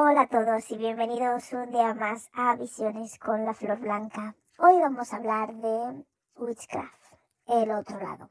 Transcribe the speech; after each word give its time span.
Hola 0.00 0.20
a 0.20 0.28
todos 0.28 0.70
y 0.70 0.76
bienvenidos 0.76 1.52
un 1.52 1.72
día 1.72 1.92
más 1.92 2.30
a 2.32 2.54
Visiones 2.54 3.18
con 3.18 3.44
la 3.44 3.52
Flor 3.52 3.80
Blanca. 3.80 4.36
Hoy 4.60 4.78
vamos 4.78 5.12
a 5.12 5.16
hablar 5.16 5.52
de 5.56 6.06
Witchcraft, 6.36 7.16
el 7.48 7.72
otro 7.72 7.98
lado. 7.98 8.30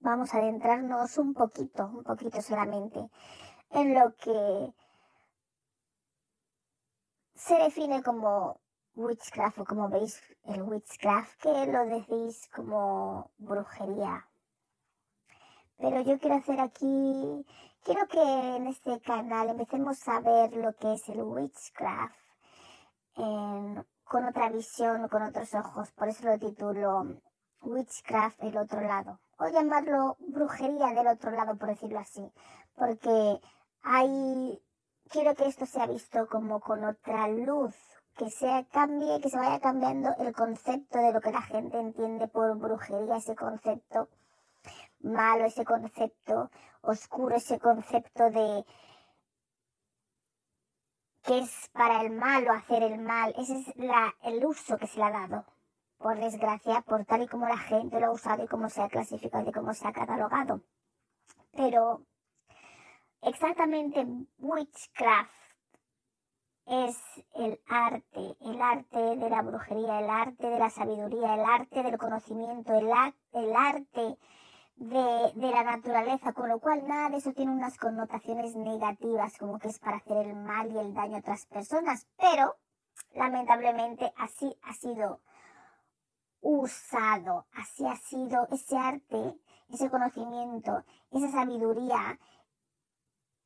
Vamos 0.00 0.32
a 0.32 0.38
adentrarnos 0.38 1.18
un 1.18 1.34
poquito, 1.34 1.84
un 1.84 2.02
poquito 2.02 2.40
solamente, 2.40 3.10
en 3.72 3.92
lo 3.92 4.14
que 4.16 4.72
se 7.34 7.56
define 7.56 8.02
como 8.02 8.58
Witchcraft 8.94 9.58
o 9.58 9.64
como 9.66 9.90
veis 9.90 10.18
el 10.44 10.62
Witchcraft, 10.62 11.42
que 11.42 11.66
lo 11.66 11.84
decís 11.84 12.48
como 12.56 13.30
brujería. 13.36 14.26
Pero 15.76 16.00
yo 16.00 16.18
quiero 16.18 16.36
hacer 16.36 16.58
aquí 16.58 17.44
Quiero 17.84 18.06
que 18.06 18.22
en 18.22 18.68
este 18.68 19.00
canal 19.00 19.48
empecemos 19.48 20.06
a 20.06 20.20
ver 20.20 20.52
lo 20.56 20.72
que 20.74 20.92
es 20.92 21.08
el 21.08 21.20
witchcraft 21.20 22.14
con 23.14 24.24
otra 24.24 24.50
visión, 24.50 25.08
con 25.08 25.24
otros 25.24 25.52
ojos. 25.54 25.90
Por 25.90 26.08
eso 26.08 26.24
lo 26.26 26.38
titulo 26.38 27.16
Witchcraft 27.62 28.40
el 28.44 28.56
otro 28.56 28.82
lado. 28.82 29.18
O 29.36 29.48
llamarlo 29.48 30.16
brujería 30.20 30.94
del 30.94 31.08
otro 31.08 31.32
lado, 31.32 31.56
por 31.56 31.70
decirlo 31.70 31.98
así. 31.98 32.32
Porque 32.76 33.40
hay, 33.82 34.62
quiero 35.10 35.34
que 35.34 35.46
esto 35.46 35.66
sea 35.66 35.86
visto 35.88 36.28
como 36.28 36.60
con 36.60 36.84
otra 36.84 37.26
luz. 37.26 37.74
Que 38.16 38.30
se 38.30 38.64
cambie, 38.70 39.20
que 39.20 39.28
se 39.28 39.38
vaya 39.38 39.58
cambiando 39.58 40.14
el 40.20 40.32
concepto 40.32 40.98
de 40.98 41.12
lo 41.12 41.20
que 41.20 41.32
la 41.32 41.42
gente 41.42 41.80
entiende 41.80 42.28
por 42.28 42.56
brujería, 42.58 43.16
ese 43.16 43.34
concepto 43.34 44.08
malo, 45.00 45.46
ese 45.46 45.64
concepto 45.64 46.50
oscuro, 46.82 47.36
ese 47.36 47.58
concepto 47.58 48.30
de 48.30 48.64
que 51.22 51.38
es 51.38 51.70
para 51.72 52.02
el 52.02 52.10
malo 52.10 52.52
hacer 52.52 52.82
el 52.82 52.98
mal. 52.98 53.34
Ese 53.38 53.58
es 53.58 53.74
el 54.24 54.44
uso 54.44 54.76
que 54.76 54.86
se 54.86 54.98
le 54.98 55.04
ha 55.04 55.10
dado, 55.10 55.44
por 55.98 56.18
desgracia, 56.18 56.82
por 56.82 57.04
tal 57.04 57.22
y 57.22 57.28
como 57.28 57.48
la 57.48 57.58
gente 57.58 58.00
lo 58.00 58.06
ha 58.06 58.12
usado 58.12 58.44
y 58.44 58.48
cómo 58.48 58.68
se 58.68 58.82
ha 58.82 58.88
clasificado 58.88 59.48
y 59.48 59.52
cómo 59.52 59.72
se 59.72 59.86
ha 59.86 59.92
catalogado. 59.92 60.62
Pero 61.52 62.02
exactamente 63.22 64.04
witchcraft 64.38 65.30
es 66.66 66.96
el 67.34 67.60
arte, 67.68 68.36
el 68.40 68.60
arte 68.60 69.16
de 69.16 69.30
la 69.30 69.42
brujería, 69.42 70.00
el 70.00 70.10
arte 70.10 70.48
de 70.48 70.58
la 70.58 70.70
sabiduría, 70.70 71.34
el 71.34 71.44
arte 71.44 71.82
del 71.82 71.98
conocimiento, 71.98 72.74
el 72.74 73.56
arte 73.56 74.18
de, 74.76 75.32
de, 75.34 75.50
la 75.50 75.62
naturaleza, 75.64 76.32
con 76.32 76.48
lo 76.48 76.58
cual 76.58 76.86
nada 76.86 77.10
de 77.10 77.18
eso 77.18 77.32
tiene 77.32 77.52
unas 77.52 77.76
connotaciones 77.78 78.56
negativas, 78.56 79.36
como 79.38 79.58
que 79.58 79.68
es 79.68 79.78
para 79.78 79.98
hacer 79.98 80.26
el 80.26 80.34
mal 80.34 80.70
y 80.72 80.78
el 80.78 80.94
daño 80.94 81.16
a 81.16 81.20
otras 81.20 81.46
personas, 81.46 82.06
pero 82.16 82.56
lamentablemente 83.14 84.12
así 84.16 84.56
ha 84.62 84.74
sido 84.74 85.20
usado, 86.40 87.46
así 87.52 87.86
ha 87.86 87.96
sido 87.96 88.48
ese 88.50 88.76
arte, 88.76 89.38
ese 89.68 89.88
conocimiento, 89.90 90.84
esa 91.10 91.30
sabiduría, 91.30 92.18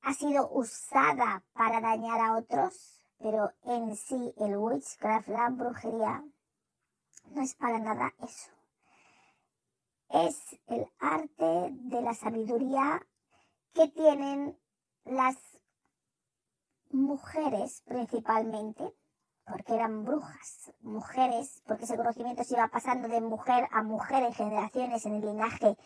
ha 0.03 0.15
sido 0.15 0.49
usada 0.51 1.43
para 1.53 1.81
dañar 1.81 2.21
a 2.21 2.37
otros, 2.37 3.03
pero 3.19 3.53
en 3.65 3.97
sí 3.97 4.33
el 4.39 4.57
witchcraft, 4.57 5.29
la 5.29 5.51
brujería, 5.51 6.25
no 7.31 7.43
es 7.43 7.55
para 7.55 7.79
nada 7.79 8.15
eso 8.23 8.56
es 10.11 10.57
el 10.67 10.87
arte 10.99 11.71
de 11.71 12.01
la 12.03 12.15
sabiduría 12.15 13.07
que 13.73 13.89
tienen 13.89 14.59
las 15.05 15.37
mujeres 16.91 17.83
principalmente, 17.87 18.95
porque 19.47 19.75
eran 19.75 20.05
brujas, 20.05 20.73
mujeres, 20.81 21.63
porque 21.67 21.85
ese 21.85 21.97
conocimiento 21.97 22.43
se 22.45 22.55
iba 22.55 22.69
pasando 22.69 23.09
de 23.09 23.21
mujer 23.21 23.69
a 23.71 23.83
mujer 23.83 24.25
en 24.25 24.33
generaciones 24.33 25.07
en 25.07 25.15
el 25.15 25.21
linaje 25.21 25.77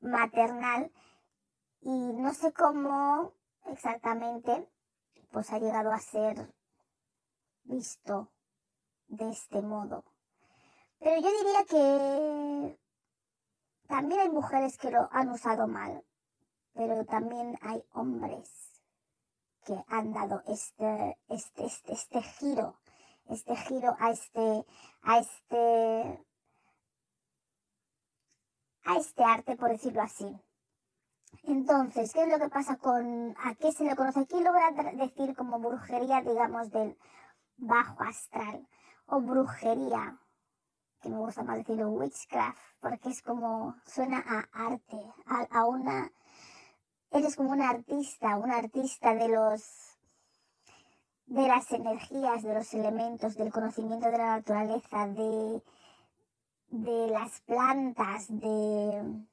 maternal 0.00 0.92
y 1.82 2.12
no 2.12 2.34
sé 2.34 2.52
cómo 2.52 3.32
exactamente 3.66 4.68
pues 5.30 5.52
ha 5.52 5.58
llegado 5.58 5.92
a 5.92 5.98
ser 5.98 6.52
visto 7.64 8.30
de 9.08 9.30
este 9.30 9.62
modo. 9.62 10.04
Pero 10.98 11.20
yo 11.20 11.30
diría 11.30 11.64
que 11.68 12.78
también 13.90 14.20
hay 14.20 14.30
mujeres 14.30 14.78
que 14.78 14.88
lo 14.90 15.08
han 15.10 15.30
usado 15.30 15.66
mal, 15.66 16.04
pero 16.74 17.04
también 17.04 17.58
hay 17.60 17.82
hombres 17.92 18.48
que 19.64 19.74
han 19.88 20.12
dado 20.12 20.42
este, 20.46 21.18
este, 21.28 21.66
este, 21.66 21.92
este 21.92 22.22
giro, 22.22 22.78
este 23.28 23.56
giro 23.56 23.96
a 23.98 24.10
este, 24.10 24.64
a 25.02 25.18
este, 25.18 26.24
a 28.84 28.96
este 28.96 29.24
arte, 29.24 29.56
por 29.56 29.70
decirlo 29.70 30.02
así. 30.02 30.40
Entonces, 31.42 32.12
¿qué 32.12 32.22
es 32.22 32.28
lo 32.28 32.38
que 32.38 32.48
pasa 32.48 32.76
con, 32.76 33.34
a 33.42 33.56
qué 33.56 33.72
se 33.72 33.82
le 33.82 33.96
conoce? 33.96 34.20
Aquí 34.20 34.40
lo 34.40 34.52
voy 34.52 34.62
a 34.62 34.92
decir 34.92 35.34
como 35.34 35.58
brujería, 35.58 36.20
digamos, 36.22 36.70
del 36.70 36.96
bajo 37.56 38.04
astral 38.04 38.68
o 39.06 39.20
brujería 39.20 40.19
que 41.00 41.08
me 41.08 41.18
gusta 41.18 41.42
más 41.42 41.58
decirlo 41.58 41.90
witchcraft, 41.90 42.58
porque 42.80 43.08
es 43.08 43.22
como, 43.22 43.74
suena 43.86 44.18
a 44.18 44.48
arte, 44.52 44.96
a, 45.26 45.64
una, 45.64 46.10
eres 47.10 47.36
como 47.36 47.50
un 47.50 47.62
artista, 47.62 48.36
un 48.36 48.50
artista 48.50 49.14
de 49.14 49.28
los, 49.28 49.98
de 51.26 51.48
las 51.48 51.72
energías, 51.72 52.42
de 52.42 52.54
los 52.54 52.74
elementos, 52.74 53.36
del 53.36 53.52
conocimiento 53.52 54.10
de 54.10 54.18
la 54.18 54.36
naturaleza, 54.36 55.06
de, 55.06 55.62
de 56.68 57.06
las 57.08 57.40
plantas, 57.42 58.26
de, 58.28 59.24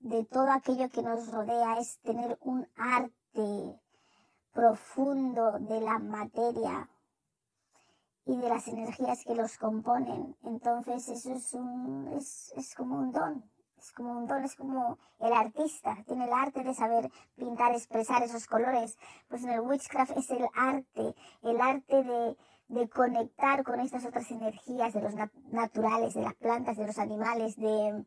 de 0.00 0.24
todo 0.24 0.50
aquello 0.50 0.88
que 0.88 1.02
nos 1.02 1.30
rodea, 1.30 1.78
es 1.78 1.98
tener 2.00 2.38
un 2.40 2.66
arte 2.76 3.80
profundo 4.52 5.58
de 5.58 5.80
la 5.80 5.98
materia, 5.98 6.88
y 8.24 8.36
de 8.36 8.48
las 8.48 8.68
energías 8.68 9.24
que 9.24 9.34
los 9.34 9.58
componen. 9.58 10.36
Entonces 10.44 11.08
eso 11.08 11.32
es, 11.32 11.54
un, 11.54 12.08
es, 12.16 12.52
es 12.56 12.74
como 12.74 12.98
un 12.98 13.12
don, 13.12 13.44
es 13.76 13.92
como 13.92 14.12
un 14.12 14.26
don, 14.26 14.44
es 14.44 14.54
como 14.54 14.98
el 15.18 15.32
artista, 15.32 15.96
tiene 16.06 16.24
el 16.26 16.32
arte 16.32 16.62
de 16.62 16.74
saber 16.74 17.10
pintar, 17.36 17.72
expresar 17.72 18.22
esos 18.22 18.46
colores. 18.46 18.96
Pues 19.28 19.42
en 19.44 19.50
el 19.50 19.60
witchcraft 19.60 20.16
es 20.16 20.30
el 20.30 20.46
arte, 20.54 21.14
el 21.42 21.60
arte 21.60 22.04
de, 22.04 22.36
de 22.68 22.88
conectar 22.88 23.64
con 23.64 23.80
estas 23.80 24.04
otras 24.04 24.30
energías 24.30 24.92
de 24.92 25.02
los 25.02 25.14
naturales, 25.50 26.14
de 26.14 26.22
las 26.22 26.34
plantas, 26.34 26.76
de 26.76 26.86
los 26.86 26.98
animales, 26.98 27.56
de, 27.56 28.04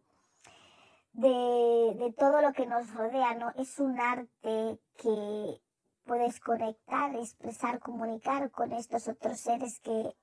de, 1.12 1.96
de 1.98 2.14
todo 2.18 2.42
lo 2.42 2.54
que 2.54 2.66
nos 2.66 2.94
rodea, 2.94 3.36
¿no? 3.36 3.52
Es 3.58 3.80
un 3.80 4.00
arte 4.00 4.80
que 4.98 5.62
puedes 6.06 6.40
conectar, 6.40 7.16
expresar, 7.16 7.80
comunicar 7.80 8.52
con 8.52 8.72
estos 8.72 9.08
otros 9.08 9.40
seres 9.40 9.80
que 9.80 10.16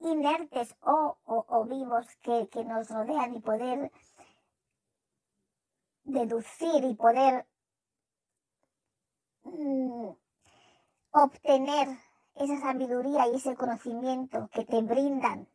inertes 0.00 0.74
o, 0.82 1.18
o, 1.24 1.64
vivos 1.64 2.06
que, 2.22 2.48
que, 2.48 2.64
nos 2.64 2.88
rodean 2.88 3.34
y 3.34 3.40
poder 3.40 3.92
deducir 6.04 6.84
y 6.84 6.94
poder 6.94 7.46
mm, 9.44 10.10
obtener 11.10 11.88
esa 12.34 12.60
sabiduría 12.60 13.28
y 13.28 13.36
ese 13.36 13.54
conocimiento 13.54 14.48
que 14.52 14.64
te 14.64 14.80
brindan. 14.82 15.48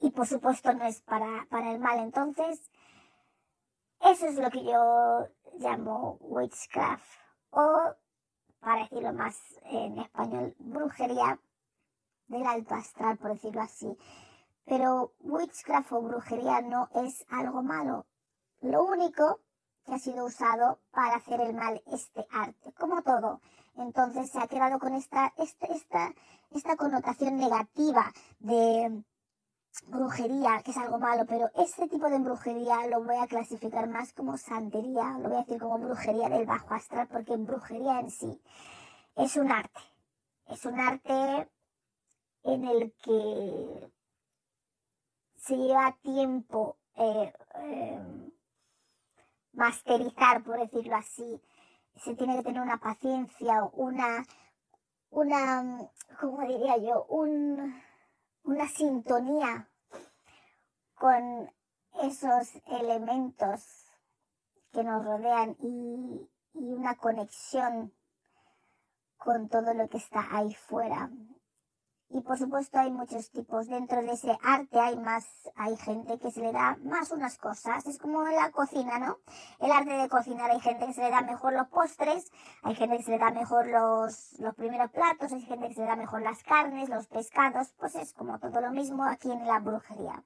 Y 0.00 0.10
por 0.10 0.26
supuesto 0.28 0.72
no 0.74 0.84
es 0.84 1.00
para, 1.02 1.46
para 1.50 1.72
el 1.72 1.80
mal. 1.80 1.98
Entonces, 1.98 2.70
eso 4.00 4.26
es 4.26 4.36
lo 4.36 4.50
que 4.50 4.62
yo 4.64 5.28
llamo 5.58 6.18
witchcraft 6.20 7.04
o, 7.50 7.94
para 8.60 8.82
decirlo 8.82 9.12
más 9.12 9.36
en 9.64 9.98
español, 9.98 10.54
brujería 10.58 11.38
del 12.26 12.46
alto 12.46 12.74
astral, 12.74 13.18
por 13.18 13.32
decirlo 13.32 13.62
así. 13.62 13.96
Pero 14.64 15.14
witchcraft 15.20 15.92
o 15.92 16.02
brujería 16.02 16.60
no 16.60 16.88
es 16.94 17.24
algo 17.30 17.62
malo. 17.62 18.06
Lo 18.60 18.84
único 18.84 19.40
que 19.84 19.94
ha 19.94 19.98
sido 19.98 20.26
usado 20.26 20.80
para 20.90 21.16
hacer 21.16 21.40
el 21.40 21.54
mal 21.54 21.82
este 21.86 22.26
arte, 22.30 22.72
como 22.74 23.02
todo. 23.02 23.40
Entonces 23.76 24.30
se 24.30 24.40
ha 24.40 24.48
quedado 24.48 24.78
con 24.78 24.94
esta, 24.94 25.32
esta, 25.38 25.66
esta, 25.66 26.12
esta 26.50 26.76
connotación 26.76 27.36
negativa 27.36 28.12
de 28.40 29.02
brujería, 29.86 30.62
que 30.64 30.70
es 30.72 30.76
algo 30.76 30.98
malo, 30.98 31.24
pero 31.26 31.50
este 31.56 31.88
tipo 31.88 32.08
de 32.08 32.18
brujería 32.18 32.86
lo 32.88 33.02
voy 33.04 33.16
a 33.16 33.26
clasificar 33.26 33.88
más 33.88 34.12
como 34.12 34.36
santería, 34.36 35.18
lo 35.18 35.28
voy 35.28 35.38
a 35.38 35.42
decir 35.42 35.60
como 35.60 35.78
brujería 35.78 36.28
del 36.28 36.46
bajo 36.46 36.74
astral, 36.74 37.08
porque 37.08 37.36
brujería 37.36 38.00
en 38.00 38.10
sí 38.10 38.40
es 39.16 39.36
un 39.36 39.50
arte, 39.50 39.80
es 40.46 40.64
un 40.64 40.78
arte 40.78 41.48
en 42.44 42.64
el 42.64 42.92
que 43.02 43.92
se 45.36 45.56
lleva 45.56 45.96
tiempo 46.02 46.76
eh, 46.94 47.32
eh, 47.56 48.30
masterizar, 49.52 50.42
por 50.42 50.58
decirlo 50.58 50.96
así, 50.96 51.40
se 51.96 52.14
tiene 52.14 52.36
que 52.36 52.44
tener 52.44 52.62
una 52.62 52.78
paciencia, 52.78 53.64
una, 53.72 54.24
una, 55.10 55.90
¿cómo 56.20 56.46
diría 56.46 56.76
yo? 56.76 57.04
Un, 57.08 57.74
una 58.44 58.68
sintonía 58.68 59.68
con 60.94 61.50
esos 62.02 62.54
elementos 62.66 63.86
que 64.72 64.82
nos 64.82 65.04
rodean 65.04 65.56
y, 65.60 66.28
una 66.54 66.96
conexión 66.96 67.92
con 69.16 69.48
todo 69.48 69.74
lo 69.74 69.88
que 69.88 69.98
está 69.98 70.26
ahí 70.32 70.54
fuera. 70.54 71.08
Y 72.10 72.22
por 72.22 72.38
supuesto 72.38 72.78
hay 72.78 72.90
muchos 72.90 73.30
tipos. 73.30 73.68
Dentro 73.68 74.00
de 74.00 74.12
ese 74.12 74.38
arte 74.42 74.80
hay 74.80 74.96
más, 74.96 75.26
hay 75.56 75.76
gente 75.76 76.18
que 76.18 76.30
se 76.30 76.40
le 76.40 76.52
da 76.52 76.78
más 76.82 77.10
unas 77.10 77.36
cosas. 77.36 77.86
Es 77.86 77.98
como 77.98 78.26
en 78.26 78.34
la 78.34 78.50
cocina, 78.50 78.98
¿no? 78.98 79.18
El 79.58 79.70
arte 79.70 79.92
de 79.92 80.08
cocinar. 80.08 80.50
Hay 80.50 80.60
gente 80.60 80.86
que 80.86 80.94
se 80.94 81.02
le 81.02 81.10
da 81.10 81.20
mejor 81.20 81.52
los 81.52 81.68
postres, 81.68 82.32
hay 82.62 82.74
gente 82.74 82.96
que 82.96 83.02
se 83.02 83.10
le 83.10 83.18
da 83.18 83.30
mejor 83.30 83.66
los, 83.66 84.38
los 84.38 84.54
primeros 84.54 84.90
platos, 84.90 85.32
hay 85.32 85.42
gente 85.42 85.68
que 85.68 85.74
se 85.74 85.82
le 85.82 85.86
da 85.86 85.96
mejor 85.96 86.22
las 86.22 86.42
carnes, 86.42 86.88
los 86.88 87.06
pescados. 87.08 87.74
Pues 87.78 87.94
es 87.94 88.14
como 88.14 88.38
todo 88.38 88.60
lo 88.62 88.70
mismo 88.70 89.04
aquí 89.04 89.30
en 89.30 89.46
la 89.46 89.58
brujería. 89.58 90.24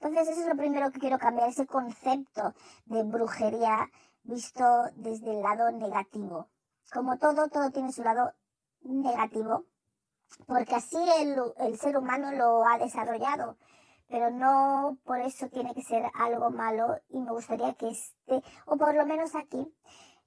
Entonces 0.00 0.28
eso 0.28 0.40
es 0.40 0.48
lo 0.48 0.56
primero 0.56 0.90
que 0.90 0.98
quiero 0.98 1.18
cambiar, 1.18 1.48
ese 1.48 1.66
concepto 1.66 2.52
de 2.84 3.04
brujería 3.04 3.88
visto 4.24 4.64
desde 4.96 5.30
el 5.30 5.42
lado 5.42 5.70
negativo. 5.70 6.48
Como 6.92 7.16
todo, 7.16 7.48
todo 7.48 7.70
tiene 7.70 7.92
su 7.92 8.02
lado 8.02 8.32
negativo 8.82 9.64
porque 10.46 10.74
así 10.74 10.98
el, 11.18 11.36
el 11.58 11.78
ser 11.78 11.96
humano 11.96 12.32
lo 12.32 12.66
ha 12.66 12.78
desarrollado, 12.78 13.56
pero 14.08 14.30
no 14.30 14.98
por 15.04 15.20
eso 15.20 15.48
tiene 15.48 15.74
que 15.74 15.82
ser 15.82 16.04
algo 16.14 16.50
malo 16.50 17.00
y 17.08 17.20
me 17.20 17.32
gustaría 17.32 17.74
que 17.74 17.88
esté, 17.88 18.42
o 18.66 18.76
por 18.76 18.94
lo 18.94 19.06
menos 19.06 19.34
aquí, 19.34 19.72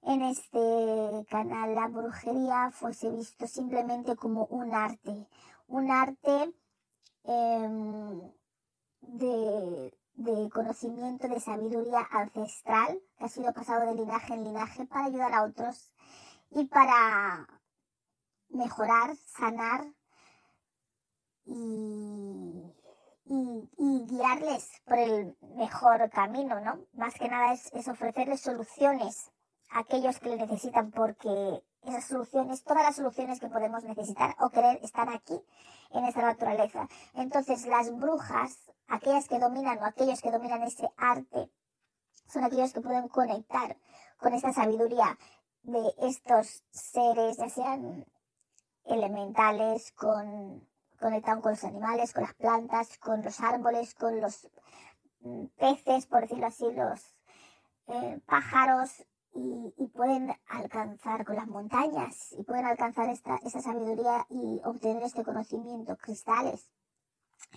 en 0.04 0.22
este 0.22 1.25
canal, 1.30 1.75
la 1.75 1.88
brujería 1.88 2.72
fuese 2.72 3.10
visto 3.10 3.48
simplemente 3.48 4.16
como 4.16 4.46
un 4.46 4.74
arte, 4.74 5.28
un 5.68 5.92
arte 5.92 6.54
em, 7.25 8.31
de, 9.02 9.94
de 10.13 10.50
conocimiento, 10.50 11.28
de 11.28 11.40
sabiduría 11.40 12.07
ancestral 12.12 13.00
que 13.18 13.25
ha 13.25 13.30
sido 13.30 13.54
pasado 13.54 13.88
de 13.88 13.95
linaje 13.95 14.34
en 14.34 14.45
linaje 14.45 14.86
para 14.86 15.06
ayudar 15.06 15.34
a 15.34 15.44
otros 15.44 15.94
y 16.52 16.66
para 16.66 17.48
mejorar, 18.50 19.16
sanar 19.25 19.86
y, 21.46 22.74
y, 23.25 24.06
guiarles 24.07 24.69
por 24.86 24.98
el 24.98 25.38
mejor 25.56 26.10
camino, 26.10 26.60
¿no? 26.60 26.86
Más 26.94 27.13
que 27.16 27.30
nada 27.30 27.54
es, 27.54 27.72
es 27.74 27.88
ofrecerles 27.88 28.42
soluciones 28.42 29.31
a 29.69 29.80
aquellos 29.80 30.19
que 30.19 30.30
le 30.30 30.38
necesitan 30.38 30.92
porque 30.92 31.63
esas 31.84 32.06
soluciones, 32.06 32.63
todas 32.63 32.84
las 32.84 32.96
soluciones 32.96 33.40
que 33.40 33.48
podemos 33.48 33.84
necesitar 33.84 34.36
o 34.40 34.50
querer 34.50 34.80
están 34.84 35.10
aquí 35.10 35.42
en 35.92 36.06
esta 36.06 36.22
naturaleza. 36.22 36.88
Entonces 37.13 37.66
las 37.66 37.95
brujas, 37.95 38.72
aquellas 38.88 39.28
que 39.28 39.40
dominan 39.40 39.80
o 39.80 39.86
aquellos 39.86 40.22
que 40.22 40.31
dominan 40.31 40.63
ese 40.63 40.90
arte, 40.98 41.50
son 42.28 42.44
aquellos 42.44 42.74
que 42.74 42.81
pueden 42.81 43.07
conectar 43.07 43.78
con 44.18 44.34
esta 44.34 44.54
sabiduría 44.54 45.18
de 45.63 45.94
estos 46.02 46.63
seres, 46.72 47.38
ya 47.38 47.50
sean 47.50 48.06
elementales, 48.86 49.92
con, 49.94 50.68
conectados 51.00 51.42
con 51.42 51.52
los 51.52 51.64
animales, 51.64 52.14
con 52.14 52.24
las 52.24 52.34
plantas, 52.34 52.98
con 52.98 53.22
los 53.24 53.40
árboles, 53.40 53.94
con 53.96 54.20
los 54.20 54.48
mm, 55.22 55.46
peces, 55.58 56.06
por 56.08 56.22
decirlo 56.22 56.48
así, 56.48 56.66
los 56.72 57.16
eh, 57.88 58.20
pájaros, 58.26 59.06
y, 59.34 59.88
pueden 59.94 60.34
alcanzar 60.50 61.26
con 61.26 61.36
las 61.36 61.48
montañas, 61.48 62.34
y 62.38 62.44
pueden 62.44 62.66
alcanzar 62.66 63.10
esta, 63.10 63.38
esta 63.46 63.62
sabiduría 63.62 64.26
y 64.30 64.62
obtener 64.66 65.04
este 65.04 65.24
conocimiento, 65.24 65.96
cristales, 65.98 66.70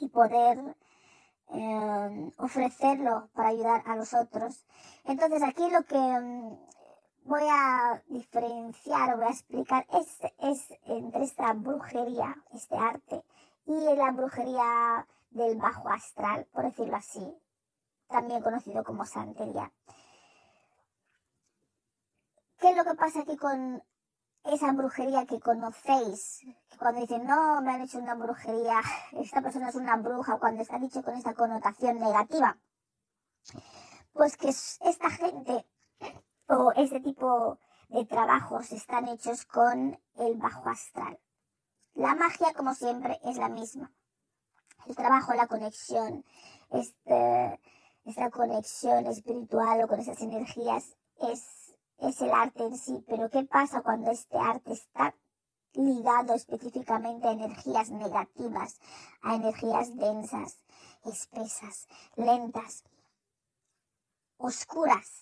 y 0.01 0.09
poder 0.09 0.77
eh, 1.55 2.33
ofrecerlo 2.39 3.29
para 3.35 3.51
ayudar 3.51 3.83
a 3.87 3.97
los 3.97 4.15
otros. 4.15 4.65
Entonces 5.05 5.43
aquí 5.43 5.69
lo 5.71 5.83
que 5.85 5.99
mm, 5.99 6.57
voy 7.25 7.43
a 7.49 8.03
diferenciar 8.09 9.15
o 9.15 9.17
voy 9.19 9.27
a 9.27 9.31
explicar 9.31 9.87
es, 9.93 10.19
es 10.39 10.79
entre 10.87 11.25
esta 11.25 11.53
brujería, 11.53 12.37
este 12.53 12.77
arte, 12.77 13.25
y 13.67 13.95
la 13.95 14.11
brujería 14.11 15.07
del 15.31 15.57
bajo 15.57 15.89
astral, 15.89 16.47
por 16.53 16.65
decirlo 16.65 16.97
así, 16.97 17.35
también 18.09 18.43
conocido 18.43 18.85
como 18.85 19.05
santería. 19.05 19.73
¿Qué 22.59 22.71
es 22.71 22.77
lo 22.77 22.85
que 22.85 22.95
pasa 22.95 23.21
aquí 23.21 23.37
con 23.37 23.83
esa 24.45 24.73
brujería 24.73 25.27
que 25.27 25.41
conocéis? 25.41 26.43
Cuando 26.79 27.01
dicen, 27.01 27.27
no, 27.27 27.61
me 27.63 27.73
han 27.73 27.83
hecho 27.83 27.99
una 27.99 28.15
brujería, 28.15 28.81
esta 29.13 29.41
persona 29.41 29.69
es 29.69 29.75
una 29.75 29.97
bruja, 29.97 30.39
cuando 30.39 30.63
está 30.63 30.79
dicho 30.79 31.03
con 31.03 31.15
esta 31.15 31.35
connotación 31.35 31.99
negativa. 31.99 32.57
Pues 34.13 34.37
que 34.37 34.49
esta 34.49 35.11
gente 35.11 35.67
o 36.49 36.73
este 36.77 37.01
tipo 37.01 37.59
de 37.89 38.05
trabajos 38.05 38.73
están 38.73 39.09
hechos 39.09 39.45
con 39.45 39.99
el 40.17 40.37
bajo 40.37 40.69
astral. 40.69 41.19
La 41.95 42.15
magia, 42.15 42.53
como 42.55 42.75
siempre, 42.75 43.21
es 43.25 43.37
la 43.37 43.49
misma. 43.49 43.93
El 44.87 44.97
trabajo, 44.97 45.35
la 45.35 45.47
conexión, 45.47 46.25
este, 46.71 47.61
esta 48.05 48.31
conexión 48.31 49.07
espiritual 49.07 49.83
o 49.83 49.89
con 49.89 50.01
esas 50.01 50.21
energías 50.23 50.97
es, 51.21 51.77
es 51.99 52.21
el 52.21 52.31
arte 52.31 52.65
en 52.65 52.77
sí. 52.77 53.05
Pero 53.07 53.29
¿qué 53.31 53.45
pasa 53.45 53.83
cuando 53.83 54.11
este 54.11 54.39
arte 54.39 54.73
está 54.73 55.15
ligado 55.75 56.35
específicamente 56.35 57.29
a 57.29 57.33
energías 57.33 57.91
negativas, 57.91 58.81
a 59.23 59.35
energías 59.35 59.95
densas, 59.97 60.59
espesas, 61.05 61.87
lentas, 62.17 62.85
oscuras? 64.39 65.22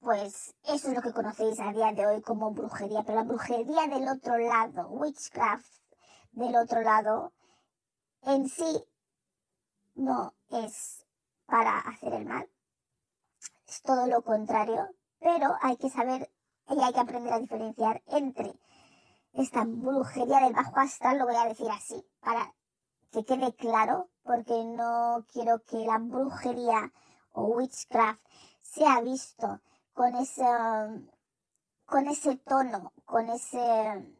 Pues 0.00 0.54
eso 0.64 0.88
es 0.88 0.94
lo 0.94 1.02
que 1.02 1.12
conocéis 1.12 1.60
a 1.60 1.72
día 1.72 1.92
de 1.92 2.06
hoy 2.06 2.22
como 2.22 2.52
brujería, 2.52 3.02
pero 3.02 3.16
la 3.16 3.24
brujería 3.24 3.86
del 3.86 4.08
otro 4.08 4.38
lado, 4.38 4.88
witchcraft 4.88 5.70
del 6.32 6.56
otro 6.56 6.80
lado, 6.80 7.34
en 8.22 8.48
sí 8.48 8.82
no 9.94 10.32
es 10.48 11.06
para 11.44 11.80
hacer 11.80 12.14
el 12.14 12.24
mal, 12.24 12.48
es 13.68 13.82
todo 13.82 14.06
lo 14.06 14.22
contrario, 14.22 14.88
pero 15.18 15.54
hay 15.60 15.76
que 15.76 15.90
saber 15.90 16.30
y 16.70 16.80
hay 16.80 16.94
que 16.94 17.00
aprender 17.00 17.34
a 17.34 17.40
diferenciar 17.40 18.02
entre 18.06 18.58
esta 19.34 19.64
brujería 19.66 20.40
del 20.40 20.54
bajo 20.54 20.80
astral, 20.80 21.18
lo 21.18 21.26
voy 21.26 21.36
a 21.36 21.44
decir 21.44 21.68
así, 21.70 22.02
para 22.20 22.54
que 23.12 23.26
quede 23.26 23.54
claro, 23.54 24.08
porque 24.22 24.64
no 24.64 25.26
quiero 25.30 25.62
que 25.64 25.76
la 25.76 25.98
brujería 25.98 26.90
o 27.32 27.44
witchcraft 27.48 28.24
sea 28.62 29.02
visto 29.02 29.60
con 29.92 30.14
ese, 30.16 30.44
con 31.84 32.08
ese 32.08 32.36
tono, 32.36 32.92
con 33.04 33.28
ese, 33.28 34.16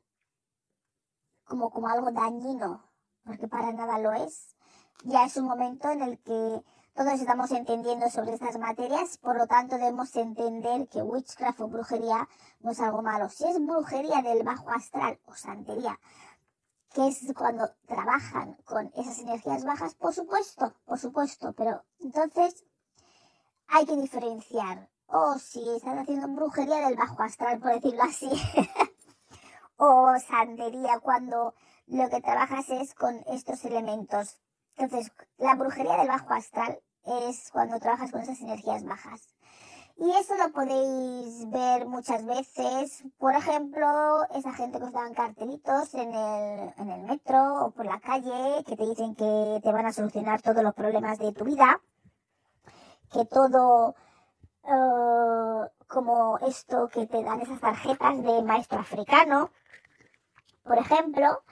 como, 1.44 1.70
como 1.70 1.88
algo 1.88 2.10
dañino, 2.12 2.90
porque 3.24 3.48
para 3.48 3.72
nada 3.72 3.98
lo 3.98 4.12
es. 4.12 4.56
Ya 5.04 5.24
es 5.24 5.36
un 5.36 5.46
momento 5.46 5.88
en 5.88 6.02
el 6.02 6.18
que 6.18 6.62
todos 6.94 7.20
estamos 7.20 7.50
entendiendo 7.52 8.10
sobre 8.10 8.34
estas 8.34 8.58
materias, 8.58 9.16
por 9.18 9.36
lo 9.36 9.46
tanto 9.46 9.76
debemos 9.76 10.14
entender 10.16 10.88
que 10.88 11.02
witchcraft 11.02 11.60
o 11.60 11.68
brujería 11.68 12.28
no 12.60 12.72
es 12.72 12.80
algo 12.80 13.00
malo. 13.00 13.28
Si 13.28 13.44
es 13.44 13.64
brujería 13.64 14.20
del 14.22 14.42
bajo 14.42 14.70
astral 14.70 15.18
o 15.24 15.34
santería, 15.34 15.98
que 16.92 17.08
es 17.08 17.32
cuando 17.34 17.70
trabajan 17.86 18.54
con 18.64 18.92
esas 18.96 19.18
energías 19.20 19.64
bajas, 19.64 19.94
por 19.94 20.12
supuesto, 20.12 20.74
por 20.84 20.98
supuesto, 20.98 21.52
pero 21.52 21.84
entonces 22.00 22.64
hay 23.68 23.86
que 23.86 23.96
diferenciar 23.96 24.90
o 25.12 25.38
si 25.38 25.68
están 25.76 25.98
haciendo 25.98 26.28
brujería 26.28 26.86
del 26.86 26.96
bajo 26.96 27.22
astral, 27.22 27.58
por 27.58 27.74
decirlo 27.74 28.02
así, 28.04 28.30
o 29.76 30.12
santería 30.18 31.00
cuando 31.00 31.54
lo 31.86 32.08
que 32.08 32.20
trabajas 32.20 32.68
es 32.70 32.94
con 32.94 33.22
estos 33.26 33.64
elementos. 33.64 34.38
Entonces, 34.76 35.12
la 35.38 35.54
brujería 35.54 35.96
del 35.96 36.08
bajo 36.08 36.32
astral 36.32 36.80
es 37.04 37.50
cuando 37.50 37.78
trabajas 37.80 38.12
con 38.12 38.20
esas 38.20 38.40
energías 38.40 38.84
bajas. 38.84 39.28
Y 39.96 40.10
eso 40.12 40.34
lo 40.36 40.50
podéis 40.52 41.50
ver 41.50 41.86
muchas 41.86 42.24
veces, 42.24 43.04
por 43.18 43.34
ejemplo, 43.34 43.86
esa 44.34 44.52
gente 44.54 44.78
que 44.78 44.84
os 44.84 44.92
dan 44.92 45.12
cartelitos 45.12 45.92
en 45.92 46.14
el, 46.14 46.72
en 46.78 46.90
el 46.90 47.02
metro 47.02 47.66
o 47.66 47.70
por 47.72 47.84
la 47.84 48.00
calle 48.00 48.64
que 48.64 48.76
te 48.76 48.86
dicen 48.86 49.14
que 49.14 49.60
te 49.62 49.72
van 49.72 49.84
a 49.84 49.92
solucionar 49.92 50.40
todos 50.40 50.62
los 50.62 50.74
problemas 50.74 51.18
de 51.18 51.32
tu 51.32 51.44
vida, 51.44 51.82
que 53.12 53.26
todo 53.26 53.94
eh, 54.70 55.70
como 55.86 56.38
esto 56.38 56.88
que 56.88 57.06
te 57.06 57.22
dan 57.22 57.40
esas 57.40 57.60
tarjetas 57.60 58.22
de 58.22 58.42
maestro 58.42 58.80
africano, 58.80 59.50
por 60.62 60.78
ejemplo, 60.78 61.42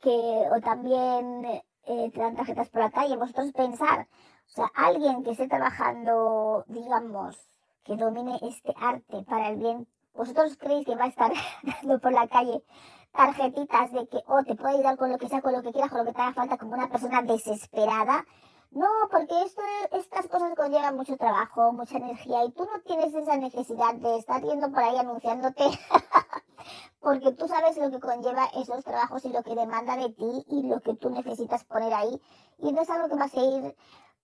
que 0.00 0.10
o 0.10 0.60
también 0.60 1.44
eh, 1.44 2.10
te 2.12 2.20
dan 2.20 2.36
tarjetas 2.36 2.68
por 2.70 2.82
la 2.82 2.90
calle. 2.90 3.16
Vosotros 3.16 3.52
pensar, 3.52 4.08
o 4.46 4.50
sea, 4.50 4.70
alguien 4.74 5.24
que 5.24 5.32
esté 5.32 5.48
trabajando, 5.48 6.64
digamos, 6.68 7.50
que 7.84 7.96
domine 7.96 8.38
este 8.42 8.74
arte 8.80 9.24
para 9.24 9.48
el 9.48 9.56
bien 9.56 9.88
¿Vosotros 10.18 10.56
creéis 10.58 10.84
que 10.84 10.96
va 10.96 11.04
a 11.04 11.08
estar 11.08 11.30
dando 11.62 12.00
por 12.00 12.12
la 12.12 12.26
calle 12.26 12.64
tarjetitas 13.12 13.92
de 13.92 14.06
que, 14.08 14.18
oh, 14.26 14.42
te 14.42 14.56
puede 14.56 14.74
ayudar 14.74 14.96
con 14.96 15.12
lo 15.12 15.18
que 15.18 15.28
sea, 15.28 15.40
con 15.40 15.52
lo 15.52 15.62
que 15.62 15.70
quieras, 15.70 15.90
con 15.90 16.00
lo 16.00 16.04
que 16.06 16.12
te 16.12 16.20
haga 16.20 16.34
falta, 16.34 16.58
como 16.58 16.74
una 16.74 16.88
persona 16.88 17.22
desesperada? 17.22 18.26
No, 18.70 18.86
porque 19.10 19.42
esto, 19.42 19.62
estas 19.92 20.28
cosas 20.28 20.54
conllevan 20.54 20.96
mucho 20.96 21.16
trabajo, 21.16 21.72
mucha 21.72 21.96
energía 21.96 22.44
y 22.44 22.52
tú 22.52 22.64
no 22.64 22.80
tienes 22.82 23.14
esa 23.14 23.36
necesidad 23.36 23.94
de 23.94 24.18
estar 24.18 24.42
yendo 24.42 24.70
por 24.70 24.82
ahí 24.82 24.96
anunciándote 24.96 25.64
porque 27.00 27.32
tú 27.32 27.48
sabes 27.48 27.76
lo 27.78 27.90
que 27.90 28.00
conlleva 28.00 28.46
esos 28.56 28.84
trabajos 28.84 29.24
y 29.24 29.30
lo 29.30 29.42
que 29.42 29.54
demanda 29.54 29.96
de 29.96 30.10
ti 30.10 30.44
y 30.48 30.62
lo 30.64 30.80
que 30.80 30.94
tú 30.94 31.10
necesitas 31.10 31.64
poner 31.64 31.94
ahí. 31.94 32.20
Y 32.58 32.72
no 32.72 32.82
es 32.82 32.90
algo 32.90 33.08
que 33.08 33.14
vas 33.14 33.34
a 33.34 33.40
ir 33.40 33.76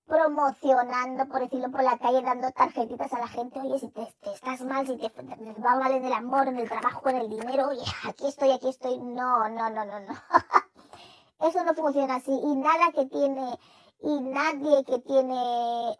promocionando, 0.06 1.26
por 1.26 1.40
decirlo, 1.40 1.70
por 1.70 1.82
la 1.82 1.96
calle, 1.98 2.20
dando 2.20 2.50
tarjetitas 2.50 3.12
a 3.12 3.20
la 3.20 3.28
gente, 3.28 3.58
oye, 3.60 3.78
si 3.78 3.88
te, 3.88 4.02
estás 4.30 4.60
mal, 4.62 4.86
si 4.86 4.96
te, 4.98 5.08
va 5.64 5.76
mal 5.76 5.92
en 5.92 6.04
el 6.04 6.12
amor, 6.12 6.48
en 6.48 6.58
el 6.58 6.68
trabajo, 6.68 7.08
en 7.08 7.16
el 7.16 7.30
dinero, 7.30 7.68
oye, 7.68 7.84
aquí 8.06 8.26
estoy, 8.26 8.50
aquí 8.50 8.68
estoy, 8.68 8.98
no, 8.98 9.48
no, 9.48 9.70
no, 9.70 9.84
no, 9.84 10.00
no. 10.00 10.14
Eso 11.40 11.64
no 11.64 11.74
funciona 11.74 12.16
así 12.16 12.32
y 12.32 12.56
nada 12.56 12.92
que 12.92 13.06
tiene, 13.06 13.58
y 14.00 14.20
nadie 14.20 14.84
que 14.84 14.98
tiene 15.00 15.34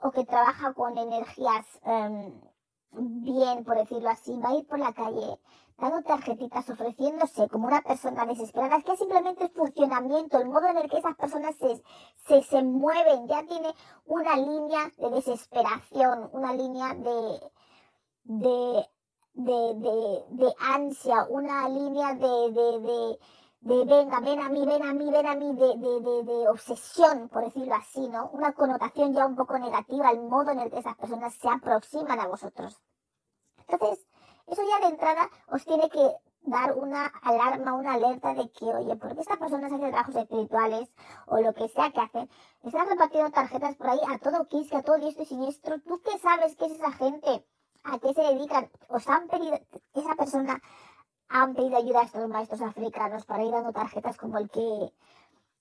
o 0.02 0.10
que 0.12 0.24
trabaja 0.24 0.74
con 0.74 0.96
energías 0.98 1.66
em, 1.84 2.40
bien, 2.92 3.64
por 3.64 3.76
decirlo 3.76 4.10
así, 4.10 4.38
va 4.38 4.50
a 4.50 4.54
ir 4.54 4.66
por 4.66 4.78
la 4.78 4.92
calle 4.92 5.38
dando 5.78 6.02
tarjetitas, 6.02 6.70
ofreciéndose 6.70 7.48
como 7.48 7.66
una 7.66 7.82
persona 7.82 8.26
desesperada, 8.26 8.76
es 8.76 8.84
que 8.84 8.96
simplemente 8.96 9.44
el 9.44 9.50
funcionamiento, 9.50 10.38
el 10.38 10.48
modo 10.48 10.68
en 10.68 10.78
el 10.78 10.90
que 10.90 10.98
esas 10.98 11.16
personas 11.16 11.56
se, 11.56 11.82
se, 12.26 12.42
se 12.42 12.62
mueven, 12.62 13.26
ya 13.26 13.44
tiene 13.44 13.74
una 14.06 14.36
línea 14.36 14.92
de 14.96 15.10
desesperación, 15.10 16.30
una 16.32 16.52
línea 16.52 16.94
de, 16.94 17.40
de, 18.24 18.88
de, 19.34 19.74
de, 19.74 20.24
de 20.30 20.54
ansia, 20.60 21.26
una 21.28 21.68
línea 21.68 22.14
de, 22.14 23.18
de, 23.64 23.84
venga, 23.86 24.20
ven 24.20 24.40
a 24.40 24.48
mí, 24.50 24.66
ven 24.66 24.82
a 24.82 24.92
mí, 24.92 25.10
ven 25.10 25.26
a 25.26 25.34
mí, 25.34 25.54
de, 25.54 25.68
de, 25.78 26.00
de, 26.00 26.22
de 26.22 26.48
obsesión, 26.48 27.30
por 27.30 27.44
decirlo 27.44 27.74
así, 27.74 28.08
¿no? 28.08 28.28
Una 28.32 28.52
connotación 28.52 29.14
ya 29.14 29.24
un 29.24 29.36
poco 29.36 29.58
negativa, 29.58 30.10
el 30.10 30.20
modo 30.20 30.50
en 30.50 30.60
el 30.60 30.70
que 30.70 30.80
esas 30.80 30.94
personas 30.96 31.32
se 31.34 31.48
aproximan 31.48 32.20
a 32.20 32.26
vosotros. 32.26 32.78
Entonces, 33.66 34.06
eso 34.46 34.62
ya 34.68 34.86
de 34.86 34.92
entrada 34.92 35.30
os 35.48 35.64
tiene 35.64 35.88
que 35.88 36.14
dar 36.42 36.76
una 36.76 37.06
alarma, 37.22 37.72
una 37.72 37.94
alerta 37.94 38.34
de 38.34 38.50
que, 38.50 38.66
oye, 38.66 38.96
¿por 38.96 39.14
qué 39.14 39.22
estas 39.22 39.38
personas 39.38 39.72
hacen 39.72 39.80
trabajos 39.80 40.16
espirituales 40.16 40.92
o 41.26 41.40
lo 41.40 41.54
que 41.54 41.66
sea 41.68 41.90
que 41.90 42.02
hacen? 42.02 42.28
Están 42.62 42.86
repartiendo 42.86 43.30
tarjetas 43.30 43.76
por 43.76 43.88
ahí 43.88 44.00
a 44.10 44.18
todo 44.18 44.46
quisque, 44.46 44.76
a 44.76 44.82
todo 44.82 44.98
diestro 44.98 45.22
y 45.22 45.26
siniestro. 45.26 45.80
¿Tú 45.80 46.02
qué 46.04 46.18
sabes 46.18 46.54
qué 46.56 46.66
es 46.66 46.72
esa 46.72 46.92
gente? 46.92 47.46
¿A 47.84 47.98
qué 47.98 48.12
se 48.12 48.20
dedican? 48.20 48.70
¿Os 48.88 49.08
han 49.08 49.26
pedido, 49.28 49.58
esa 49.94 50.14
persona 50.16 50.60
han 51.34 51.52
pedido 51.52 51.76
ayuda 51.76 52.00
a 52.00 52.04
estos 52.04 52.28
maestros 52.28 52.62
africanos 52.62 53.24
para 53.26 53.42
ir 53.42 53.50
dando 53.50 53.72
tarjetas 53.72 54.16
como 54.16 54.38
el 54.38 54.48
que, 54.48 54.92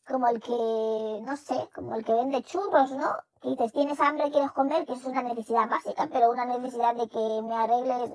como 0.08 0.28
el 0.28 0.40
que, 0.40 1.20
no 1.26 1.36
sé, 1.36 1.68
como 1.74 1.96
el 1.96 2.06
que 2.06 2.14
vende 2.14 2.44
churros, 2.44 2.92
¿no? 2.92 3.10
Que 3.42 3.50
dices, 3.50 3.74
tienes 3.74 4.00
hambre, 4.00 4.30
quieres 4.30 4.52
comer, 4.52 4.86
que 4.86 4.94
es 4.94 5.04
una 5.04 5.24
necesidad 5.24 5.68
básica, 5.68 6.08
pero 6.14 6.30
una 6.30 6.46
necesidad 6.46 6.94
de 6.96 7.10
que 7.10 7.42
me 7.42 7.56
arregles 7.56 8.12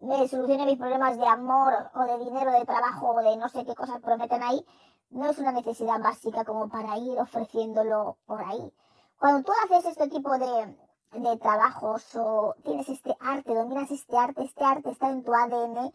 me 0.00 0.28
solucione 0.28 0.64
mis 0.64 0.78
problemas 0.78 1.18
de 1.18 1.26
amor 1.26 1.90
o 1.92 2.04
de 2.04 2.24
dinero, 2.24 2.52
de 2.52 2.64
trabajo 2.64 3.16
o 3.16 3.22
de 3.22 3.36
no 3.36 3.48
sé 3.48 3.64
qué 3.64 3.74
cosas 3.74 4.00
prometen 4.00 4.44
ahí, 4.44 4.64
no 5.10 5.28
es 5.28 5.38
una 5.38 5.50
necesidad 5.50 5.98
básica 5.98 6.44
como 6.44 6.68
para 6.68 6.96
ir 6.98 7.18
ofreciéndolo 7.18 8.16
por 8.26 8.44
ahí. 8.44 8.72
Cuando 9.18 9.42
tú 9.42 9.52
haces 9.64 9.86
este 9.86 10.06
tipo 10.08 10.38
de, 10.38 10.76
de 11.14 11.36
trabajos 11.38 12.14
o 12.14 12.54
tienes 12.62 12.88
este 12.88 13.16
arte, 13.18 13.54
dominas 13.54 13.90
este 13.90 14.16
arte, 14.16 14.44
este 14.44 14.62
arte 14.62 14.90
está 14.90 15.10
en 15.10 15.24
tu 15.24 15.34
ADN, 15.34 15.92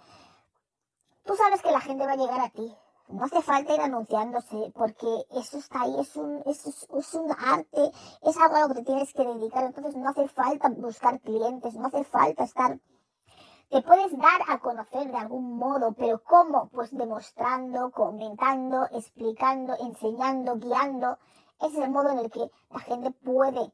tú 1.25 1.35
sabes 1.35 1.61
que 1.61 1.71
la 1.71 1.81
gente 1.81 2.05
va 2.05 2.13
a 2.13 2.17
llegar 2.17 2.39
a 2.39 2.49
ti. 2.49 2.75
No 3.09 3.25
hace 3.25 3.41
falta 3.41 3.73
ir 3.73 3.81
anunciándose 3.81 4.71
porque 4.73 5.25
eso 5.31 5.57
está 5.57 5.81
ahí, 5.81 5.99
es 5.99 6.15
un, 6.15 6.41
es, 6.45 6.65
es 6.65 7.13
un 7.13 7.31
arte, 7.31 7.91
es 8.21 8.37
algo 8.37 8.55
a 8.55 8.61
lo 8.61 8.67
que 8.69 8.75
te 8.75 8.85
tienes 8.85 9.13
que 9.13 9.25
dedicar, 9.25 9.65
entonces 9.65 9.97
no 9.97 10.09
hace 10.09 10.27
falta 10.29 10.69
buscar 10.69 11.19
clientes, 11.19 11.73
no 11.75 11.87
hace 11.87 12.05
falta 12.05 12.45
estar 12.45 12.79
te 13.71 13.81
puedes 13.83 14.11
dar 14.17 14.41
a 14.49 14.59
conocer 14.59 15.09
de 15.09 15.17
algún 15.17 15.55
modo, 15.55 15.93
pero 15.93 16.21
¿cómo? 16.21 16.67
Pues 16.73 16.91
demostrando, 16.91 17.89
comentando, 17.91 18.85
explicando, 18.91 19.77
enseñando, 19.79 20.57
guiando. 20.57 21.17
Ese 21.61 21.77
es 21.77 21.85
el 21.85 21.89
modo 21.89 22.09
en 22.09 22.19
el 22.19 22.29
que 22.29 22.51
la 22.69 22.79
gente 22.79 23.11
puede 23.11 23.71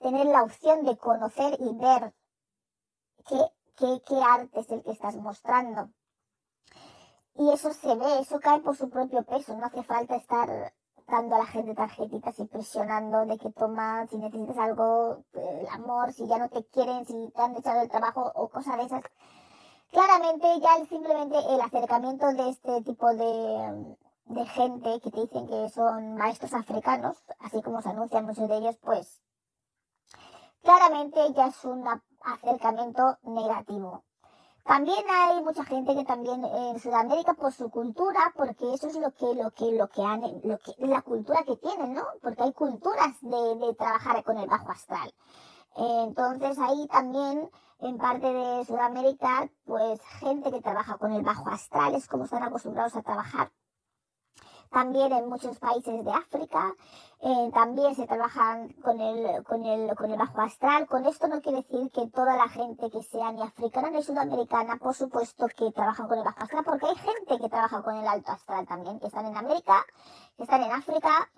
tener 0.00 0.26
la 0.26 0.42
opción 0.42 0.84
de 0.84 0.98
conocer 0.98 1.56
y 1.60 1.74
ver 1.78 2.12
qué, 3.26 3.40
qué, 3.78 4.02
qué 4.06 4.22
arte 4.22 4.60
es 4.60 4.70
el 4.70 4.82
que 4.82 4.90
estás 4.90 5.16
mostrando. 5.16 5.88
Y 7.34 7.50
eso 7.50 7.72
se 7.72 7.94
ve, 7.94 8.20
eso 8.20 8.38
cae 8.40 8.60
por 8.60 8.76
su 8.76 8.90
propio 8.90 9.22
peso, 9.22 9.56
no 9.56 9.66
hace 9.66 9.82
falta 9.82 10.16
estar 10.16 10.72
dando 11.08 11.36
a 11.36 11.38
la 11.40 11.46
gente 11.46 11.74
tarjetitas 11.74 12.38
y 12.38 12.44
presionando 12.46 13.26
de 13.26 13.38
que 13.38 13.50
toma, 13.50 14.06
si 14.06 14.18
necesitas 14.18 14.58
algo, 14.58 15.24
el 15.32 15.68
amor, 15.68 16.12
si 16.12 16.26
ya 16.26 16.38
no 16.38 16.48
te 16.48 16.64
quieren, 16.66 17.04
si 17.06 17.30
te 17.34 17.42
han 17.42 17.56
echado 17.56 17.80
el 17.82 17.88
trabajo 17.88 18.32
o 18.34 18.48
cosas 18.48 18.76
de 18.76 18.84
esas. 18.84 19.02
Claramente 19.90 20.46
ya 20.60 20.84
simplemente 20.86 21.36
el 21.38 21.60
acercamiento 21.60 22.26
de 22.32 22.48
este 22.48 22.82
tipo 22.82 23.08
de, 23.14 23.96
de 24.26 24.46
gente 24.46 25.00
que 25.00 25.10
te 25.10 25.20
dicen 25.20 25.46
que 25.46 25.68
son 25.70 26.14
maestros 26.14 26.54
africanos, 26.54 27.22
así 27.40 27.60
como 27.62 27.82
se 27.82 27.90
anuncian 27.90 28.24
muchos 28.24 28.48
de 28.48 28.56
ellos, 28.56 28.76
pues 28.78 29.22
claramente 30.62 31.32
ya 31.34 31.48
es 31.48 31.64
un 31.64 31.84
acercamiento 32.24 33.18
negativo. 33.22 34.04
También 34.64 35.04
hay 35.10 35.42
mucha 35.42 35.64
gente 35.64 35.94
que 35.94 36.04
también 36.04 36.44
en 36.44 36.78
Sudamérica 36.78 37.34
por 37.34 37.52
su 37.52 37.68
cultura, 37.70 38.32
porque 38.36 38.72
eso 38.74 38.88
es 38.88 38.96
lo 38.96 39.10
que, 39.12 39.34
lo 39.34 39.50
que, 39.50 39.72
lo 39.72 39.88
que 39.88 40.02
han, 40.02 40.20
lo 40.44 40.58
que, 40.58 40.74
la 40.78 41.02
cultura 41.02 41.42
que 41.44 41.56
tienen, 41.56 41.94
¿no? 41.94 42.04
Porque 42.20 42.44
hay 42.44 42.52
culturas 42.52 43.20
de, 43.20 43.56
de 43.56 43.74
trabajar 43.74 44.22
con 44.22 44.38
el 44.38 44.48
bajo 44.48 44.70
astral. 44.70 45.12
Entonces 45.76 46.58
ahí 46.58 46.86
también 46.88 47.50
en 47.80 47.98
parte 47.98 48.32
de 48.32 48.64
Sudamérica, 48.64 49.48
pues 49.64 50.00
gente 50.20 50.50
que 50.52 50.60
trabaja 50.60 50.96
con 50.98 51.12
el 51.12 51.22
bajo 51.22 51.48
astral 51.48 51.94
es 51.94 52.06
como 52.06 52.24
están 52.24 52.44
acostumbrados 52.44 52.94
a 52.94 53.02
trabajar 53.02 53.50
también 54.72 55.12
en 55.12 55.28
muchos 55.28 55.58
países 55.58 56.04
de 56.04 56.10
África, 56.10 56.74
eh, 57.20 57.50
también 57.52 57.94
se 57.94 58.06
trabajan 58.06 58.72
con 58.82 59.00
el, 59.00 59.44
con, 59.44 59.64
el, 59.64 59.94
con 59.94 60.10
el 60.10 60.18
bajo 60.18 60.40
astral. 60.40 60.86
Con 60.86 61.06
esto 61.06 61.28
no 61.28 61.40
quiere 61.40 61.58
decir 61.58 61.90
que 61.92 62.08
toda 62.08 62.36
la 62.36 62.48
gente 62.48 62.90
que 62.90 63.02
sea 63.02 63.30
ni 63.32 63.42
africana 63.42 63.90
ni 63.90 64.02
sudamericana, 64.02 64.76
por 64.78 64.94
supuesto 64.94 65.46
que 65.56 65.70
trabajan 65.70 66.08
con 66.08 66.18
el 66.18 66.24
bajo 66.24 66.42
astral, 66.42 66.64
porque 66.64 66.86
hay 66.86 66.96
gente 66.96 67.38
que 67.38 67.48
trabaja 67.48 67.82
con 67.82 67.96
el 67.96 68.06
alto 68.06 68.32
astral 68.32 68.66
también, 68.66 68.98
que 68.98 69.06
están 69.06 69.26
en 69.26 69.36
América, 69.36 69.84
que 70.36 70.42
están 70.42 70.62
en 70.62 70.72
África, 70.72 71.30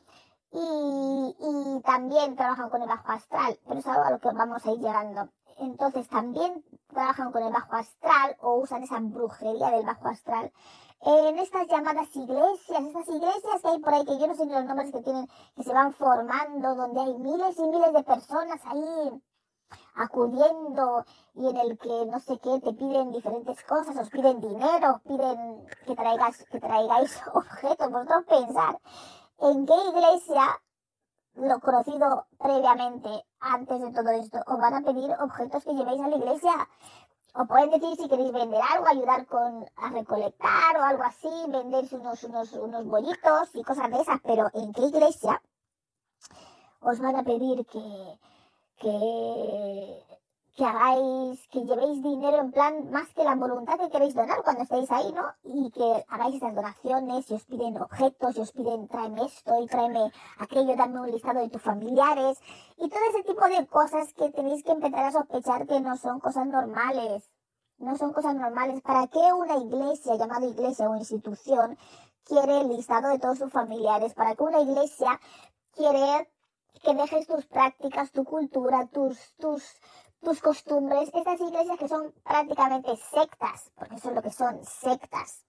y, 0.52 1.36
y 1.38 1.82
también 1.82 2.36
trabajan 2.36 2.70
con 2.70 2.80
el 2.80 2.88
bajo 2.88 3.10
astral, 3.10 3.58
pero 3.66 3.80
es 3.80 3.86
algo 3.86 4.04
a 4.04 4.10
lo 4.12 4.20
que 4.20 4.30
vamos 4.32 4.64
a 4.64 4.70
ir 4.70 4.78
llegando. 4.78 5.28
Entonces 5.58 6.08
también 6.08 6.64
trabajan 6.88 7.32
con 7.32 7.42
el 7.42 7.52
bajo 7.52 7.76
astral 7.76 8.36
o 8.40 8.54
usan 8.54 8.82
esa 8.82 8.98
brujería 9.00 9.70
del 9.70 9.86
bajo 9.86 10.08
astral 10.08 10.52
en 11.04 11.38
estas 11.38 11.66
llamadas 11.68 12.14
iglesias, 12.16 12.82
estas 12.82 13.08
iglesias 13.08 13.62
que 13.62 13.68
hay 13.68 13.78
por 13.78 13.94
ahí, 13.94 14.04
que 14.04 14.18
yo 14.18 14.26
no 14.26 14.34
sé 14.34 14.46
ni 14.46 14.52
los 14.52 14.64
nombres 14.64 14.90
que 14.90 15.02
tienen, 15.02 15.28
que 15.54 15.62
se 15.62 15.72
van 15.72 15.92
formando, 15.92 16.74
donde 16.74 17.00
hay 17.00 17.14
miles 17.18 17.58
y 17.58 17.62
miles 17.62 17.92
de 17.92 18.02
personas 18.02 18.60
ahí 18.64 19.22
acudiendo 19.94 21.04
y 21.34 21.48
en 21.48 21.56
el 21.56 21.78
que 21.78 22.06
no 22.06 22.20
sé 22.20 22.38
qué 22.38 22.60
te 22.60 22.72
piden 22.72 23.12
diferentes 23.12 23.62
cosas, 23.64 23.96
os 23.96 24.10
piden 24.10 24.40
dinero, 24.40 25.00
piden 25.04 25.66
que 25.86 25.94
traigas, 25.94 26.44
que 26.44 26.60
traigáis 26.60 27.20
objetos, 27.34 27.90
vosotros 27.90 28.24
pensar 28.24 28.78
en 29.40 29.66
qué 29.66 29.74
iglesia 29.90 30.60
lo 31.34 31.60
conocido 31.60 32.26
previamente 32.38 33.08
antes 33.40 33.80
de 33.80 33.92
todo 33.92 34.10
esto 34.10 34.38
os 34.46 34.58
van 34.58 34.74
a 34.74 34.82
pedir 34.82 35.10
objetos 35.20 35.64
que 35.64 35.74
llevéis 35.74 36.00
a 36.00 36.08
la 36.08 36.16
iglesia 36.16 36.52
o 37.36 37.46
pueden 37.46 37.70
decir 37.70 37.96
si 37.96 38.08
queréis 38.08 38.32
vender 38.32 38.60
algo, 38.72 38.86
ayudar 38.86 39.26
con 39.26 39.66
a 39.76 39.90
recolectar 39.90 40.76
o 40.76 40.82
algo 40.82 41.02
así, 41.02 41.28
vender 41.48 41.84
unos, 41.92 42.22
unos, 42.24 42.52
unos 42.52 42.86
bollitos 42.86 43.54
y 43.54 43.62
cosas 43.62 43.90
de 43.90 44.00
esas, 44.00 44.20
pero 44.22 44.50
¿en 44.54 44.72
qué 44.72 44.82
iglesia 44.82 45.42
os 46.80 47.00
van 47.00 47.16
a 47.16 47.24
pedir 47.24 47.66
que, 47.66 48.18
que, 48.76 48.88
hagáis, 50.64 51.46
que 51.48 51.64
llevéis 51.64 52.02
dinero 52.02 52.38
en 52.38 52.52
plan 52.52 52.90
más 52.90 53.12
que 53.14 53.24
la 53.24 53.34
voluntad 53.34 53.78
que 53.78 53.90
queréis 53.90 54.14
donar 54.14 54.42
cuando 54.42 54.62
estéis 54.62 54.90
ahí, 54.90 55.12
¿no? 55.12 55.24
Y 55.44 55.70
que 55.70 56.04
hagáis 56.08 56.34
estas 56.34 56.54
donaciones 56.54 57.30
y 57.30 57.34
os 57.34 57.44
piden 57.44 57.80
objetos 57.80 58.36
y 58.36 58.40
os 58.40 58.52
piden 58.52 58.88
tráeme 58.88 59.24
esto 59.24 59.60
y 59.60 59.66
tráeme 59.66 60.12
aquello, 60.38 60.76
dame 60.76 61.00
un 61.00 61.10
listado 61.10 61.40
de 61.40 61.48
tus 61.48 61.62
familiares 61.62 62.38
y 62.76 62.88
todo 62.88 63.00
ese 63.10 63.22
tipo 63.22 63.46
de 63.48 63.66
cosas 63.66 64.12
que 64.14 64.30
tenéis 64.30 64.62
que 64.64 64.72
empezar 64.72 65.04
a 65.04 65.12
sospechar 65.12 65.66
que 65.66 65.80
no 65.80 65.96
son 65.96 66.20
cosas 66.20 66.46
normales. 66.46 67.30
No 67.78 67.96
son 67.96 68.12
cosas 68.12 68.36
normales. 68.36 68.80
¿Para 68.82 69.08
qué 69.08 69.32
una 69.32 69.56
iglesia, 69.56 70.14
llamada 70.14 70.46
iglesia 70.46 70.88
o 70.88 70.96
institución, 70.96 71.76
quiere 72.24 72.60
el 72.60 72.68
listado 72.68 73.08
de 73.08 73.18
todos 73.18 73.38
sus 73.38 73.52
familiares? 73.52 74.14
¿Para 74.14 74.36
qué 74.36 74.44
una 74.44 74.60
iglesia 74.60 75.20
quiere 75.72 76.28
que 76.82 76.94
dejes 76.94 77.26
tus 77.26 77.46
prácticas, 77.46 78.12
tu 78.12 78.24
cultura, 78.24 78.86
tus, 78.86 79.34
tus, 79.36 79.64
tus 80.24 80.40
costumbres, 80.40 81.10
estas 81.14 81.40
iglesias 81.40 81.78
que 81.78 81.88
son 81.88 82.12
prácticamente 82.24 82.96
sectas, 82.96 83.70
porque 83.76 83.96
eso 83.96 84.08
es 84.08 84.14
lo 84.14 84.22
que 84.22 84.32
son 84.32 84.64
sectas. 84.64 85.44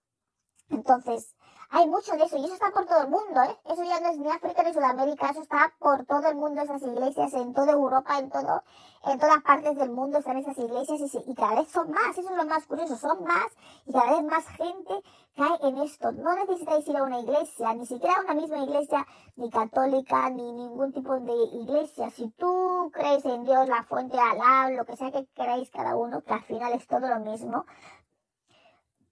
Entonces, 0.69 1.34
hay 1.75 1.89
mucho 1.89 2.13
de 2.13 2.23
eso 2.23 2.37
y 2.37 2.45
eso 2.45 2.53
está 2.53 2.71
por 2.71 2.85
todo 2.85 3.01
el 3.01 3.09
mundo, 3.09 3.41
¿eh? 3.43 3.57
Eso 3.65 3.83
ya 3.83 3.99
no 3.99 4.07
es 4.07 4.17
ni 4.17 4.31
África 4.31 4.63
ni 4.63 4.73
Sudamérica, 4.73 5.31
eso 5.31 5.41
está 5.41 5.73
por 5.77 6.05
todo 6.05 6.25
el 6.29 6.35
mundo, 6.35 6.61
esas 6.61 6.81
iglesias, 6.81 7.33
en 7.33 7.53
toda 7.53 7.73
Europa, 7.73 8.17
en 8.17 8.29
todo, 8.29 8.63
en 9.03 9.19
todas 9.19 9.43
partes 9.43 9.75
del 9.75 9.91
mundo 9.91 10.19
están 10.19 10.37
esas 10.37 10.57
iglesias 10.57 11.01
y, 11.01 11.31
y 11.31 11.35
cada 11.35 11.55
vez 11.55 11.67
son 11.67 11.91
más, 11.91 12.17
eso 12.17 12.29
es 12.29 12.37
lo 12.37 12.45
más 12.45 12.65
curioso, 12.65 12.95
son 12.95 13.25
más 13.25 13.47
y 13.85 13.91
cada 13.91 14.11
vez 14.11 14.23
más 14.23 14.47
gente 14.47 15.03
cae 15.35 15.67
en 15.67 15.77
esto. 15.79 16.13
No 16.13 16.33
necesitáis 16.35 16.87
ir 16.87 16.95
a 16.95 17.03
una 17.03 17.19
iglesia, 17.19 17.73
ni 17.73 17.85
siquiera 17.85 18.15
a 18.15 18.21
una 18.21 18.35
misma 18.35 18.59
iglesia, 18.59 19.05
ni 19.35 19.49
católica, 19.49 20.29
ni 20.29 20.53
ningún 20.53 20.93
tipo 20.93 21.19
de 21.19 21.33
iglesia. 21.61 22.09
Si 22.09 22.29
tú 22.37 22.89
crees 22.93 23.25
en 23.25 23.43
Dios, 23.43 23.67
la 23.67 23.83
fuente, 23.83 24.17
Alá, 24.17 24.69
lo 24.69 24.85
que 24.85 24.95
sea 24.95 25.11
que 25.11 25.27
queráis 25.35 25.69
cada 25.71 25.97
uno, 25.97 26.21
que 26.21 26.33
al 26.33 26.43
final 26.43 26.71
es 26.71 26.87
todo 26.87 27.05
lo 27.09 27.19
mismo, 27.19 27.65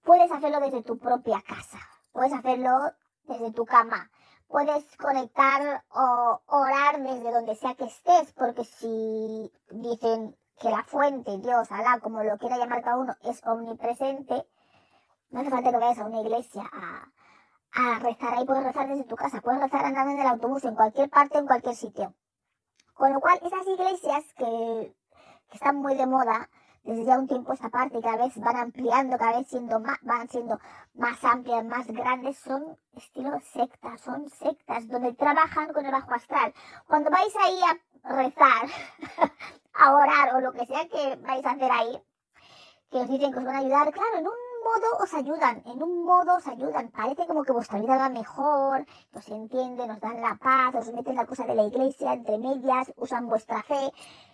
puedes 0.02 0.32
hacerlo 0.32 0.60
desde 0.60 0.82
tu 0.82 0.96
propia 0.96 1.42
casa 1.46 1.78
Puedes 2.14 2.32
hacerlo 2.32 2.92
desde 3.24 3.50
tu 3.50 3.66
cama. 3.66 4.08
Puedes 4.46 4.84
conectar 4.98 5.84
o 5.90 6.40
orar 6.46 7.02
desde 7.02 7.32
donde 7.32 7.56
sea 7.56 7.74
que 7.74 7.86
estés, 7.86 8.32
porque 8.34 8.64
si 8.64 9.52
dicen 9.70 10.36
que 10.60 10.70
la 10.70 10.84
fuente, 10.84 11.38
Dios, 11.38 11.72
Alá, 11.72 11.98
como 11.98 12.22
lo 12.22 12.38
quiera 12.38 12.56
llamar 12.56 12.82
cada 12.82 12.98
uno, 12.98 13.16
es 13.22 13.44
omnipresente, 13.44 14.46
no 15.30 15.40
hace 15.40 15.50
falta 15.50 15.72
que 15.72 15.78
vayas 15.78 15.98
a 15.98 16.06
una 16.06 16.20
iglesia 16.20 16.62
a, 16.72 17.10
a 17.72 17.98
rezar. 17.98 18.34
Ahí 18.38 18.44
puedes 18.44 18.62
rezar 18.62 18.86
desde 18.86 19.04
tu 19.04 19.16
casa, 19.16 19.40
puedes 19.40 19.60
rezar 19.60 19.84
andando 19.84 20.12
en 20.12 20.20
el 20.20 20.26
autobús, 20.28 20.64
en 20.64 20.76
cualquier 20.76 21.10
parte, 21.10 21.38
en 21.38 21.46
cualquier 21.48 21.74
sitio. 21.74 22.14
Con 22.94 23.12
lo 23.12 23.20
cual, 23.20 23.40
esas 23.42 23.66
iglesias 23.66 24.22
que, 24.36 24.94
que 25.48 25.54
están 25.56 25.78
muy 25.78 25.96
de 25.96 26.06
moda, 26.06 26.48
desde 26.84 27.04
ya 27.04 27.18
un 27.18 27.26
tiempo 27.26 27.52
esta 27.52 27.70
parte 27.70 28.00
cada 28.00 28.24
vez 28.24 28.36
van 28.36 28.56
ampliando, 28.56 29.16
cada 29.16 29.38
vez 29.38 29.48
siendo 29.48 29.80
más, 29.80 29.98
van 30.02 30.28
siendo 30.28 30.60
más 30.94 31.22
amplias, 31.24 31.64
más 31.64 31.86
grandes, 31.86 32.38
son 32.38 32.76
estilo 32.94 33.40
sectas, 33.40 34.00
son 34.02 34.28
sectas 34.28 34.86
donde 34.88 35.14
trabajan 35.14 35.72
con 35.72 35.84
el 35.84 35.92
bajo 35.92 36.14
astral. 36.14 36.52
Cuando 36.86 37.10
vais 37.10 37.34
ahí 37.36 37.58
a 37.62 38.14
rezar, 38.14 38.68
a 39.74 39.94
orar 39.94 40.34
o 40.34 40.40
lo 40.40 40.52
que 40.52 40.66
sea 40.66 40.86
que 40.88 41.16
vais 41.16 41.44
a 41.44 41.52
hacer 41.52 41.72
ahí, 41.72 42.02
que 42.90 42.98
os 42.98 43.08
dicen 43.08 43.32
que 43.32 43.38
os 43.38 43.44
van 43.44 43.56
a 43.56 43.60
ayudar, 43.60 43.90
claro, 43.90 44.18
en 44.18 44.26
un 44.26 44.53
modo 44.68 44.88
os 45.04 45.12
ayudan, 45.14 45.62
en 45.66 45.78
un 45.82 45.92
modo 46.04 46.30
os 46.40 46.46
ayudan. 46.46 46.90
Parece 46.90 47.26
como 47.28 47.44
que 47.44 47.52
vuestra 47.52 47.78
vida 47.80 47.96
va 47.96 48.08
mejor, 48.08 48.86
os 49.18 49.26
entienden, 49.28 49.90
os 49.94 50.00
dan 50.00 50.20
la 50.20 50.34
paz, 50.46 50.74
os 50.80 50.92
meten 50.96 51.16
la 51.20 51.26
cosa 51.26 51.44
de 51.46 51.54
la 51.54 51.64
iglesia 51.70 52.14
entre 52.14 52.38
medias, 52.38 52.92
usan 52.96 53.28
vuestra 53.28 53.62
fe. 53.62 53.92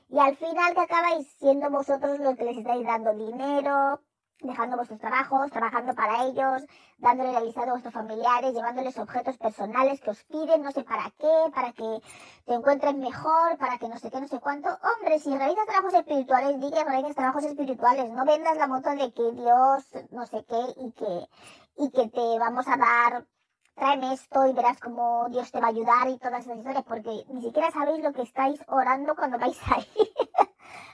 Y 0.09 0.19
al 0.19 0.37
final 0.37 0.75
que 0.75 0.81
acabáis 0.81 1.27
siendo 1.39 1.71
vosotros 1.71 2.19
los 2.19 2.37
que 2.37 2.45
les 2.45 2.59
estáis 2.59 2.85
dando 2.87 3.13
dinero, 3.15 4.01
dejando 4.43 4.77
vuestros 4.77 5.01
trabajos, 5.01 5.51
trabajando 5.51 5.95
para 5.95 6.25
ellos, 6.25 6.63
dándole 6.99 7.33
la 7.33 7.41
lista 7.41 7.63
a 7.63 7.71
vuestros 7.71 7.95
familiares, 7.95 8.55
llevándoles 8.55 8.99
objetos 8.99 9.37
personales 9.39 10.01
que 10.01 10.11
os 10.11 10.23
piden, 10.25 10.63
no 10.63 10.71
sé 10.73 10.85
para 10.85 11.11
qué, 11.19 11.51
para 11.55 11.73
que 11.73 12.01
te 12.47 12.55
encuentren 12.55 13.01
mejor, 13.01 13.59
para 13.59 13.79
que 13.79 13.89
no 13.89 13.99
sé 13.99 14.11
qué, 14.11 14.21
no 14.21 14.29
sé 14.29 14.41
cuánto. 14.41 14.69
Hombre, 14.69 15.19
si 15.19 15.37
realizas 15.37 15.67
trabajos 15.67 15.95
espirituales, 15.95 16.61
di 16.61 16.71
que 16.71 16.85
realizas 16.85 17.17
trabajos 17.17 17.45
espirituales, 17.45 18.11
no 18.11 18.25
vendas 18.25 18.57
la 18.57 18.67
moto 18.67 18.91
de 18.91 19.13
que 19.13 19.33
Dios 19.33 19.85
no 20.11 20.27
sé 20.27 20.45
qué 20.49 20.61
y 20.77 20.93
que, 20.93 21.29
y 21.77 21.91
que 21.91 22.09
te 22.09 22.39
vamos 22.39 22.67
a 22.69 22.77
dar 22.77 23.27
tráeme 23.75 24.13
esto 24.13 24.47
y 24.47 24.53
verás 24.53 24.79
cómo 24.79 25.27
Dios 25.31 25.51
te 25.51 25.59
va 25.59 25.69
a 25.69 25.71
ayudar 25.71 26.09
y 26.09 26.19
todas 26.19 26.45
esas 26.45 26.59
historias, 26.59 26.85
porque 26.85 27.25
ni 27.29 27.41
siquiera 27.41 27.71
sabéis 27.71 28.05
lo 28.05 28.13
que 28.13 28.23
estáis 28.23 28.61
orando 28.69 29.17
cuando 29.17 29.39
vais 29.39 29.59
ahí. 29.75 29.87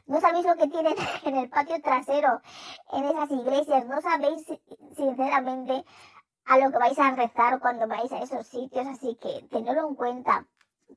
no 0.07 0.21
sabéis 0.21 0.47
lo 0.47 0.57
que 0.57 0.69
tienen 0.69 0.95
en 1.25 1.37
el 1.37 1.49
patio 1.49 1.81
trasero, 1.83 2.41
en 2.93 3.05
esas 3.05 3.31
iglesias, 3.31 3.87
no 3.87 4.01
sabéis 4.01 4.47
sinceramente 4.97 5.85
a 6.45 6.59
lo 6.59 6.71
que 6.71 6.79
vais 6.79 6.99
a 6.99 7.13
rezar 7.13 7.61
cuando 7.61 7.89
vais 7.89 8.13
a 8.13 8.19
esos 8.19 8.47
sitios, 8.47 8.87
así 8.87 9.17
que 9.17 9.47
tenedlo 9.51 9.89
en 9.89 9.95
cuenta. 9.95 10.47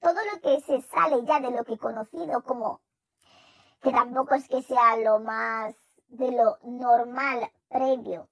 Todo 0.01 0.13
lo 0.31 0.41
que 0.41 0.61
se 0.61 0.81
sale 0.81 1.25
ya 1.25 1.39
de 1.39 1.51
lo 1.51 1.63
que 1.63 1.73
he 1.73 1.77
conocido 1.77 2.43
como 2.43 2.81
que 3.81 3.91
tampoco 3.91 4.35
es 4.35 4.47
que 4.47 4.61
sea 4.61 4.97
lo 4.97 5.19
más 5.19 5.75
de 6.09 6.31
lo 6.31 6.57
normal 6.63 7.49
previo, 7.69 8.29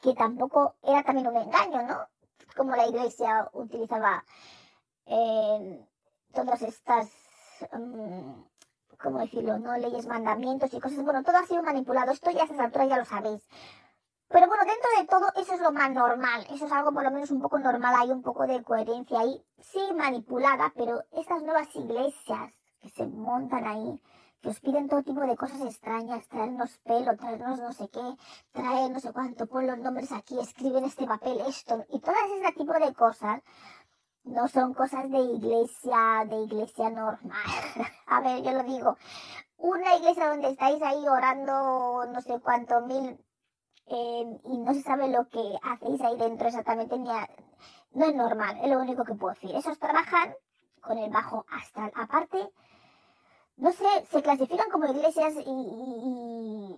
que 0.00 0.14
tampoco 0.14 0.76
era 0.82 1.02
también 1.02 1.26
un 1.26 1.36
engaño, 1.36 1.82
¿no? 1.82 2.06
como 2.56 2.76
la 2.76 2.86
iglesia 2.86 3.48
utilizaba 3.52 4.24
eh, 5.06 5.86
todas 6.32 6.62
estas, 6.62 7.10
um, 7.72 8.44
¿cómo 9.02 9.18
decirlo?, 9.18 9.58
no 9.58 9.76
leyes, 9.76 10.06
mandamientos 10.06 10.72
y 10.74 10.80
cosas. 10.80 11.02
Bueno, 11.02 11.22
todo 11.22 11.38
ha 11.38 11.46
sido 11.46 11.62
manipulado. 11.62 12.12
Esto 12.12 12.30
ya 12.30 12.42
a 12.42 12.44
esas 12.44 12.58
alturas 12.58 12.88
ya 12.88 12.98
lo 12.98 13.04
sabéis. 13.04 13.42
Pero 14.28 14.46
bueno, 14.46 14.62
dentro 14.64 14.90
de 14.96 15.08
todo 15.08 15.42
eso 15.42 15.54
es 15.54 15.60
lo 15.60 15.72
más 15.72 15.90
normal. 15.90 16.46
Eso 16.50 16.66
es 16.66 16.72
algo 16.72 16.92
por 16.92 17.02
lo 17.02 17.10
menos 17.10 17.30
un 17.30 17.40
poco 17.40 17.58
normal. 17.58 17.94
Hay 17.98 18.10
un 18.10 18.22
poco 18.22 18.46
de 18.46 18.62
coherencia 18.62 19.20
ahí. 19.20 19.44
Sí, 19.58 19.80
manipulada, 19.96 20.72
pero 20.76 21.02
estas 21.12 21.42
nuevas 21.42 21.74
iglesias 21.74 22.54
que 22.80 22.88
se 22.90 23.06
montan 23.06 23.66
ahí, 23.66 24.00
que 24.40 24.48
os 24.48 24.60
piden 24.60 24.88
todo 24.88 25.02
tipo 25.02 25.20
de 25.20 25.36
cosas 25.36 25.60
extrañas, 25.60 26.26
traernos 26.28 26.78
pelo, 26.78 27.14
traernos 27.16 27.60
no 27.60 27.72
sé 27.72 27.88
qué, 27.90 28.16
traer 28.52 28.90
no 28.90 29.00
sé 29.00 29.12
cuánto, 29.12 29.46
pon 29.46 29.66
los 29.66 29.78
nombres 29.78 30.12
aquí, 30.12 30.38
escriben 30.40 30.84
este 30.84 31.06
papel, 31.06 31.40
esto, 31.46 31.84
y 31.90 32.00
todas 32.00 32.20
ese 32.38 32.52
tipo 32.52 32.72
de 32.72 32.94
cosas 32.94 33.42
no 34.24 34.48
son 34.48 34.74
cosas 34.74 35.10
de 35.10 35.18
iglesia, 35.18 36.24
de 36.28 36.36
iglesia 36.44 36.90
normal. 36.90 37.44
A 38.06 38.20
ver, 38.20 38.42
yo 38.42 38.52
lo 38.52 38.62
digo, 38.62 38.96
una 39.56 39.96
iglesia 39.96 40.28
donde 40.28 40.50
estáis 40.50 40.82
ahí 40.82 41.06
orando 41.08 42.06
no 42.06 42.20
sé 42.20 42.40
cuánto 42.40 42.80
mil 42.82 43.18
eh, 43.86 44.40
y 44.44 44.58
no 44.58 44.72
se 44.72 44.82
sabe 44.82 45.08
lo 45.08 45.28
que 45.28 45.58
hacéis 45.62 46.00
ahí 46.02 46.16
dentro 46.16 46.48
exactamente, 46.48 46.96
no 46.98 48.04
es 48.04 48.14
normal, 48.14 48.58
es 48.62 48.70
lo 48.70 48.78
único 48.78 49.04
que 49.04 49.14
puedo 49.14 49.34
decir. 49.34 49.54
Esos 49.54 49.78
trabajan 49.78 50.34
con 50.80 50.98
el 50.98 51.10
bajo 51.10 51.44
astral. 51.50 51.90
Aparte, 51.94 52.38
no 53.56 53.72
sé, 53.72 54.06
se 54.10 54.22
clasifican 54.22 54.70
como 54.70 54.86
iglesias 54.86 55.34
y, 55.44 56.76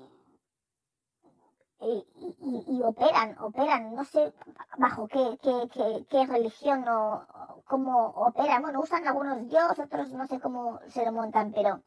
operan, 2.84 3.36
operan, 3.40 3.94
no 3.94 4.04
sé 4.04 4.32
bajo 4.78 5.08
qué, 5.08 5.38
qué, 5.42 6.06
qué, 6.08 6.26
religión 6.26 6.84
o 6.88 7.26
cómo 7.66 8.08
operan. 8.08 8.62
Bueno, 8.62 8.80
usan 8.80 9.06
algunos 9.06 9.48
dios, 9.48 9.78
otros 9.78 10.12
no 10.12 10.26
sé 10.26 10.40
cómo 10.40 10.80
se 10.88 11.04
lo 11.04 11.12
montan, 11.12 11.52
pero 11.52 11.82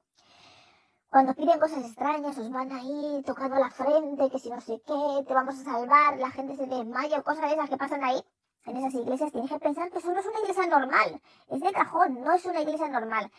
cuando 1.10 1.34
piden 1.34 1.60
cosas 1.60 1.86
extrañas, 1.86 2.38
os 2.38 2.52
van 2.52 2.72
ahí 2.72 3.24
tocando 3.26 3.56
la 3.56 3.70
frente, 3.70 4.30
que 4.30 4.40
si 4.40 4.50
no 4.50 4.60
sé 4.60 4.82
qué, 4.86 5.24
te 5.26 5.34
vamos 5.34 5.60
a 5.60 5.64
salvar, 5.64 6.18
la 6.18 6.30
gente 6.32 6.58
se 6.58 6.66
desmaya, 6.66 7.22
cosas 7.22 7.50
de 7.50 7.54
esas 7.54 7.70
que 7.70 7.78
pasan 7.78 8.04
ahí 8.04 8.22
en 8.66 8.78
esas 8.78 8.96
iglesias, 8.96 9.32
tienes 9.32 9.52
que 9.52 9.60
pensar 9.60 9.92
que 9.92 10.00
eso 10.00 10.12
no 10.12 10.20
es 10.20 10.26
una 10.26 10.40
iglesia 10.40 10.68
normal, 10.68 11.22
es 11.50 11.62
de 11.62 11.72
cajón, 11.72 12.22
no 12.22 12.34
es 12.34 12.46
una 12.46 12.62
iglesia 12.62 12.90
normal 12.90 13.32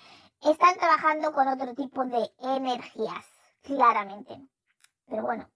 están 0.51 0.77
trabajando 0.77 1.33
con 1.33 1.49
otro 1.49 1.75
tipo 1.75 2.05
de 2.05 2.31
energías, 2.41 3.25
claramente. 3.63 4.41
Pero 5.09 5.23
bueno, 5.23 5.49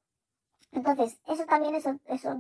entonces, 0.73 1.21
eso 1.27 1.45
también 1.47 1.75
es, 1.75 1.85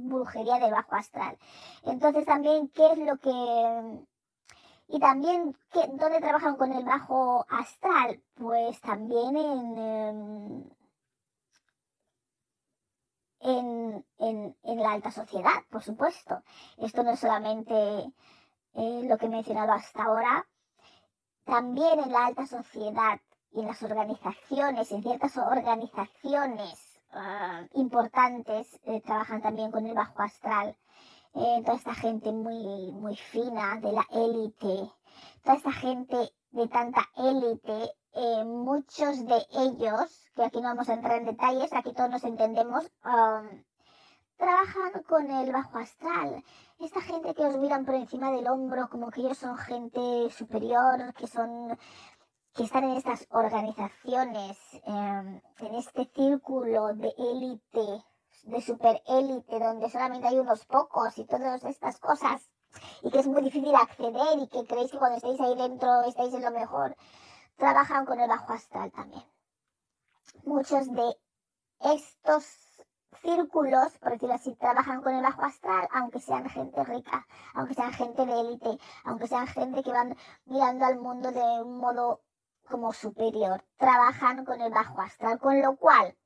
brujería 0.04 0.58
de 0.58 0.70
bajo 0.70 0.94
astral. 0.94 1.36
Entonces, 1.84 2.24
también, 2.26 2.68
¿qué 2.68 2.92
es 2.92 2.98
lo 2.98 3.16
que... 3.18 4.06
Y 4.88 4.98
también, 5.00 5.56
¿qué, 5.72 5.80
¿dónde 5.94 6.20
trabajan 6.20 6.56
con 6.56 6.72
el 6.72 6.84
bajo 6.84 7.44
astral? 7.48 8.22
Pues 8.34 8.80
también 8.80 9.36
en... 9.36 9.78
Em, 9.78 10.70
en, 13.42 14.04
en, 14.18 14.56
en, 14.62 14.78
la 14.78 14.92
alta 14.92 15.10
sociedad, 15.10 15.64
por 15.70 15.82
supuesto. 15.82 16.42
Esto 16.76 17.02
no 17.02 17.12
es 17.12 17.20
solamente 17.20 17.74
eh, 18.74 19.02
lo 19.08 19.16
que 19.16 19.26
he 19.26 19.28
mencionado 19.30 19.72
hasta 19.72 20.04
ahora, 20.04 20.46
también 21.44 22.00
en 22.00 22.12
la 22.12 22.26
alta 22.26 22.46
sociedad 22.46 23.18
y 23.52 23.60
en 23.60 23.66
las 23.66 23.82
organizaciones, 23.82 24.92
en 24.92 25.02
ciertas 25.02 25.36
organizaciones 25.38 26.89
ah, 27.12 27.62
importantes, 27.74 28.80
eh, 28.84 29.00
trabajan 29.00 29.42
también 29.42 29.70
con 29.70 29.86
el 29.86 29.94
bajo 29.94 30.22
astral. 30.22 30.76
Eh, 31.34 31.62
toda 31.64 31.76
esta 31.76 31.94
gente 31.94 32.32
muy, 32.32 32.92
muy 32.92 33.16
fina, 33.16 33.78
de 33.80 33.92
la 33.92 34.06
élite, 34.10 34.90
toda 35.44 35.56
esta 35.56 35.72
gente 35.72 36.32
de 36.50 36.68
tanta 36.68 37.08
élite, 37.16 37.92
eh, 38.14 38.44
muchos 38.44 39.24
de 39.26 39.46
ellos, 39.52 40.30
que 40.34 40.42
aquí 40.42 40.60
no 40.60 40.68
vamos 40.68 40.88
a 40.88 40.94
entrar 40.94 41.18
en 41.18 41.26
detalles, 41.26 41.72
aquí 41.72 41.92
todos 41.92 42.10
nos 42.10 42.24
entendemos, 42.24 42.90
ah, 43.04 43.42
trabajan 44.36 45.02
con 45.06 45.30
el 45.30 45.52
bajo 45.52 45.78
astral. 45.78 46.42
Esta 46.80 47.00
gente 47.02 47.34
que 47.34 47.44
os 47.44 47.56
miran 47.58 47.84
por 47.84 47.94
encima 47.94 48.32
del 48.32 48.48
hombro 48.48 48.88
como 48.88 49.10
que 49.10 49.20
ellos 49.20 49.38
son 49.38 49.56
gente 49.56 50.30
superior, 50.30 51.14
que 51.14 51.26
son 51.26 51.78
que 52.54 52.64
están 52.64 52.84
en 52.84 52.96
estas 52.96 53.26
organizaciones, 53.30 54.58
em, 54.84 55.40
en 55.60 55.74
este 55.74 56.04
círculo 56.14 56.94
de 56.94 57.12
élite, 57.16 58.04
de 58.44 58.60
super 58.60 59.02
élite, 59.06 59.58
donde 59.58 59.88
solamente 59.90 60.28
hay 60.28 60.38
unos 60.38 60.64
pocos 60.66 61.16
y 61.18 61.24
todas 61.26 61.62
estas 61.64 61.98
cosas, 61.98 62.50
y 63.02 63.10
que 63.10 63.20
es 63.20 63.26
muy 63.26 63.42
difícil 63.42 63.74
acceder 63.74 64.38
y 64.38 64.48
que 64.48 64.64
creéis 64.66 64.90
que 64.90 64.98
cuando 64.98 65.16
estáis 65.16 65.40
ahí 65.40 65.56
dentro 65.56 66.02
estáis 66.02 66.34
en 66.34 66.42
lo 66.42 66.50
mejor, 66.50 66.96
trabajan 67.56 68.06
con 68.06 68.18
el 68.20 68.28
bajo 68.28 68.52
astral 68.52 68.90
también. 68.92 69.24
muchos 70.44 70.90
de 70.92 71.16
estos 71.80 72.44
círculos, 73.22 73.98
por 73.98 74.12
decirlo 74.12 74.34
así, 74.34 74.54
trabajan 74.54 75.02
con 75.02 75.14
el 75.14 75.22
bajo 75.22 75.42
astral, 75.42 75.88
aunque 75.92 76.20
sean 76.20 76.48
gente 76.48 76.82
rica, 76.84 77.26
aunque 77.54 77.74
sean 77.74 77.92
gente 77.92 78.24
de 78.24 78.40
élite, 78.40 78.78
aunque 79.04 79.26
sean 79.26 79.46
gente 79.46 79.82
que 79.82 79.90
van 79.90 80.16
mirando 80.46 80.84
al 80.86 80.98
mundo 80.98 81.30
de 81.30 81.62
un 81.62 81.78
modo 81.78 82.22
como 82.70 82.92
superior, 82.92 83.62
trabajan 83.76 84.44
con 84.44 84.61
el 84.61 84.72
bajo 84.72 85.00
astral, 85.00 85.38
con 85.38 85.61
lo 85.61 85.76
cual 85.76 86.16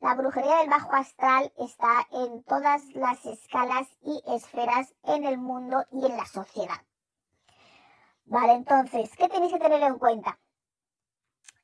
la 0.00 0.14
brujería 0.14 0.58
del 0.58 0.68
bajo 0.68 0.92
astral 0.92 1.52
está 1.56 2.06
en 2.12 2.42
todas 2.44 2.84
las 2.94 3.24
escalas 3.24 3.88
y 4.02 4.22
esferas 4.26 4.94
en 5.04 5.24
el 5.24 5.38
mundo 5.38 5.84
y 5.90 6.04
en 6.04 6.16
la 6.16 6.26
sociedad. 6.26 6.82
Vale, 8.26 8.52
entonces, 8.52 9.10
¿qué 9.16 9.28
tenéis 9.28 9.52
que 9.52 9.58
tener 9.58 9.82
en 9.82 9.98
cuenta? 9.98 10.38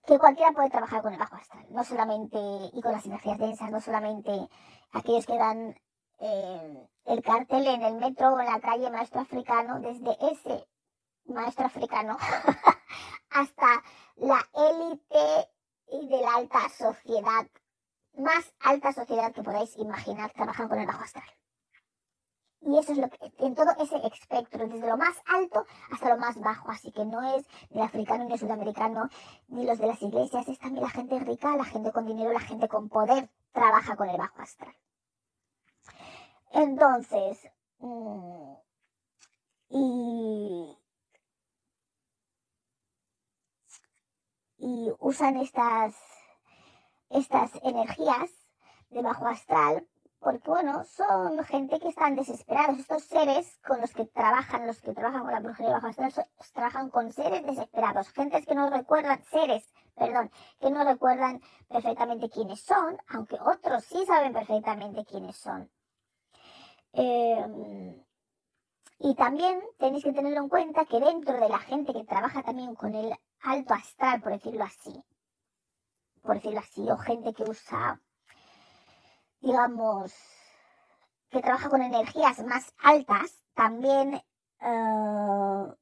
Que 0.07 0.19
cualquiera 0.19 0.53
puede 0.53 0.71
trabajar 0.71 1.03
con 1.03 1.13
el 1.13 1.19
bajo 1.19 1.37
astral, 1.37 1.67
no 1.71 1.85
solamente, 1.85 2.39
y 2.73 2.81
con 2.81 2.93
las 2.93 3.05
energías 3.05 3.39
densas, 3.39 3.71
no 3.71 3.81
solamente 3.81 4.49
aquellos 4.93 5.27
que 5.27 5.37
dan 5.37 5.75
eh, 6.21 6.89
el 7.05 7.23
cartel 7.23 7.67
en 7.67 7.83
el 7.83 7.95
metro 7.97 8.33
o 8.33 8.41
en 8.41 8.47
la 8.47 8.61
calle 8.61 8.91
maestro 8.91 9.21
africano, 9.21 9.81
desde 9.81 10.17
ese 10.31 10.69
maestro 11.27 11.67
africano 11.67 12.17
hasta 13.35 13.83
la 14.17 14.41
élite 14.55 15.51
y 15.93 16.09
de 16.09 16.21
la 16.21 16.35
alta 16.37 16.69
sociedad 16.69 17.47
más 18.17 18.53
alta 18.61 18.93
sociedad 18.93 19.33
que 19.33 19.43
podáis 19.43 19.77
imaginar 19.77 20.31
trabajan 20.33 20.69
con 20.69 20.79
el 20.79 20.87
bajo 20.87 21.03
astral. 21.03 21.25
Y 22.65 22.79
eso 22.79 22.93
es 22.93 22.99
lo 22.99 23.09
que, 23.11 23.19
en 23.39 23.55
todo 23.57 23.71
ese 23.81 23.97
espectro, 24.07 24.69
desde 24.69 24.87
lo 24.87 24.97
más 24.97 25.17
alto 25.27 25.67
hasta 25.91 26.11
lo 26.11 26.17
más 26.19 26.39
bajo. 26.39 26.71
Así 26.71 26.93
que 26.93 27.05
no 27.05 27.37
es 27.37 27.45
ni 27.71 27.83
africano, 27.83 28.25
ni 28.25 28.39
sudamericano, 28.39 29.09
ni 29.49 29.67
los 29.67 29.79
de 29.79 29.89
las 29.89 30.01
iglesias. 30.01 30.47
Es 30.47 30.59
también 30.61 30.85
la 30.85 30.91
gente 30.91 31.19
rica, 31.19 31.57
la 31.57 31.65
gente 31.65 31.91
con 31.91 32.07
dinero, 32.07 32.33
la 32.33 32.41
gente 32.41 32.69
con 32.69 32.89
poder 32.89 33.29
trabaja 33.51 33.97
con 33.97 34.09
el 34.09 34.17
bajo 34.17 34.41
astral. 34.43 34.77
Entonces, 36.53 37.39
mm, 37.79 38.55
y, 39.71 40.79
y 44.63 44.93
usan 45.01 45.37
estas 45.39 45.95
estas 47.11 47.51
energías 47.63 48.31
de 48.91 49.03
bajo 49.03 49.27
astral, 49.27 49.87
porque 50.19 50.49
bueno, 50.49 50.85
son 50.85 51.45
gente 51.45 51.79
que 51.81 51.89
están 51.89 52.15
desesperados. 52.15 52.79
Estos 52.79 53.03
seres 53.05 53.59
con 53.67 53.81
los 53.81 53.93
que 53.93 54.07
trabajan, 54.07 54.67
los 54.67 54.81
que 54.81 54.95
trabajan 54.95 55.25
con 55.25 55.33
la 55.33 55.41
brujería 55.41 55.71
de 55.71 55.75
bajo 55.75 55.89
astral, 55.89 56.27
trabajan 56.55 56.91
con 56.91 57.13
seres 57.13 57.45
desesperados, 57.45 58.09
gentes 58.11 58.47
que 58.47 58.55
no 58.55 58.71
recuerdan, 58.71 59.23
seres, 59.25 59.69
perdón, 59.95 60.31
que 60.61 60.71
no 60.71 60.85
recuerdan 60.85 61.43
perfectamente 61.69 62.31
quiénes 62.31 62.61
son, 62.61 62.97
aunque 63.09 63.37
otros 63.41 63.85
sí 63.85 64.07
saben 64.07 64.33
perfectamente 64.33 65.05
quiénes 65.05 65.37
son. 65.37 65.71
Em, 66.93 68.03
y 69.01 69.15
también 69.17 69.61
tenéis 69.79 70.05
que 70.05 70.13
tener 70.13 70.35
en 70.35 70.49
cuenta 70.49 70.85
que 70.85 71.01
dentro 71.01 71.39
de 71.39 71.49
la 71.49 71.59
gente 71.59 71.93
que 71.93 72.05
trabaja 72.05 72.43
también 72.43 72.75
con 72.75 72.95
el 72.95 73.13
alto 73.43 73.75
astral, 73.75 74.21
por 74.21 74.33
decirlo 74.33 74.65
así, 74.65 75.05
por 76.23 76.37
decirlo 76.37 76.61
así, 76.61 76.89
o 76.91 76.97
gente 76.97 77.35
que 77.35 77.45
usa, 77.45 78.01
digamos, 79.41 80.13
que 81.31 81.41
trabaja 81.41 81.69
con 81.69 81.83
energías 81.83 82.45
más 82.45 82.73
altas, 82.83 83.43
también, 83.55 84.23
eh, 84.61 85.75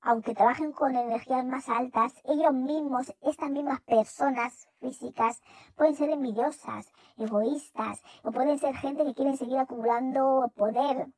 aunque 0.00 0.34
trabajen 0.34 0.72
con 0.72 0.96
energías 0.96 1.44
más 1.44 1.68
altas, 1.68 2.14
ellos 2.24 2.52
mismos, 2.52 3.14
estas 3.20 3.50
mismas 3.50 3.80
personas 3.82 4.68
físicas, 4.80 5.40
pueden 5.76 5.96
ser 5.96 6.10
envidiosas, 6.10 6.92
egoístas, 7.16 8.02
o 8.22 8.30
pueden 8.30 8.58
ser 8.58 8.74
gente 8.76 9.04
que 9.04 9.14
quieren 9.14 9.36
seguir 9.36 9.58
acumulando 9.58 10.50
poder, 10.56 11.08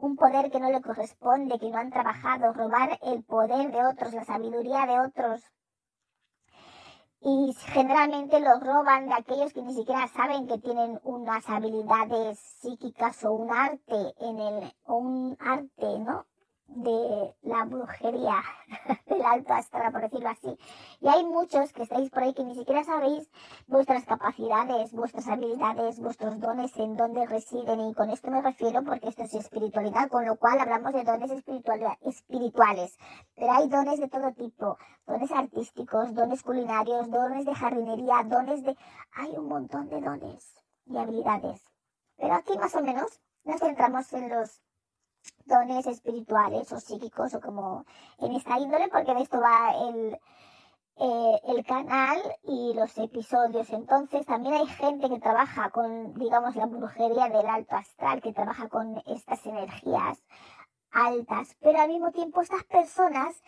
un 0.00 0.16
poder 0.16 0.50
que 0.50 0.60
no 0.60 0.70
le 0.70 0.80
corresponde, 0.80 1.58
que 1.58 1.70
no 1.70 1.78
han 1.78 1.90
trabajado, 1.90 2.52
robar 2.52 2.98
el 3.02 3.22
poder 3.24 3.70
de 3.70 3.84
otros, 3.84 4.12
la 4.12 4.24
sabiduría 4.24 4.86
de 4.86 5.00
otros, 5.00 5.42
y 7.22 7.54
generalmente 7.66 8.40
los 8.40 8.60
roban 8.60 9.08
de 9.08 9.14
aquellos 9.14 9.52
que 9.52 9.62
ni 9.62 9.74
siquiera 9.74 10.08
saben 10.08 10.46
que 10.46 10.58
tienen 10.58 10.98
unas 11.02 11.48
habilidades 11.50 12.38
psíquicas 12.38 13.22
o 13.24 13.32
un 13.32 13.52
arte 13.52 14.14
en 14.20 14.40
el 14.40 14.72
o 14.84 14.96
un 14.96 15.36
arte, 15.38 15.98
¿no? 15.98 16.26
De 16.70 17.34
la 17.42 17.64
brujería 17.64 18.42
del 19.06 19.22
alto 19.22 19.52
astral, 19.54 19.92
por 19.92 20.02
decirlo 20.02 20.28
así. 20.28 20.56
Y 21.00 21.08
hay 21.08 21.24
muchos 21.24 21.72
que 21.72 21.82
estáis 21.82 22.10
por 22.10 22.22
ahí 22.22 22.32
que 22.32 22.44
ni 22.44 22.54
siquiera 22.54 22.84
sabéis 22.84 23.28
vuestras 23.66 24.04
capacidades, 24.04 24.92
vuestras 24.92 25.26
habilidades, 25.28 25.98
vuestros 25.98 26.38
dones, 26.38 26.76
en 26.76 26.96
dónde 26.96 27.26
residen. 27.26 27.80
Y 27.80 27.94
con 27.94 28.10
esto 28.10 28.30
me 28.30 28.40
refiero 28.40 28.82
porque 28.84 29.08
esto 29.08 29.24
es 29.24 29.34
espiritualidad, 29.34 30.08
con 30.08 30.24
lo 30.24 30.36
cual 30.36 30.60
hablamos 30.60 30.92
de 30.92 31.04
dones 31.04 31.30
espirituales. 31.30 32.96
Pero 33.34 33.52
hay 33.52 33.68
dones 33.68 34.00
de 34.00 34.08
todo 34.08 34.32
tipo, 34.32 34.78
dones 35.06 35.32
artísticos, 35.32 36.14
dones 36.14 36.42
culinarios, 36.42 37.10
dones 37.10 37.44
de 37.46 37.54
jardinería, 37.54 38.22
dones 38.24 38.62
de... 38.62 38.76
Hay 39.16 39.30
un 39.36 39.48
montón 39.48 39.88
de 39.88 40.00
dones 40.00 40.54
y 40.86 40.96
habilidades. 40.96 41.62
Pero 42.16 42.34
aquí 42.34 42.56
más 42.58 42.74
o 42.76 42.82
menos 42.82 43.20
nos 43.44 43.60
centramos 43.60 44.12
en 44.12 44.28
los 44.28 44.60
dones 45.44 45.86
espirituales 45.86 46.72
o 46.72 46.80
psíquicos 46.80 47.34
o 47.34 47.40
como 47.40 47.84
en 48.18 48.32
esta 48.32 48.58
índole, 48.58 48.88
porque 48.88 49.14
de 49.14 49.22
esto 49.22 49.40
va 49.40 49.74
el, 49.88 50.18
eh, 50.96 51.40
el 51.48 51.64
canal 51.64 52.18
y 52.44 52.72
los 52.74 52.96
episodios. 52.98 53.70
Entonces 53.70 54.26
también 54.26 54.54
hay 54.54 54.66
gente 54.66 55.08
que 55.08 55.18
trabaja 55.18 55.70
con, 55.70 56.14
digamos, 56.14 56.54
la 56.56 56.66
brujería 56.66 57.28
del 57.28 57.46
alto 57.46 57.76
astral, 57.76 58.20
que 58.22 58.32
trabaja 58.32 58.68
con 58.68 59.02
estas 59.06 59.44
energías 59.46 60.18
altas, 60.92 61.56
pero 61.60 61.80
al 61.80 61.88
mismo 61.88 62.10
tiempo 62.10 62.40
estas 62.40 62.64
personas 62.64 63.42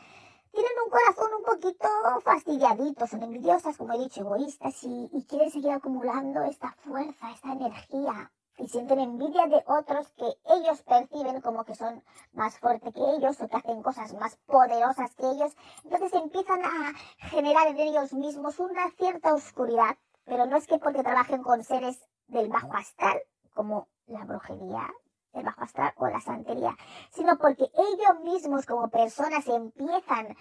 tienen 0.53 0.73
un 0.85 0.91
corazón 0.91 1.31
un 1.39 1.45
poquito 1.45 1.89
fastidiadito, 2.23 3.07
son 3.07 3.23
envidiosas, 3.23 3.77
como 3.77 3.95
he 3.95 3.99
dicho, 3.99 4.21
egoístas 4.21 4.85
y, 4.85 5.09
y 5.13 5.25
quieren 5.25 5.51
seguir 5.51 5.73
acumulando 5.73 6.43
esta 6.43 6.73
fuerza, 6.85 7.31
esta 7.31 7.53
energía 7.53 8.31
y 8.59 8.69
sienten 8.69 9.01
envidia 9.01 9.47
de 9.47 9.63
otros 9.67 10.11
que 10.11 10.27
ellos 10.55 10.83
perciben 10.83 11.41
como 11.41 11.65
que 11.65 11.75
son 11.75 12.03
más 12.33 12.59
fuertes 12.59 12.93
que 12.95 13.01
ellos 13.17 13.41
o 13.41 13.49
que 13.49 13.57
hacen 13.57 13.83
cosas 13.83 14.15
más 14.15 14.37
poderosas 14.47 15.15
que 15.15 15.31
ellos. 15.31 15.57
Entonces 15.85 16.13
empiezan 16.13 16.65
a 16.65 16.93
generar 17.29 17.69
en 17.69 17.81
ellos 17.81 18.13
mismos 18.13 18.59
una 18.59 18.91
cierta 18.91 19.35
oscuridad, 19.35 19.97
pero 20.25 20.47
no 20.47 20.57
es 20.57 20.67
que 20.67 20.79
porque 20.79 21.03
trabajen 21.03 21.43
con 21.43 21.65
seres 21.65 22.07
del 22.27 22.49
bajo 22.49 22.75
astral, 22.75 23.21
como 23.55 23.89
la 24.07 24.25
brujería 24.25 24.89
del 25.33 25.45
bajo 25.45 25.63
astral 25.63 25.93
o 25.97 26.07
la 26.09 26.21
santería, 26.21 26.77
sino 27.11 27.39
porque 27.39 27.65
ellos 27.65 28.21
mismos 28.23 28.67
como 28.67 28.89
personas 28.91 29.47
empiezan 29.49 30.37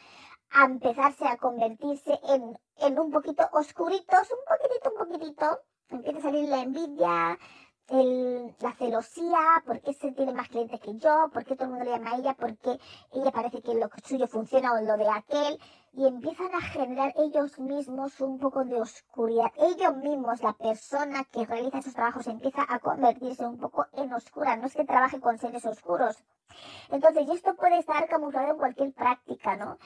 a 0.51 0.65
empezarse 0.65 1.25
a 1.27 1.37
convertirse 1.37 2.19
en, 2.27 2.59
en 2.77 2.99
un 2.99 3.09
poquito 3.09 3.47
oscuritos, 3.53 4.31
un 4.31 4.45
poquitito, 4.45 4.91
un 4.91 4.97
poquitito, 4.97 5.59
empieza 5.89 6.19
a 6.19 6.21
salir 6.21 6.49
la 6.49 6.59
envidia, 6.59 7.39
el, 7.91 8.55
la 8.59 8.73
celosía, 8.73 9.61
por 9.65 9.81
qué 9.81 9.93
se 9.93 10.11
tiene 10.11 10.33
más 10.33 10.49
clientes 10.49 10.79
que 10.79 10.97
yo, 10.97 11.29
por 11.33 11.43
qué 11.43 11.55
todo 11.55 11.65
el 11.65 11.71
mundo 11.71 11.85
le 11.85 11.91
llama 11.91 12.11
a 12.11 12.17
ella, 12.17 12.33
por 12.33 12.57
qué 12.57 12.79
ella 13.13 13.31
parece 13.31 13.61
que 13.61 13.73
lo 13.75 13.89
suyo 14.03 14.27
funciona 14.27 14.73
o 14.73 14.81
lo 14.81 14.97
de 14.97 15.09
aquel, 15.09 15.59
y 15.93 16.07
empiezan 16.07 16.55
a 16.55 16.61
generar 16.61 17.13
ellos 17.17 17.59
mismos 17.59 18.21
un 18.21 18.39
poco 18.39 18.63
de 18.63 18.79
oscuridad. 18.79 19.51
Ellos 19.57 19.97
mismos, 19.97 20.41
la 20.41 20.53
persona 20.53 21.25
que 21.25 21.45
realiza 21.45 21.79
esos 21.79 21.93
trabajos, 21.93 22.27
empieza 22.27 22.65
a 22.67 22.79
convertirse 22.79 23.45
un 23.45 23.57
poco 23.57 23.85
en 23.93 24.13
oscura, 24.13 24.55
no 24.55 24.67
es 24.67 24.73
que 24.73 24.85
trabaje 24.85 25.19
con 25.19 25.37
seres 25.37 25.65
oscuros. 25.65 26.17
Entonces, 26.89 27.29
esto 27.29 27.55
puede 27.55 27.79
estar 27.79 28.07
camuflado 28.07 28.51
en 28.51 28.57
cualquier 28.57 28.93
práctica, 28.93 29.57
¿no? 29.57 29.77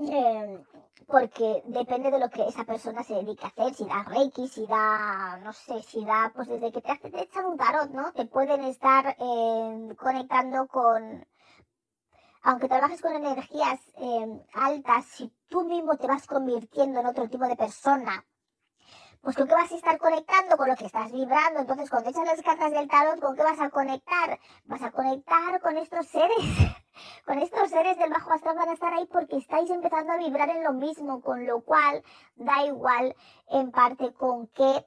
Eh, 0.00 0.64
porque 1.06 1.62
depende 1.66 2.10
de 2.10 2.18
lo 2.18 2.30
que 2.30 2.46
esa 2.46 2.64
persona 2.64 3.02
se 3.04 3.14
dedique 3.14 3.44
a 3.44 3.48
hacer, 3.48 3.74
si 3.74 3.84
da 3.84 4.02
reiki, 4.04 4.48
si 4.48 4.66
da, 4.66 5.38
no 5.42 5.52
sé, 5.52 5.82
si 5.82 6.04
da, 6.04 6.32
pues 6.34 6.48
desde 6.48 6.72
que 6.72 6.80
te, 6.80 6.92
hace, 6.92 7.10
te 7.10 7.22
echan 7.22 7.46
un 7.46 7.56
tarot, 7.56 7.90
¿no? 7.90 8.12
Te 8.12 8.26
pueden 8.26 8.64
estar 8.64 9.16
eh, 9.18 9.94
conectando 9.96 10.66
con, 10.66 11.26
aunque 12.42 12.68
trabajes 12.68 13.00
con 13.00 13.14
energías 13.14 13.80
eh, 13.98 14.44
altas, 14.54 15.04
si 15.06 15.32
tú 15.48 15.64
mismo 15.64 15.96
te 15.96 16.06
vas 16.06 16.26
convirtiendo 16.26 17.00
en 17.00 17.06
otro 17.06 17.28
tipo 17.28 17.44
de 17.46 17.56
persona, 17.56 18.24
pues 19.20 19.36
con 19.36 19.48
qué 19.48 19.54
vas 19.54 19.72
a 19.72 19.76
estar 19.76 19.98
conectando, 19.98 20.56
con 20.56 20.68
lo 20.68 20.76
que 20.76 20.86
estás 20.86 21.10
vibrando. 21.10 21.60
Entonces, 21.60 21.88
cuando 21.88 22.10
echas 22.10 22.26
las 22.26 22.42
cartas 22.42 22.72
del 22.72 22.88
tarot, 22.88 23.20
¿con 23.20 23.34
qué 23.34 23.42
vas 23.42 23.60
a 23.60 23.70
conectar? 23.70 24.38
Vas 24.64 24.82
a 24.82 24.90
conectar 24.90 25.60
con 25.62 25.78
estos 25.78 26.06
seres, 26.06 26.44
con 27.24 27.38
estos 27.38 27.70
seres 27.70 27.98
del 27.98 28.10
bajo 28.10 28.32
astral 28.32 28.56
van 28.56 28.68
a 28.68 28.74
estar 28.74 28.92
ahí 28.92 29.06
porque 29.06 29.36
estáis 29.36 29.70
empezando 29.70 30.12
a 30.12 30.18
vibrar 30.18 30.48
en 30.50 30.64
lo 30.64 30.72
mismo, 30.72 31.20
con 31.20 31.46
lo 31.46 31.62
cual 31.62 32.02
da 32.36 32.64
igual 32.64 33.14
en 33.48 33.70
parte 33.70 34.12
con 34.12 34.48
qué 34.48 34.86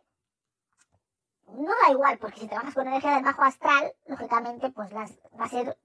no 1.47 1.71
da 1.85 1.91
igual, 1.91 2.17
porque 2.17 2.41
si 2.41 2.47
trabajas 2.47 2.73
con 2.73 2.87
energía 2.87 3.15
del 3.15 3.23
bajo 3.23 3.41
astral, 3.43 3.93
lógicamente, 4.05 4.69
pues 4.69 4.91
las, 4.91 5.11
va 5.39 5.45
a 5.45 5.49
ser 5.49 5.77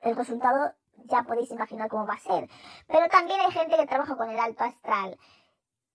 el 0.00 0.16
resultado, 0.16 0.72
ya 1.04 1.24
podéis 1.24 1.50
imaginar 1.50 1.88
cómo 1.88 2.06
va 2.06 2.14
a 2.14 2.18
ser. 2.18 2.48
Pero 2.86 3.08
también 3.08 3.40
hay 3.40 3.50
gente 3.50 3.76
que 3.76 3.86
trabaja 3.86 4.16
con 4.16 4.30
el 4.30 4.38
alto 4.38 4.64
astral 4.64 5.18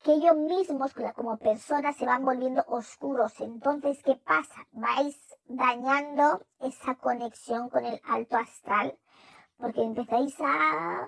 que 0.04 0.14
ellos 0.14 0.36
mismos 0.36 0.94
como 1.16 1.38
personas 1.38 1.96
se 1.96 2.06
van 2.06 2.26
volviendo 2.26 2.64
oscuros. 2.68 3.40
Entonces, 3.40 4.04
¿qué 4.04 4.16
pasa? 4.16 4.68
Vais 4.74 5.18
dañando 5.46 6.46
esa 6.60 6.96
conexión 6.96 7.70
con 7.70 7.86
el 7.86 8.02
alto 8.04 8.36
astral 8.36 9.00
porque 9.58 9.82
empezáis 9.82 10.36
a 10.40 11.08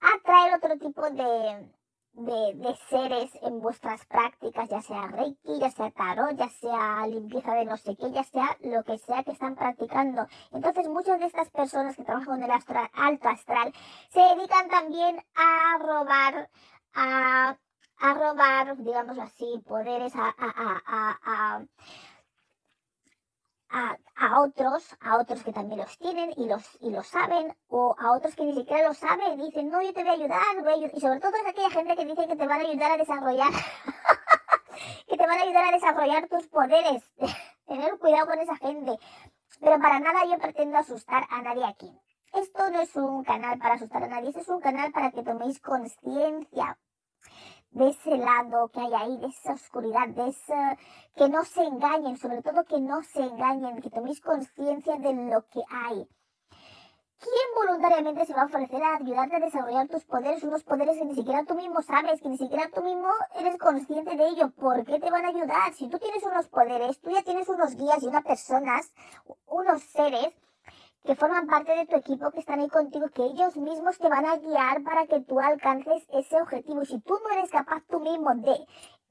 atraer 0.00 0.54
otro 0.54 0.78
tipo 0.78 1.02
de, 1.10 1.68
de, 2.14 2.76
seres 2.88 3.30
en 3.42 3.60
vuestras 3.60 4.04
prácticas, 4.06 4.68
ya 4.68 4.82
sea 4.82 5.06
Reiki, 5.06 5.58
ya 5.58 5.70
sea 5.70 5.90
Tarot, 5.90 6.36
ya 6.36 6.48
sea 6.48 7.06
limpieza 7.06 7.54
de 7.54 7.64
no 7.64 7.76
sé 7.76 7.96
qué, 7.96 8.10
ya 8.10 8.24
sea 8.24 8.56
lo 8.60 8.82
que 8.84 8.98
sea 8.98 9.24
que 9.24 9.32
están 9.32 9.54
practicando. 9.54 10.26
Entonces 10.50 10.88
muchas 10.88 11.20
de 11.20 11.26
estas 11.26 11.50
personas 11.50 11.96
que 11.96 12.04
trabajan 12.04 12.26
con 12.26 12.42
el 12.42 12.50
astral, 12.50 12.90
alto 12.94 13.28
astral 13.28 13.72
se 14.10 14.20
dedican 14.20 14.68
también 14.68 15.24
a 15.34 15.78
robar, 15.78 16.50
a, 16.94 17.56
a 17.98 18.14
robar, 18.14 18.76
digamos 18.78 19.18
así, 19.18 19.62
poderes, 19.66 20.12
a, 20.16 21.64
otros, 24.42 24.96
a 25.00 25.18
otros 25.18 25.42
que 25.42 25.52
también 25.52 25.80
los 25.80 25.98
tienen 25.98 26.32
y 26.36 26.46
los, 26.46 26.78
y 26.80 26.90
lo 26.90 27.02
saben, 27.02 27.54
o 27.68 27.94
a 27.98 28.12
otros 28.16 28.34
que 28.34 28.44
ni 28.44 28.54
siquiera 28.54 28.88
lo 28.88 28.94
saben 28.94 29.38
dicen, 29.38 29.70
no, 29.70 29.82
yo 29.82 29.92
te 29.92 30.02
voy 30.02 30.10
a 30.10 30.14
ayudar, 30.14 30.62
voy 30.62 30.84
a 30.84 30.90
y 30.94 31.00
sobre 31.00 31.20
todo 31.20 31.32
es 31.36 31.46
aquella 31.46 31.70
gente 31.70 31.96
que 31.96 32.04
dice 32.04 32.26
que 32.26 32.36
te 32.36 32.46
van 32.46 32.60
a 32.60 32.68
ayudar 32.68 32.92
a 32.92 32.96
desarrollar, 32.96 33.52
que 35.08 35.16
te 35.16 35.26
van 35.26 35.38
a 35.38 35.42
ayudar 35.42 35.64
a 35.64 35.72
desarrollar 35.72 36.28
tus 36.28 36.46
poderes. 36.48 37.02
Tener 37.66 37.98
cuidado 37.98 38.26
con 38.26 38.38
esa 38.38 38.56
gente. 38.56 38.98
Pero 39.60 39.78
para 39.78 40.00
nada 40.00 40.24
yo 40.26 40.38
pretendo 40.38 40.78
asustar 40.78 41.24
a 41.30 41.42
nadie 41.42 41.64
aquí. 41.64 41.90
Esto 42.34 42.70
no 42.70 42.80
es 42.80 42.94
un 42.96 43.22
canal 43.24 43.58
para 43.58 43.74
asustar 43.74 44.02
a 44.02 44.08
nadie, 44.08 44.30
este 44.30 44.40
es 44.40 44.48
un 44.48 44.60
canal 44.60 44.90
para 44.90 45.10
que 45.10 45.22
toméis 45.22 45.60
conciencia 45.60 46.78
de 47.72 47.88
ese 47.88 48.16
lado 48.16 48.68
que 48.68 48.80
hay 48.80 48.94
ahí, 48.94 49.16
de 49.18 49.26
esa 49.26 49.54
oscuridad, 49.54 50.08
de 50.08 50.28
ese, 50.28 50.78
que 51.16 51.28
no 51.28 51.44
se 51.44 51.62
engañen, 51.62 52.16
sobre 52.16 52.42
todo 52.42 52.64
que 52.64 52.80
no 52.80 53.02
se 53.02 53.22
engañen, 53.22 53.80
que 53.80 53.90
toméis 53.90 54.20
conciencia 54.20 54.96
de 54.96 55.14
lo 55.14 55.46
que 55.48 55.62
hay. 55.70 56.06
¿Quién 57.18 57.48
voluntariamente 57.54 58.26
se 58.26 58.34
va 58.34 58.42
a 58.42 58.46
ofrecer 58.46 58.82
a 58.82 58.96
ayudarte 58.96 59.36
a 59.36 59.40
desarrollar 59.40 59.86
tus 59.86 60.04
poderes, 60.04 60.42
unos 60.42 60.64
poderes 60.64 60.98
que 60.98 61.04
ni 61.04 61.14
siquiera 61.14 61.44
tú 61.44 61.54
mismo 61.54 61.80
sabes, 61.80 62.20
que 62.20 62.28
ni 62.28 62.36
siquiera 62.36 62.68
tú 62.74 62.82
mismo 62.82 63.08
eres 63.38 63.56
consciente 63.58 64.16
de 64.16 64.26
ello? 64.26 64.50
¿Por 64.50 64.84
qué 64.84 64.98
te 64.98 65.08
van 65.08 65.24
a 65.24 65.28
ayudar? 65.28 65.72
Si 65.72 65.88
tú 65.88 65.98
tienes 66.00 66.24
unos 66.24 66.48
poderes, 66.48 67.00
tú 67.00 67.10
ya 67.10 67.22
tienes 67.22 67.48
unos 67.48 67.76
guías 67.76 68.02
y 68.02 68.08
unas 68.08 68.24
personas, 68.24 68.92
unos 69.46 69.82
seres 69.82 70.34
que 71.04 71.16
forman 71.16 71.46
parte 71.46 71.74
de 71.74 71.86
tu 71.86 71.96
equipo, 71.96 72.30
que 72.30 72.40
están 72.40 72.60
ahí 72.60 72.68
contigo, 72.68 73.08
que 73.08 73.24
ellos 73.24 73.56
mismos 73.56 73.98
te 73.98 74.08
van 74.08 74.24
a 74.24 74.36
guiar 74.36 74.82
para 74.84 75.06
que 75.06 75.20
tú 75.20 75.40
alcances 75.40 76.06
ese 76.12 76.40
objetivo. 76.40 76.84
Si 76.84 77.00
tú 77.00 77.18
no 77.22 77.30
eres 77.36 77.50
capaz 77.50 77.82
tú 77.88 78.00
mismo 78.00 78.34
de 78.36 78.66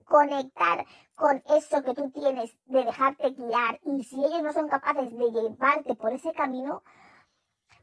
conectar 0.06 0.86
con 1.16 1.44
eso 1.58 1.84
que 1.84 1.94
tú 1.94 2.10
tienes, 2.12 2.56
de 2.66 2.86
dejarte 2.86 3.32
guiar, 3.32 3.80
y 3.84 4.04
si 4.04 4.24
ellos 4.24 4.42
no 4.42 4.54
son 4.54 4.70
capaces 4.70 5.12
de 5.18 5.32
llevarte 5.32 5.96
por 5.96 6.14
ese 6.14 6.32
camino, 6.34 6.82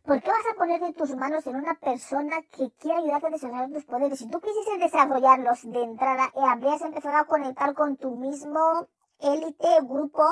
¿por 0.05 0.23
qué 0.23 0.31
vas 0.31 0.47
a 0.51 0.57
poner 0.57 0.81
de 0.81 0.95
tus 0.95 1.15
manos 1.15 1.47
en 1.47 1.57
una 1.57 1.75
persona 1.75 2.37
que 2.51 2.71
quiere 2.79 3.01
ayudarte 3.01 3.27
a 3.27 3.31
desarrollar 3.31 3.71
tus 3.71 3.85
poderes? 3.85 4.19
Si 4.19 4.29
tú 4.29 4.41
quisieses 4.41 4.81
desarrollarlos 4.81 5.71
de 5.71 5.83
entrada, 5.83 6.33
eh, 6.35 6.41
habrías 6.49 6.81
empezado 6.81 7.19
a 7.19 7.27
conectar 7.27 7.75
con 7.75 7.97
tu 7.99 8.17
mismo 8.17 8.87
élite, 9.21 9.69
grupo, 9.83 10.25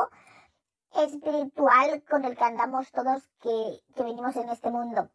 espiritual 1.05 2.03
con 2.09 2.25
el 2.25 2.37
que 2.37 2.45
andamos 2.45 2.91
todos 2.93 3.29
que, 3.41 3.81
que 3.95 4.03
venimos 4.03 4.37
en 4.37 4.49
este 4.49 4.71
mundo. 4.71 5.11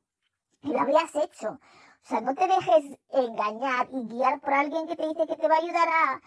Y 0.61 0.73
lo 0.73 0.79
habrías 0.79 1.15
hecho. 1.15 1.59
O 2.03 2.07
sea, 2.07 2.21
no 2.21 2.33
te 2.33 2.47
dejes 2.47 2.99
engañar 3.09 3.87
y 3.91 4.07
guiar 4.07 4.39
por 4.41 4.53
alguien 4.53 4.87
que 4.87 4.95
te 4.95 5.07
dice 5.07 5.27
que 5.27 5.35
te 5.35 5.47
va 5.47 5.55
a 5.55 5.59
ayudar 5.59 5.87
a, 5.87 6.21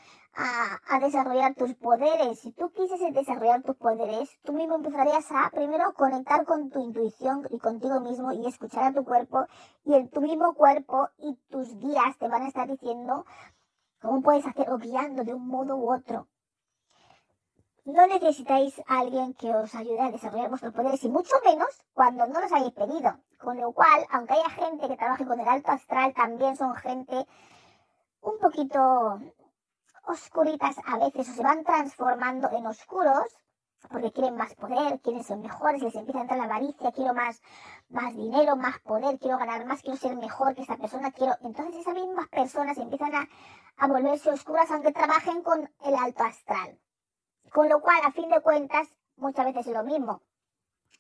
a, 0.88 1.00
desarrollar 1.00 1.54
tus 1.54 1.74
poderes. 1.74 2.40
Si 2.40 2.52
tú 2.52 2.70
quisieses 2.70 3.12
desarrollar 3.12 3.62
tus 3.62 3.76
poderes, 3.76 4.30
tú 4.44 4.52
mismo 4.52 4.76
empezarías 4.76 5.26
a 5.32 5.50
primero 5.50 5.92
conectar 5.94 6.44
con 6.44 6.70
tu 6.70 6.80
intuición 6.80 7.46
y 7.50 7.58
contigo 7.58 8.00
mismo 8.00 8.32
y 8.32 8.46
escuchar 8.46 8.84
a 8.84 8.92
tu 8.92 9.04
cuerpo 9.04 9.46
y 9.84 9.94
el 9.94 10.10
tu 10.10 10.20
mismo 10.20 10.54
cuerpo 10.54 11.08
y 11.18 11.34
tus 11.50 11.76
guías 11.78 12.16
te 12.18 12.28
van 12.28 12.42
a 12.42 12.48
estar 12.48 12.68
diciendo 12.68 13.24
cómo 14.00 14.22
puedes 14.22 14.46
hacerlo 14.46 14.78
guiando 14.78 15.24
de 15.24 15.34
un 15.34 15.46
modo 15.48 15.76
u 15.76 15.92
otro. 15.92 16.28
No 17.86 18.06
necesitáis 18.06 18.78
a 18.86 19.00
alguien 19.00 19.34
que 19.34 19.54
os 19.54 19.74
ayude 19.74 20.00
a 20.00 20.10
desarrollar 20.10 20.48
vuestros 20.48 20.72
poderes 20.72 21.04
y 21.04 21.08
mucho 21.10 21.36
menos 21.44 21.68
cuando 21.92 22.26
no 22.26 22.40
los 22.40 22.50
hayáis 22.50 22.72
pedido. 22.72 23.18
Con 23.38 23.60
lo 23.60 23.72
cual, 23.72 24.06
aunque 24.10 24.32
haya 24.32 24.48
gente 24.48 24.88
que 24.88 24.96
trabaje 24.96 25.26
con 25.26 25.38
el 25.38 25.46
alto 25.46 25.70
astral, 25.70 26.14
también 26.14 26.56
son 26.56 26.74
gente 26.76 27.26
un 28.22 28.38
poquito 28.38 29.20
oscuritas 30.06 30.76
a 30.86 30.96
veces 30.96 31.28
o 31.28 31.32
se 31.34 31.42
van 31.42 31.62
transformando 31.62 32.50
en 32.52 32.66
oscuros 32.66 33.26
porque 33.90 34.12
quieren 34.12 34.36
más 34.36 34.54
poder, 34.54 34.98
quieren 35.00 35.22
ser 35.22 35.36
mejores, 35.36 35.82
les 35.82 35.94
empieza 35.94 36.20
a 36.20 36.22
entrar 36.22 36.38
la 36.38 36.46
avaricia, 36.46 36.90
quiero 36.90 37.12
más, 37.12 37.42
más 37.90 38.16
dinero, 38.16 38.56
más 38.56 38.78
poder, 38.80 39.18
quiero 39.18 39.36
ganar 39.36 39.66
más, 39.66 39.82
quiero 39.82 39.98
ser 39.98 40.16
mejor 40.16 40.54
que 40.54 40.62
esta 40.62 40.78
persona, 40.78 41.12
quiero. 41.12 41.34
Entonces 41.42 41.76
esas 41.76 41.94
mismas 41.94 42.28
personas 42.28 42.78
empiezan 42.78 43.14
a, 43.14 43.28
a 43.76 43.86
volverse 43.86 44.30
oscuras 44.30 44.70
aunque 44.70 44.90
trabajen 44.92 45.42
con 45.42 45.70
el 45.84 45.94
alto 45.94 46.24
astral. 46.24 46.78
Con 47.54 47.68
lo 47.68 47.80
cual, 47.80 48.00
a 48.04 48.10
fin 48.10 48.28
de 48.30 48.40
cuentas, 48.40 48.88
muchas 49.14 49.44
veces 49.44 49.68
es 49.68 49.72
lo 49.72 49.84
mismo. 49.84 50.22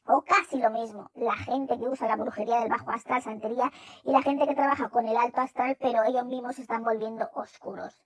O 0.06 0.22
casi 0.22 0.58
lo 0.58 0.70
mismo. 0.70 1.10
La 1.14 1.34
gente 1.34 1.76
que 1.76 1.88
usa 1.88 2.06
la 2.06 2.14
brujería 2.14 2.60
del 2.60 2.68
bajo 2.68 2.92
astral, 2.92 3.20
santería, 3.20 3.72
y 4.04 4.12
la 4.12 4.22
gente 4.22 4.46
que 4.46 4.54
trabaja 4.54 4.88
con 4.88 5.04
el 5.08 5.16
alto 5.16 5.40
astral, 5.40 5.76
pero 5.80 6.04
ellos 6.04 6.24
mismos 6.26 6.54
se 6.54 6.62
están 6.62 6.84
volviendo 6.84 7.28
oscuros. 7.34 8.00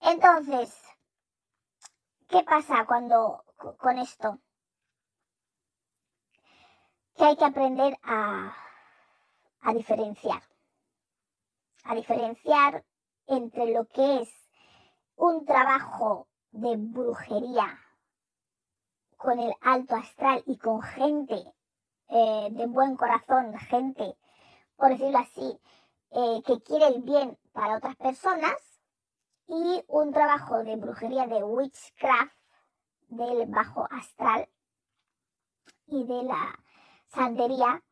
Entonces, 0.00 0.74
¿qué 2.28 2.44
pasa 2.44 2.86
cuando 2.86 3.44
con 3.76 3.98
esto? 3.98 4.38
Que 7.14 7.26
hay 7.26 7.36
que 7.36 7.44
aprender 7.44 7.94
a, 8.04 8.56
a 9.60 9.74
diferenciar. 9.74 10.42
A 11.84 11.94
diferenciar 11.94 12.86
entre 13.26 13.70
lo 13.74 13.86
que 13.86 14.22
es 14.22 14.48
un 15.16 15.44
trabajo 15.44 16.26
de 16.52 16.76
brujería 16.76 17.78
con 19.16 19.38
el 19.38 19.52
alto 19.60 19.96
astral 19.96 20.42
y 20.46 20.58
con 20.58 20.82
gente 20.82 21.34
eh, 22.08 22.48
de 22.50 22.66
buen 22.66 22.96
corazón, 22.96 23.56
gente, 23.58 24.16
por 24.76 24.90
decirlo 24.90 25.18
así, 25.18 25.58
eh, 26.10 26.42
que 26.46 26.60
quiere 26.62 26.88
el 26.88 27.02
bien 27.02 27.38
para 27.52 27.76
otras 27.76 27.96
personas, 27.96 28.56
y 29.48 29.84
un 29.88 30.12
trabajo 30.12 30.62
de 30.62 30.76
brujería 30.76 31.26
de 31.26 31.42
witchcraft 31.42 32.34
del 33.08 33.46
bajo 33.46 33.86
astral 33.90 34.48
y 35.86 36.04
de 36.04 36.22
la 36.22 36.58
santería, 37.08 37.82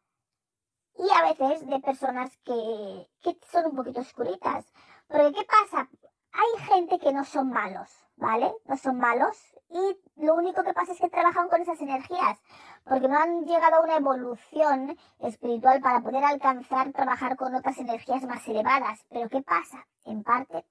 y 0.96 1.11
a 1.11 1.33
veces 1.33 1.66
de 1.66 1.81
personas 1.81 2.37
que, 2.44 3.09
que 3.23 3.38
son 3.51 3.66
un 3.66 3.77
poquito 3.77 4.01
oscuritas. 4.01 4.66
Porque 5.09 5.33
¿qué 5.33 5.44
pasa? 5.44 5.88
Hay 6.33 6.64
gente 6.66 6.99
que 6.99 7.12
no 7.12 7.25
son 7.25 7.51
malos, 7.51 7.90
¿vale? 8.16 8.53
No 8.66 8.77
son 8.77 8.99
malos 8.99 9.37
y 9.71 9.97
lo 10.16 10.35
único 10.35 10.62
que 10.62 10.75
pasa 10.75 10.93
es 10.93 11.01
que 11.01 11.09
trabajan 11.09 11.49
con 11.49 11.62
esas 11.62 11.81
energías, 11.81 12.40
porque 12.85 13.09
no 13.09 13.19
han 13.19 13.45
llegado 13.45 13.77
a 13.77 13.83
una 13.83 13.97
evolución 13.97 14.97
espiritual 15.21 15.81
para 15.81 16.01
poder 16.01 16.25
alcanzar 16.25 16.93
trabajar 16.93 17.37
con 17.37 17.55
otras 17.55 17.79
energías 17.79 18.25
más 18.25 18.47
elevadas. 18.49 19.05
Pero 19.09 19.29
¿qué 19.29 19.43
pasa? 19.43 19.87
En 20.05 20.23
parte 20.23 20.64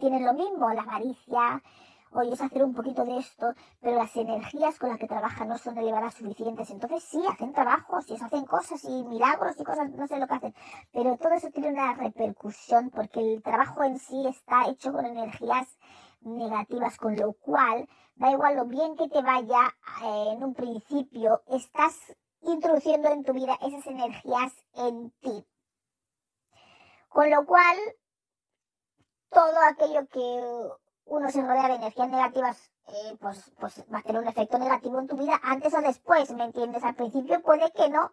tienen 0.00 0.24
lo 0.24 0.32
mismo, 0.32 0.72
la 0.72 0.82
avaricia, 0.82 1.62
o 2.12 2.22
ellos 2.22 2.40
hacer 2.40 2.62
un 2.64 2.74
poquito 2.74 3.04
de 3.04 3.18
esto, 3.18 3.52
pero 3.80 3.96
las 3.96 4.14
energías 4.16 4.78
con 4.78 4.90
las 4.90 4.98
que 4.98 5.06
trabajan 5.06 5.48
no 5.48 5.58
son 5.58 5.78
elevadas 5.78 6.14
suficientes. 6.14 6.70
Entonces 6.70 7.02
sí, 7.04 7.22
hacen 7.28 7.52
trabajos 7.52 8.08
y 8.10 8.14
hacen 8.14 8.44
cosas 8.44 8.84
y 8.84 9.04
milagros 9.04 9.58
y 9.58 9.64
cosas, 9.64 9.90
no 9.90 10.06
sé 10.06 10.18
lo 10.18 10.26
que 10.26 10.34
hacen, 10.34 10.54
pero 10.92 11.16
todo 11.16 11.32
eso 11.34 11.50
tiene 11.50 11.68
una 11.68 11.94
repercusión 11.94 12.90
porque 12.90 13.20
el 13.20 13.42
trabajo 13.42 13.84
en 13.84 13.98
sí 13.98 14.26
está 14.26 14.68
hecho 14.68 14.92
con 14.92 15.06
energías 15.06 15.78
negativas, 16.20 16.96
con 16.96 17.16
lo 17.16 17.32
cual 17.32 17.88
da 18.16 18.30
igual 18.30 18.56
lo 18.56 18.66
bien 18.66 18.96
que 18.96 19.08
te 19.08 19.22
vaya 19.22 19.74
eh, 20.02 20.32
en 20.32 20.44
un 20.44 20.54
principio, 20.54 21.42
estás 21.46 21.96
introduciendo 22.42 23.08
en 23.10 23.24
tu 23.24 23.32
vida 23.32 23.56
esas 23.62 23.86
energías 23.86 24.52
en 24.74 25.10
ti. 25.20 25.46
Con 27.08 27.30
lo 27.30 27.44
cual, 27.44 27.76
todo 29.30 29.56
aquello 29.68 30.06
que 30.08 30.79
uno 31.10 31.28
se 31.28 31.42
rodea 31.42 31.68
de 31.68 31.74
energías 31.74 32.08
negativas, 32.08 32.70
eh, 32.86 33.16
pues, 33.20 33.52
pues 33.58 33.84
va 33.92 33.98
a 33.98 34.02
tener 34.02 34.22
un 34.22 34.28
efecto 34.28 34.58
negativo 34.58 35.00
en 35.00 35.08
tu 35.08 35.16
vida 35.16 35.40
antes 35.42 35.74
o 35.74 35.80
después, 35.80 36.30
¿me 36.32 36.44
entiendes? 36.44 36.84
Al 36.84 36.94
principio 36.94 37.42
puede 37.42 37.70
que 37.72 37.88
no, 37.88 38.12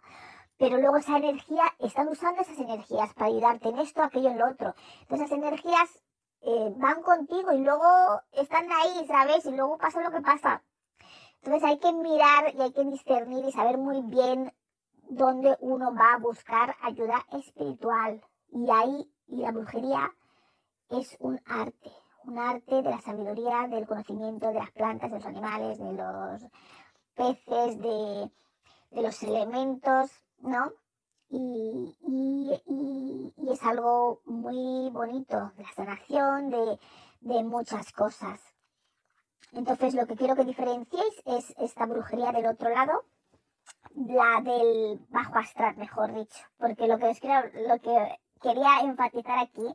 pero 0.57 0.77
luego 0.77 0.97
esa 0.97 1.17
energía, 1.17 1.63
están 1.77 2.07
usando 2.07 2.41
esas 2.41 2.57
energías 2.57 3.13
para 3.13 3.27
ayudarte 3.27 3.69
en 3.69 3.77
esto, 3.77 4.01
aquello, 4.01 4.29
en 4.29 4.39
lo 4.39 4.49
otro. 4.49 4.73
Entonces, 5.01 5.27
esas 5.27 5.37
energías 5.37 6.03
eh, 6.41 6.73
van 6.77 7.03
contigo 7.03 7.51
y 7.51 7.59
luego 7.59 7.85
están 8.31 8.65
ahí, 8.71 9.05
¿sabes? 9.07 9.45
Y 9.45 9.51
luego 9.51 9.77
pasa 9.77 10.01
lo 10.01 10.11
que 10.11 10.21
pasa. 10.21 10.63
Entonces 11.43 11.63
hay 11.63 11.77
que 11.77 11.93
mirar 11.93 12.55
y 12.55 12.61
hay 12.61 12.73
que 12.73 12.83
discernir 12.83 13.45
y 13.45 13.51
saber 13.51 13.77
muy 13.77 14.01
bien 14.01 14.51
dónde 15.03 15.55
uno 15.59 15.93
va 15.93 16.13
a 16.13 16.19
buscar 16.19 16.75
ayuda 16.81 17.23
espiritual. 17.31 18.23
Y 18.49 18.69
ahí, 18.71 19.11
y 19.27 19.37
la 19.37 19.51
brujería 19.51 20.11
es 20.89 21.15
un 21.19 21.39
arte, 21.45 21.91
un 22.27 22.37
arte 22.39 22.81
de 22.81 22.89
la 22.89 22.99
sabiduría, 22.99 23.67
del 23.67 23.87
conocimiento 23.87 24.47
de 24.47 24.55
las 24.55 24.71
plantas, 24.71 25.09
de 25.09 25.17
los 25.17 25.25
animales, 25.25 25.79
de 25.79 25.93
los 25.93 26.41
peces, 27.15 27.79
de, 27.81 28.29
los 28.91 29.23
elementos, 29.23 30.11
¿no? 30.39 30.71
Y, 31.29 31.93
es 33.49 33.63
algo 33.63 34.21
muy 34.25 34.89
bonito, 34.91 35.51
la 35.57 35.71
sanación 35.75 36.49
de, 36.49 36.79
de 37.21 37.43
muchas 37.43 37.91
cosas. 37.93 38.39
Entonces 39.53 39.93
lo 39.93 40.05
que 40.05 40.15
quiero 40.15 40.35
que 40.35 40.43
diferenciéis 40.43 41.23
es 41.25 41.53
esta 41.57 41.85
brujería 41.85 42.31
del 42.31 42.45
otro 42.45 42.69
lado, 42.69 43.05
la 43.95 44.41
del 44.41 44.99
bajo 45.09 45.37
astral, 45.37 45.77
mejor 45.77 46.13
dicho, 46.13 46.43
porque 46.57 46.87
lo 46.87 46.97
que 46.99 47.07
os 47.07 47.19
quiero, 47.19 47.49
lo 47.67 47.79
que 47.79 48.19
quería 48.41 48.81
enfatizar 48.81 49.39
aquí, 49.39 49.65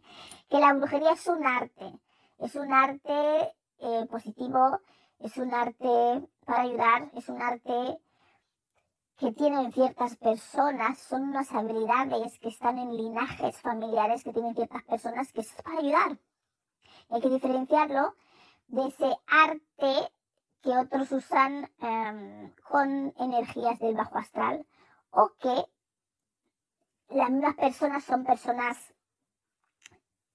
que 0.49 0.61
la 0.61 0.75
brujería 0.75 1.13
es 1.13 1.27
un 1.27 1.47
arte, 1.47 1.93
es 2.43 2.57
un 2.57 2.73
arte 2.73 3.55
eh, 3.79 4.07
positivo, 4.11 4.81
es 5.21 5.37
un 5.37 5.55
arte 5.55 6.29
para 6.45 6.63
ayudar, 6.63 7.11
es 7.15 7.29
un 7.29 7.41
arte 7.41 7.99
que 9.17 9.31
tienen 9.31 9.73
ciertas 9.73 10.17
personas, 10.17 10.99
son 10.99 11.23
unas 11.23 11.53
habilidades 11.53 12.41
que 12.41 12.49
están 12.49 12.79
en 12.79 12.97
linajes 12.97 13.57
familiares 13.61 14.25
que 14.25 14.33
tienen 14.33 14.57
ciertas 14.57 14.83
personas 14.83 15.33
que 15.33 15.43
es 15.43 15.53
para 15.63 15.79
ayudar. 15.79 16.19
Hay 17.11 17.21
que 17.21 17.31
diferenciarlo 17.31 18.17
de 18.67 18.89
ese 18.89 19.17
arte 19.29 20.13
que 20.63 20.77
otros 20.77 21.13
usan 21.13 21.71
em, 21.79 22.53
con 22.69 23.15
energías 23.19 23.79
del 23.79 23.95
bajo 23.95 24.19
astral 24.19 24.67
o 25.11 25.31
que 25.39 25.65
las 27.11 27.31
mismas 27.31 27.55
personas 27.55 28.03
son 28.03 28.25
personas 28.25 28.93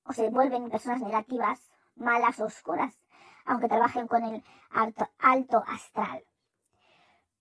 o 0.06 0.14
se 0.14 0.30
vuelven 0.30 0.70
personas 0.70 1.02
negativas, 1.02 1.60
malas, 1.98 2.40
oscuras, 2.40 2.98
aunque 3.46 3.68
trabajen 3.68 4.08
con 4.08 4.24
el 4.24 4.44
alto, 4.70 5.64
astral. 5.68 6.24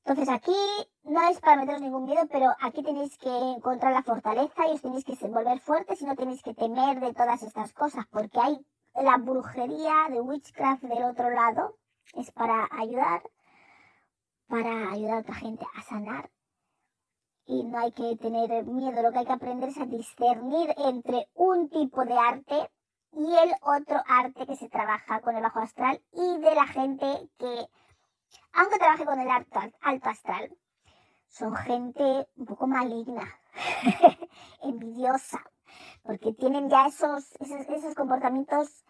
Entonces 0.05 0.29
aquí 0.29 0.55
no 1.03 1.29
es 1.29 1.40
para 1.40 1.57
meteros 1.57 1.81
ningún 1.81 2.05
miedo, 2.05 2.27
pero 2.31 2.53
aquí 2.61 2.83
tenéis 2.83 3.19
que 3.19 3.29
encontrar 3.29 3.92
la 3.92 4.03
fortaleza 4.03 4.69
y 4.69 4.75
os 4.75 4.83
tenéis 4.83 5.05
que 5.05 5.14
volver 5.27 5.59
fuertes 5.59 6.01
y 6.01 6.07
no 6.07 6.14
tenéis 6.14 6.42
que 6.42 6.55
temer 6.55 7.01
de 7.01 7.12
todas 7.12 7.42
estas 7.42 7.73
cosas, 7.73 8.07
porque 8.11 8.38
hay 8.40 8.64
la 8.95 9.19
brujería 9.19 10.07
de 10.09 10.21
witchcraft 10.21 10.85
del 10.85 11.05
otro 11.05 11.31
lado, 11.31 11.77
es 12.14 12.31
para 12.31 12.69
ayudar, 12.71 13.23
para 14.47 14.90
ayudar 14.92 15.16
a 15.16 15.21
otra 15.21 15.35
gente 15.35 15.66
a 15.77 15.83
sanar. 15.83 16.31
Y 17.45 17.64
no 17.64 17.79
hay 17.79 17.92
que 17.92 18.16
tener 18.16 18.64
miedo, 18.64 19.03
lo 19.03 19.12
que 19.12 19.19
hay 19.19 19.27
que 19.27 19.33
aprender 19.33 19.69
es 19.69 19.79
a 19.79 19.87
discernir 19.87 20.73
entre 20.79 21.29
un 21.35 21.69
tipo 21.69 22.05
de 22.05 22.16
arte 22.16 22.71
y 23.16 23.35
el 23.35 23.55
otro 23.62 24.02
arte 24.07 24.46
que 24.46 24.57
se 24.57 24.68
trabaja 24.68 25.20
con 25.22 25.35
el 25.35 25.42
bajo 25.42 25.61
astral 25.61 26.02
y 26.12 26.38
de 26.38 26.55
la 26.55 26.66
gente 26.66 27.31
que, 27.38 27.66
aunque 28.52 28.79
trabaje 28.79 29.07
con 29.07 29.18
el 29.18 29.31
alto, 29.31 29.59
alto 29.81 30.09
astral, 30.11 30.55
son 31.29 31.57
gente 31.57 32.29
un 32.37 32.44
poco 32.44 32.66
maligna, 32.66 33.26
envidiosa, 34.62 35.42
porque 36.02 36.35
tienen 36.35 36.68
ya 36.68 36.87
esos, 36.87 37.33
esos, 37.40 37.66
esos 37.68 37.94
comportamientos 37.94 38.85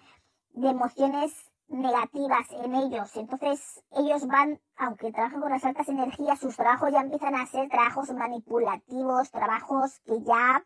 de 0.54 0.70
emociones 0.70 1.32
negativas 1.68 2.50
en 2.50 2.74
ellos. 2.74 3.16
Entonces 3.16 3.84
ellos 3.92 4.26
van, 4.26 4.60
aunque 4.76 5.12
trabajan 5.12 5.40
con 5.40 5.50
las 5.50 5.64
altas 5.64 5.88
energías, 5.88 6.40
sus 6.40 6.56
trabajos 6.56 6.90
ya 6.92 7.00
empiezan 7.00 7.36
a 7.36 7.46
ser 7.46 7.68
trabajos 7.68 8.10
manipulativos, 8.12 9.30
trabajos 9.30 10.00
que 10.00 10.20
ya, 10.22 10.64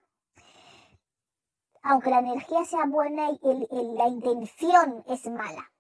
aunque 1.83 2.11
la 2.11 2.21
energía 2.21 2.64
sea 2.64 2.87
buena, 2.87 3.31
la 3.40 4.09
intención 4.09 5.05
es 5.09 5.27
mala. 5.27 5.71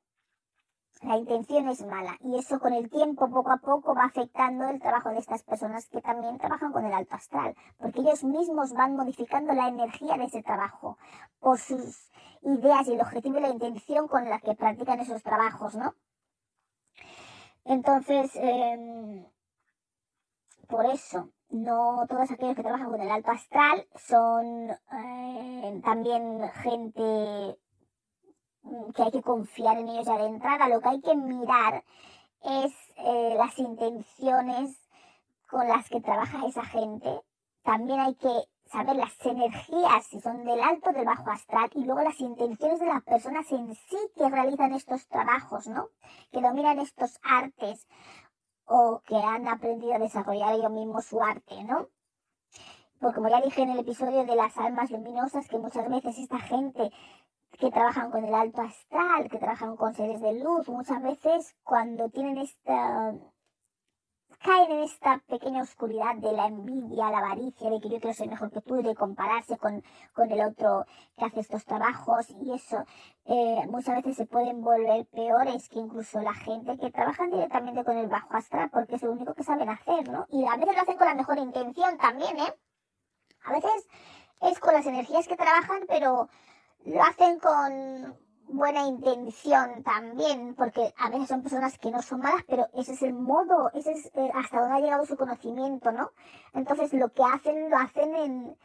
La 1.02 1.16
intención 1.16 1.66
es 1.68 1.80
mala 1.86 2.18
y 2.20 2.38
eso 2.38 2.60
con 2.60 2.74
el 2.74 2.90
tiempo, 2.90 3.30
poco 3.30 3.50
a 3.50 3.56
poco, 3.56 3.94
va 3.94 4.04
afectando 4.04 4.68
el 4.68 4.80
trabajo 4.80 5.08
de 5.08 5.18
estas 5.18 5.42
personas 5.42 5.88
que 5.88 6.02
también 6.02 6.36
trabajan 6.36 6.72
con 6.72 6.84
el 6.84 6.92
alto 6.92 7.14
astral, 7.14 7.56
porque 7.78 8.00
ellos 8.00 8.22
mismos 8.22 8.74
van 8.74 8.96
modificando 8.96 9.54
la 9.54 9.68
energía 9.68 10.18
de 10.18 10.24
ese 10.24 10.42
trabajo 10.42 10.98
por 11.38 11.58
sus 11.58 12.10
ideas 12.42 12.86
y 12.86 12.92
el 12.92 13.00
objetivo 13.00 13.38
y 13.38 13.40
la 13.40 13.48
intención 13.48 14.08
con 14.08 14.28
la 14.28 14.40
que 14.40 14.54
practican 14.54 15.00
esos 15.00 15.22
trabajos, 15.22 15.74
¿no? 15.74 15.94
Entonces, 17.64 18.32
em, 18.34 19.24
por 20.68 20.84
eso, 20.84 21.30
no 21.50 22.06
todos 22.08 22.30
aquellos 22.30 22.56
que 22.56 22.62
trabajan 22.62 22.90
con 22.90 23.00
el 23.00 23.10
alto 23.10 23.30
astral 23.30 23.86
son 23.96 24.70
eh, 24.70 25.80
también 25.84 26.48
gente 26.62 27.58
que 28.94 29.02
hay 29.02 29.10
que 29.10 29.22
confiar 29.22 29.78
en 29.78 29.88
ellos 29.88 30.06
ya 30.06 30.18
de 30.18 30.26
entrada. 30.26 30.68
Lo 30.68 30.80
que 30.80 30.88
hay 30.88 31.00
que 31.00 31.16
mirar 31.16 31.84
es 32.42 32.72
eh, 32.96 33.34
las 33.36 33.58
intenciones 33.58 34.80
con 35.48 35.66
las 35.66 35.88
que 35.88 36.00
trabaja 36.00 36.46
esa 36.46 36.64
gente. 36.64 37.20
También 37.62 38.00
hay 38.00 38.14
que 38.14 38.32
saber 38.66 38.96
las 38.96 39.14
energías, 39.26 40.06
si 40.06 40.20
son 40.20 40.44
del 40.44 40.60
alto 40.60 40.90
o 40.90 40.92
del 40.92 41.04
bajo 41.04 41.28
astral, 41.30 41.68
y 41.74 41.84
luego 41.84 42.02
las 42.02 42.20
intenciones 42.20 42.78
de 42.78 42.86
las 42.86 43.02
personas 43.02 43.50
en 43.50 43.74
sí 43.74 43.98
que 44.16 44.28
realizan 44.28 44.72
estos 44.72 45.08
trabajos, 45.08 45.66
¿no? 45.66 45.88
Que 46.30 46.40
dominan 46.40 46.78
estos 46.78 47.18
artes 47.22 47.86
o 48.70 49.02
que 49.04 49.16
han 49.16 49.48
aprendido 49.48 49.94
a 49.94 49.98
desarrollar 49.98 50.54
ellos 50.54 50.70
mismos 50.70 51.04
su 51.04 51.20
arte, 51.20 51.64
¿no? 51.64 51.88
Porque 53.00 53.16
como 53.16 53.28
ya 53.28 53.40
dije 53.40 53.62
en 53.62 53.70
el 53.70 53.80
episodio 53.80 54.24
de 54.24 54.36
las 54.36 54.56
almas 54.58 54.92
luminosas, 54.92 55.48
que 55.48 55.58
muchas 55.58 55.88
veces 55.90 56.18
esta 56.18 56.38
gente 56.38 56.92
que 57.58 57.72
trabajan 57.72 58.12
con 58.12 58.24
el 58.24 58.32
alto 58.32 58.62
astral, 58.62 59.28
que 59.28 59.38
trabajan 59.38 59.76
con 59.76 59.92
seres 59.94 60.20
de 60.20 60.38
luz, 60.38 60.68
muchas 60.68 61.02
veces 61.02 61.56
cuando 61.64 62.10
tienen 62.10 62.38
esta 62.38 63.12
caen 64.42 64.70
en 64.70 64.82
esta 64.84 65.18
pequeña 65.28 65.62
oscuridad 65.62 66.16
de 66.16 66.32
la 66.32 66.46
envidia, 66.46 67.10
la 67.10 67.18
avaricia, 67.18 67.70
de 67.70 67.80
que 67.80 67.90
yo 67.90 68.00
quiero 68.00 68.14
ser 68.14 68.28
mejor 68.28 68.50
que 68.50 68.60
tú, 68.62 68.82
de 68.82 68.94
compararse 68.94 69.58
con, 69.58 69.82
con 70.14 70.30
el 70.30 70.40
otro 70.40 70.86
que 71.16 71.24
hace 71.24 71.40
estos 71.40 71.64
trabajos 71.64 72.30
y 72.40 72.52
eso 72.54 72.84
eh, 73.26 73.66
muchas 73.68 73.96
veces 73.96 74.16
se 74.16 74.26
pueden 74.26 74.62
volver 74.62 75.06
peores 75.06 75.68
que 75.68 75.78
incluso 75.78 76.20
la 76.20 76.34
gente 76.34 76.78
que 76.78 76.90
trabaja 76.90 77.26
directamente 77.26 77.84
con 77.84 77.98
el 77.98 78.08
bajo 78.08 78.34
astral 78.34 78.70
porque 78.70 78.96
es 78.96 79.02
lo 79.02 79.12
único 79.12 79.34
que 79.34 79.44
saben 79.44 79.68
hacer, 79.68 80.08
¿no? 80.08 80.26
Y 80.30 80.46
a 80.46 80.56
veces 80.56 80.74
lo 80.74 80.82
hacen 80.82 80.96
con 80.96 81.06
la 81.06 81.14
mejor 81.14 81.38
intención 81.38 81.98
también, 81.98 82.38
¿eh? 82.38 82.54
A 83.44 83.52
veces 83.52 83.88
es 84.40 84.58
con 84.58 84.74
las 84.74 84.86
energías 84.86 85.28
que 85.28 85.36
trabajan, 85.36 85.82
pero 85.86 86.28
lo 86.84 87.02
hacen 87.02 87.38
con 87.40 88.18
buena 88.52 88.86
intención 88.86 89.82
también, 89.82 90.54
porque 90.54 90.92
a 90.98 91.10
veces 91.10 91.28
son 91.28 91.42
personas 91.42 91.78
que 91.78 91.90
no 91.90 92.02
son 92.02 92.20
malas, 92.20 92.44
pero 92.48 92.68
ese 92.74 92.92
es 92.92 93.02
el 93.02 93.14
modo, 93.14 93.70
ese 93.74 93.92
es 93.92 94.06
eh, 94.14 94.30
hasta 94.34 94.60
donde 94.60 94.76
ha 94.76 94.80
llegado 94.80 95.06
su 95.06 95.16
conocimiento, 95.16 95.92
¿no? 95.92 96.12
Entonces 96.52 96.92
lo 96.92 97.08
que 97.12 97.22
hacen, 97.22 97.70
lo 97.70 97.76
hacen 97.78 98.14
en 98.14 98.58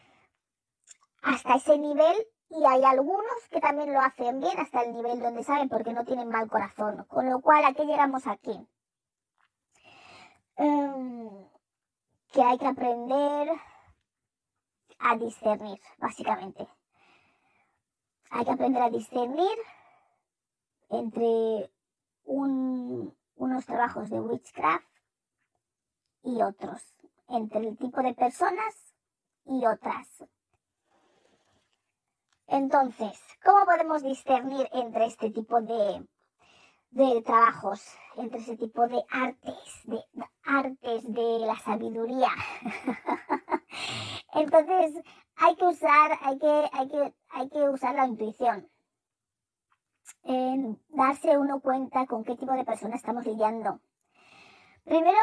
hasta 1.22 1.56
ese 1.56 1.78
nivel 1.78 2.16
y 2.50 2.64
hay 2.66 2.84
algunos 2.84 3.50
que 3.50 3.60
también 3.60 3.94
lo 3.94 4.00
hacen 4.00 4.40
bien 4.40 4.60
hasta 4.60 4.84
el 4.84 4.94
nivel 4.94 5.20
donde 5.20 5.44
saben 5.44 5.70
porque 5.70 5.94
no 5.94 6.06
tienen 6.06 6.30
mal 6.30 6.50
corazón. 6.50 7.06
Con 7.08 7.30
lo 7.30 7.42
cual, 7.42 7.66
¿a 7.66 7.74
qué 7.74 7.86
llegamos 7.86 8.28
aquí? 8.28 8.68
Em, 10.58 11.30
que 12.32 12.42
hay 12.44 12.58
que 12.58 12.68
aprender 12.68 13.50
a 15.00 15.18
discernir, 15.18 15.80
básicamente. 15.98 16.68
Hay 18.36 18.44
que 18.44 18.52
aprender 18.52 18.84
a 18.84 18.90
discernir 18.90 19.58
entre 20.90 21.72
unos 22.26 23.66
trabajos 23.66 24.10
de 24.10 24.20
witchcraft 24.20 24.86
y 26.22 26.42
otros, 26.42 26.82
entre 27.30 27.70
el 27.70 27.78
tipo 27.78 28.02
de 28.02 28.14
personas 28.14 28.76
y 29.46 29.66
otras. 29.66 30.26
Entonces, 32.48 33.18
¿cómo 33.42 33.64
podemos 33.64 34.04
discernir 34.04 34.68
entre 34.74 35.06
este 35.06 35.32
tipo 35.32 35.62
de, 35.62 36.06
trabajos, 37.22 37.82
entre 38.18 38.42
ese 38.42 38.58
tipo 38.58 38.86
de 38.86 39.02
artes, 39.12 39.82
artes 40.46 41.04
de 41.14 41.40
la 41.40 41.58
sabiduría? 41.60 42.30
Entonces, 44.34 45.04
hay 45.36 45.56
que 45.56 45.66
usar, 45.66 46.18
hay 46.22 46.40
que, 46.40 46.70
hay 46.72 46.88
que, 46.90 47.14
hay 47.30 47.50
que 47.50 47.70
usar 47.70 47.96
la 47.96 48.06
intuición 48.06 48.70
en 50.24 50.80
darse 50.90 51.38
uno 51.38 51.60
cuenta 51.62 52.06
con 52.06 52.24
qué 52.24 52.36
tipo 52.36 52.54
de 52.54 52.66
persona 52.66 52.96
estamos 52.96 53.26
lidiando. 53.26 53.80
Primero, 54.84 55.18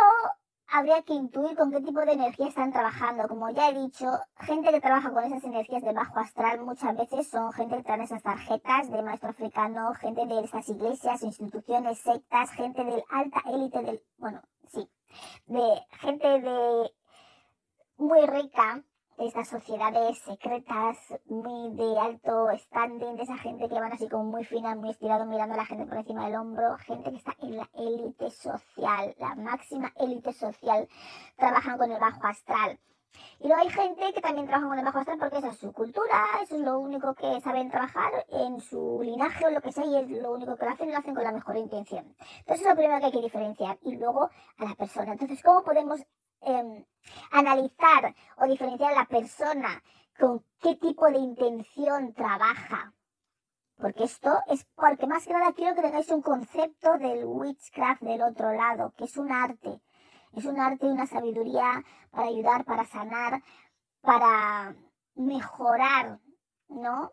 habría 0.73 1.03
que 1.03 1.14
intuir 1.14 1.57
con 1.57 1.70
qué 1.70 1.81
tipo 1.81 2.01
de 2.01 2.12
energía 2.12 2.49
están 2.49 2.73
trabajando. 2.73 3.29
Como 3.29 3.51
ya 3.51 3.68
he 3.68 3.75
dicho, 3.75 4.07
gente 4.41 4.70
que 4.70 4.81
trabaja 4.81 5.12
con 5.12 5.25
esas 5.25 5.45
energías 5.45 5.83
de 5.83 5.93
bajo 5.93 6.18
astral 6.18 6.61
muchas 6.61 6.97
veces 6.97 7.29
son 7.29 7.53
gente 7.53 7.77
que 7.77 7.83
trae 7.83 8.03
esas 8.03 8.23
tarjetas 8.23 8.91
de 8.91 9.03
maestro 9.03 9.31
africano, 9.31 9.93
gente 9.95 10.27
de 10.27 10.41
estas 10.41 10.68
iglesias, 10.68 11.23
instituciones, 11.23 11.99
sectas, 11.99 12.51
gente 12.53 12.85
de 12.85 13.05
alta 13.11 13.43
élite 13.47 13.83
del, 13.83 14.03
bueno, 14.16 14.41
sí, 14.68 14.89
de 15.46 15.82
gente 16.00 16.40
de 16.40 16.92
muy 17.96 18.26
rica 18.26 18.82
de 19.18 19.26
estas 19.26 19.48
sociedades 19.48 20.18
secretas 20.18 20.96
muy 21.26 21.74
de 21.76 21.98
alto 22.00 22.48
standing, 22.56 23.16
de 23.16 23.22
esa 23.22 23.36
gente 23.38 23.68
que 23.68 23.74
van 23.74 23.92
así 23.92 24.08
como 24.08 24.24
muy 24.24 24.44
fina, 24.44 24.74
muy 24.74 24.90
estirado, 24.90 25.26
mirando 25.26 25.54
a 25.54 25.58
la 25.58 25.66
gente 25.66 25.86
por 25.86 25.98
encima 25.98 26.26
del 26.26 26.36
hombro, 26.36 26.76
gente 26.78 27.10
que 27.10 27.16
está 27.16 27.36
en 27.40 27.56
la 27.56 27.68
élite 27.74 28.30
social, 28.30 29.14
la 29.18 29.34
máxima 29.34 29.92
élite 29.96 30.32
social, 30.32 30.88
trabajan 31.36 31.78
con 31.78 31.92
el 31.92 32.00
bajo 32.00 32.26
astral. 32.26 32.78
Y 33.40 33.48
luego 33.48 33.62
hay 33.62 33.70
gente 33.70 34.12
que 34.12 34.20
también 34.20 34.46
trabaja 34.46 34.68
con 34.68 34.78
el 34.78 34.84
bajo 34.84 34.98
astral 34.98 35.18
porque 35.18 35.38
esa 35.38 35.48
es 35.48 35.58
su 35.58 35.72
cultura, 35.72 36.24
eso 36.42 36.56
es 36.56 36.62
lo 36.62 36.78
único 36.78 37.14
que 37.14 37.40
saben 37.40 37.70
trabajar 37.70 38.24
en 38.28 38.60
su 38.60 39.00
linaje 39.02 39.46
o 39.46 39.50
lo 39.50 39.60
que 39.60 39.72
sea 39.72 39.84
y 39.84 39.96
es 39.96 40.08
lo 40.22 40.32
único 40.32 40.56
que 40.56 40.64
lo 40.64 40.70
hacen 40.70 40.90
lo 40.90 40.98
hacen 40.98 41.14
con 41.14 41.24
la 41.24 41.32
mejor 41.32 41.56
intención. 41.56 42.04
Entonces 42.38 42.60
eso 42.60 42.62
es 42.62 42.68
lo 42.68 42.76
primero 42.76 43.00
que 43.00 43.06
hay 43.06 43.12
que 43.12 43.20
diferenciar 43.20 43.78
y 43.82 43.96
luego 43.96 44.30
a 44.58 44.64
la 44.64 44.74
persona. 44.74 45.12
Entonces, 45.12 45.42
¿cómo 45.42 45.62
podemos 45.62 46.00
em, 46.40 46.84
analizar 47.32 48.14
o 48.36 48.46
diferenciar 48.46 48.92
a 48.92 49.00
la 49.00 49.06
persona 49.06 49.82
con 50.18 50.44
qué 50.60 50.76
tipo 50.76 51.06
de 51.10 51.18
intención 51.18 52.14
trabaja? 52.14 52.94
Porque 53.76 54.04
esto 54.04 54.30
es 54.46 54.64
porque 54.76 55.06
más 55.06 55.26
que 55.26 55.32
nada 55.32 55.52
quiero 55.52 55.74
que 55.74 55.82
tengáis 55.82 56.10
un 56.10 56.22
concepto 56.22 56.96
del 56.98 57.24
witchcraft 57.24 58.02
del 58.02 58.22
otro 58.22 58.52
lado, 58.52 58.92
que 58.96 59.04
es 59.04 59.16
un 59.16 59.32
arte 59.32 59.80
es 60.33 60.45
un 60.45 60.59
arte 60.59 60.87
y 60.87 60.91
una 60.91 61.07
sabiduría 61.07 61.85
para 62.11 62.28
ayudar, 62.28 62.64
para 62.64 62.85
sanar, 62.85 63.43
para 64.01 64.74
mejorar, 65.14 66.20
¿no? 66.68 67.12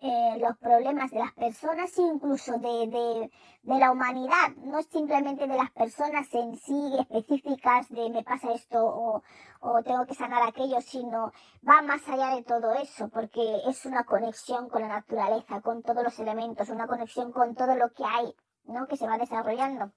Eh, 0.00 0.38
los 0.38 0.56
problemas 0.58 1.10
de 1.10 1.18
las 1.18 1.32
personas, 1.32 1.90
incluso 1.98 2.52
de, 2.58 3.30
la 3.64 3.90
humanidad, 3.90 4.54
no 4.58 4.80
simplemente 4.82 5.48
de 5.48 5.56
las 5.56 5.72
personas 5.72 6.32
en 6.34 6.56
sí 6.56 6.96
específicas 7.00 7.88
de 7.88 8.08
me 8.08 8.22
pasa 8.22 8.52
esto 8.52 8.78
o, 8.86 9.22
o, 9.60 9.82
tengo 9.82 10.06
que 10.06 10.14
sanar 10.14 10.44
aquello, 10.44 10.80
sino 10.82 11.32
va 11.68 11.82
más 11.82 12.08
allá 12.08 12.36
de 12.36 12.44
todo 12.44 12.74
eso, 12.74 13.08
porque 13.08 13.42
es 13.66 13.84
una 13.86 14.04
conexión 14.04 14.68
con 14.68 14.82
la 14.82 14.88
naturaleza, 14.88 15.60
con 15.62 15.82
todos 15.82 16.04
los 16.04 16.18
elementos, 16.20 16.68
una 16.68 16.86
conexión 16.86 17.32
con 17.32 17.56
todo 17.56 17.74
lo 17.74 17.90
que 17.92 18.04
hay, 18.04 18.32
¿no? 18.66 18.86
Que 18.86 18.96
se 18.96 19.06
va 19.08 19.18
desarrollando 19.18 19.92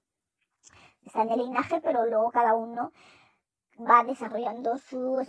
está 1.04 1.22
en 1.22 1.30
el 1.30 1.38
linaje, 1.38 1.80
pero 1.80 2.06
luego 2.06 2.30
cada 2.30 2.54
uno 2.54 2.92
va 3.78 4.04
desarrollando 4.04 4.78
su, 4.78 5.26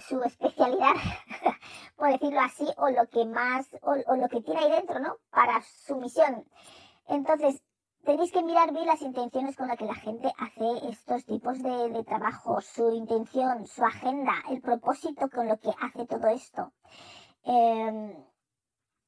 su 0.00 0.22
especialidad, 0.22 0.94
por 1.96 2.10
decirlo 2.10 2.40
así, 2.40 2.66
o 2.76 2.90
lo 2.90 3.06
que 3.08 3.24
más, 3.26 3.66
o, 3.82 4.16
lo 4.16 4.28
que 4.28 4.40
tiene 4.42 4.60
ahí 4.60 4.70
dentro, 4.70 4.98
¿no? 4.98 5.16
Para 5.30 5.62
su 5.62 5.96
misión. 5.96 6.44
Entonces, 7.06 7.62
tenéis 8.04 8.32
que 8.32 8.42
mirar 8.42 8.72
bien 8.72 8.86
las 8.86 9.02
intenciones 9.02 9.56
con 9.56 9.68
las 9.68 9.78
que 9.78 9.86
la 9.86 9.94
gente 9.94 10.32
hace 10.38 10.88
estos 10.88 11.24
tipos 11.24 11.62
de, 11.62 11.90
de 11.90 12.04
trabajo, 12.04 12.60
su 12.60 12.90
intención, 12.90 13.66
su 13.66 13.84
agenda, 13.84 14.32
el 14.50 14.60
propósito 14.60 15.28
con 15.30 15.48
lo 15.48 15.58
que 15.58 15.70
hace 15.80 16.06
todo 16.06 16.26
esto. 16.28 16.72
Eh, 17.44 18.33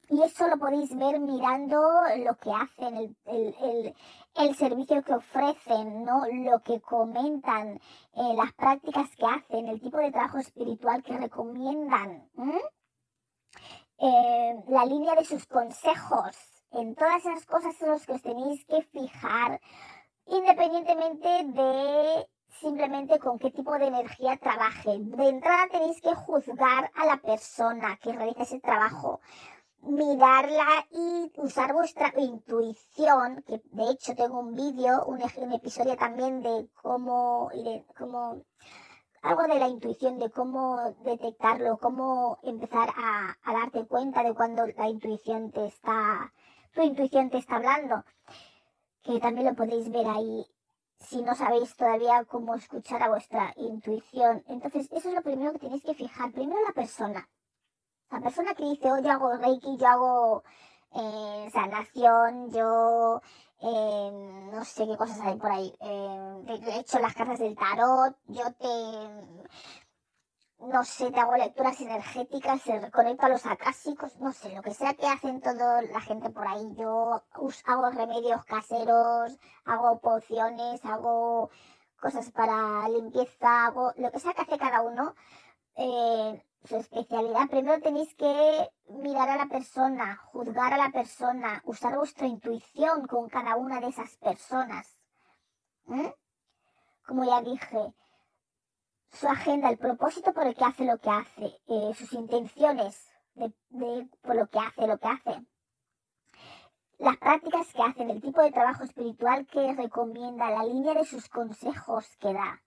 y 0.08 0.22
eso 0.22 0.46
lo 0.46 0.58
podéis 0.58 0.96
ver 0.96 1.18
mirando 1.18 1.80
lo 2.18 2.36
que 2.36 2.52
hacen, 2.52 2.96
el, 2.96 3.16
el, 3.26 3.94
el, 4.36 4.54
servicio 4.54 5.02
que 5.02 5.14
ofrecen, 5.14 6.04
¿no? 6.04 6.22
Lo 6.30 6.60
que 6.60 6.80
comentan, 6.80 7.80
eh, 8.14 8.34
las 8.36 8.52
prácticas 8.54 9.10
que 9.16 9.26
hacen, 9.26 9.68
el 9.68 9.80
tipo 9.80 9.98
de 9.98 10.12
trabajo 10.12 10.38
espiritual 10.38 11.02
que 11.02 11.16
recomiendan, 11.16 12.28
eh, 13.98 14.54
la 14.68 14.84
línea 14.84 15.14
de 15.14 15.24
sus 15.24 15.46
consejos. 15.46 16.36
En 16.72 16.94
todas 16.94 17.24
esas 17.24 17.46
cosas 17.46 17.76
son 17.76 17.90
los 17.90 18.06
que 18.06 18.12
os 18.12 18.22
tenéis 18.22 18.64
que 18.66 18.82
fijar, 18.82 19.60
independientemente 20.26 21.28
de 21.44 22.28
simplemente 22.60 23.18
con 23.18 23.38
qué 23.38 23.50
tipo 23.50 23.76
de 23.78 23.86
energía 23.86 24.36
trabajen. 24.36 25.10
De 25.10 25.28
entrada 25.28 25.68
tenéis 25.70 26.00
que 26.00 26.14
juzgar 26.14 26.90
a 26.94 27.06
la 27.06 27.16
persona 27.18 27.96
que 27.96 28.12
realiza 28.12 28.42
ese 28.42 28.60
trabajo 28.60 29.20
mirarla 29.86 30.86
y 30.90 31.32
usar 31.36 31.72
vuestra 31.72 32.12
intuición, 32.16 33.42
que 33.46 33.62
de 33.72 33.90
hecho 33.90 34.14
tengo 34.14 34.40
un 34.40 34.54
vídeo, 34.54 35.04
un, 35.06 35.20
episodio 35.52 35.96
también 35.96 36.42
de 36.42 36.68
cómo, 36.82 37.50
cómo, 37.96 38.42
algo 39.22 39.42
de 39.42 39.58
la 39.58 39.68
intuición, 39.68 40.18
de 40.18 40.30
cómo 40.30 40.94
detectarlo, 41.04 41.78
cómo 41.78 42.38
empezar 42.42 42.90
a, 42.96 43.36
a 43.42 43.52
darte 43.52 43.86
cuenta 43.86 44.22
de 44.22 44.34
cuando 44.34 44.66
la 44.66 44.88
intuición 44.88 45.50
te 45.52 45.66
está, 45.66 46.32
tu 46.74 46.82
intuición 46.82 47.30
te 47.30 47.38
está 47.38 47.56
hablando, 47.56 48.04
que 49.02 49.20
también 49.20 49.46
lo 49.46 49.54
podéis 49.54 49.90
ver 49.90 50.06
ahí 50.08 50.46
si 50.98 51.22
no 51.22 51.34
sabéis 51.34 51.76
todavía 51.76 52.24
cómo 52.24 52.54
escuchar 52.54 53.02
a 53.02 53.08
vuestra 53.08 53.52
intuición. 53.56 54.42
Entonces, 54.48 54.88
eso 54.90 55.08
es 55.08 55.14
lo 55.14 55.22
primero 55.22 55.52
que 55.52 55.58
tenéis 55.58 55.84
que 55.84 55.94
fijar. 55.94 56.32
Primero 56.32 56.58
la 56.66 56.72
persona 56.72 57.28
la 58.10 58.20
persona 58.20 58.54
que 58.54 58.64
dice, 58.64 58.90
oh, 58.92 58.98
yo 59.00 59.10
hago 59.10 59.36
Reiki, 59.36 59.76
yo 59.78 59.88
hago 59.88 60.44
eh, 60.92 61.50
sanación, 61.52 62.50
yo 62.50 63.20
eh, 63.60 64.10
no 64.52 64.64
sé 64.64 64.86
qué 64.86 64.96
cosas 64.96 65.20
hay 65.20 65.36
por 65.36 65.50
ahí. 65.50 65.74
Eh, 65.80 66.60
he 66.68 66.80
hecho 66.80 66.98
las 66.98 67.14
cartas 67.14 67.38
del 67.38 67.56
tarot, 67.56 68.16
yo 68.26 68.44
te, 68.54 68.66
no 70.58 70.84
sé, 70.84 71.10
te 71.10 71.20
hago 71.20 71.36
lecturas 71.36 71.80
energéticas, 71.80 72.62
se 72.62 72.90
conecto 72.90 73.26
a 73.26 73.28
los 73.28 73.44
acásicos, 73.46 74.16
no 74.18 74.32
sé, 74.32 74.54
lo 74.54 74.62
que 74.62 74.74
sea 74.74 74.94
que 74.94 75.06
hacen 75.06 75.40
toda 75.40 75.82
la 75.82 76.00
gente 76.00 76.30
por 76.30 76.46
ahí. 76.46 76.74
Yo 76.76 77.22
hago 77.66 77.90
remedios 77.90 78.44
caseros, 78.44 79.38
hago 79.64 80.00
pociones, 80.00 80.84
hago 80.84 81.50
cosas 82.00 82.30
para 82.32 82.88
limpieza, 82.88 83.66
hago 83.66 83.92
lo 83.96 84.10
que 84.10 84.20
sea 84.20 84.32
que 84.34 84.42
hace 84.42 84.58
cada 84.58 84.82
uno. 84.82 85.14
Eh, 85.76 86.42
su 86.66 86.76
especialidad, 86.76 87.48
primero 87.48 87.80
tenéis 87.80 88.14
que 88.14 88.70
mirar 88.88 89.28
a 89.28 89.36
la 89.36 89.46
persona, 89.46 90.16
juzgar 90.16 90.72
a 90.72 90.76
la 90.76 90.90
persona, 90.90 91.62
usar 91.64 91.96
vuestra 91.96 92.26
intuición 92.26 93.06
con 93.06 93.28
cada 93.28 93.56
una 93.56 93.80
de 93.80 93.88
esas 93.88 94.16
personas. 94.16 95.00
Como 97.06 97.24
ya 97.24 97.40
dije, 97.42 97.94
su 99.12 99.28
agenda, 99.28 99.70
el 99.70 99.78
propósito 99.78 100.32
por 100.32 100.46
el 100.46 100.54
que 100.54 100.64
hace 100.64 100.84
lo 100.84 100.98
que 100.98 101.10
hace, 101.10 101.60
eh, 101.68 101.94
sus 101.94 102.12
intenciones 102.12 103.10
de, 103.34 104.08
por 104.22 104.34
lo 104.34 104.46
que 104.48 104.58
hace 104.58 104.86
lo 104.86 104.98
que 104.98 105.08
hace, 105.08 105.46
las 106.98 107.16
prácticas 107.18 107.72
que 107.72 107.82
hacen, 107.82 108.10
el 108.10 108.20
tipo 108.20 108.42
de 108.42 108.50
trabajo 108.50 108.84
espiritual 108.84 109.46
que 109.46 109.74
recomienda, 109.74 110.50
la 110.50 110.64
línea 110.64 110.94
de 110.94 111.04
sus 111.04 111.28
consejos 111.28 112.16
que 112.16 112.32
da. 112.32 112.62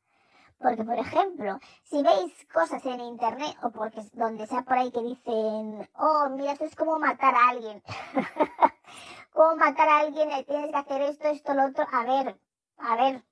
Porque, 0.59 0.83
por 0.83 0.99
ejemplo, 0.99 1.57
si 1.83 2.03
veis 2.03 2.33
cosas 2.53 2.85
en 2.85 2.99
internet 2.99 3.55
o 3.63 3.71
porque 3.71 4.01
donde 4.11 4.45
sea 4.45 4.61
por 4.63 4.77
ahí 4.77 4.91
que 4.91 5.01
dicen, 5.01 5.89
oh, 5.97 6.29
mira, 6.31 6.51
esto 6.51 6.65
es 6.65 6.75
como 6.75 6.99
matar 6.99 7.33
a 7.33 7.49
alguien. 7.49 7.81
como 9.33 9.55
matar 9.55 9.87
a 9.87 9.99
alguien, 9.99 10.29
eh, 10.31 10.43
tienes 10.43 10.71
que 10.71 10.77
hacer 10.77 11.01
esto, 11.03 11.27
esto, 11.29 11.53
lo 11.53 11.67
otro. 11.67 11.87
A 11.89 12.03
ver, 12.03 12.35
a 12.77 12.95
ver, 12.97 13.23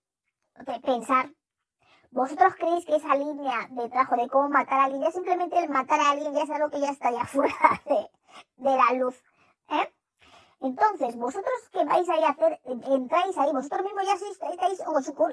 pensar. 0.82 1.30
¿Vosotros 2.12 2.56
creéis 2.56 2.86
que 2.86 2.96
esa 2.96 3.14
línea 3.16 3.68
de 3.72 3.90
trabajo 3.90 4.16
de 4.16 4.30
cómo 4.30 4.48
matar 4.48 4.80
a 4.80 4.84
alguien, 4.86 5.04
ya 5.04 5.12
simplemente 5.12 5.60
el 5.60 5.70
matar 5.70 6.00
a 6.00 6.12
alguien 6.12 6.34
ya 6.34 6.44
es 6.44 6.50
algo 6.50 6.70
que 6.70 6.80
ya 6.80 6.92
está 6.92 7.12
ya 7.12 7.26
fuera 7.26 7.82
de, 7.86 8.10
de 8.56 8.78
la 8.78 8.94
luz? 8.94 9.22
¿Eh? 9.70 9.94
Entonces, 10.62 11.18
vosotros 11.18 11.70
que 11.74 11.84
vais 11.84 12.08
ahí 12.08 12.24
a 12.24 12.30
hacer, 12.30 12.62
entráis 12.64 13.38
ahí, 13.38 13.52
vosotros 13.52 13.84
mismos 13.84 14.06
ya 14.06 14.14
estáis 14.50 14.82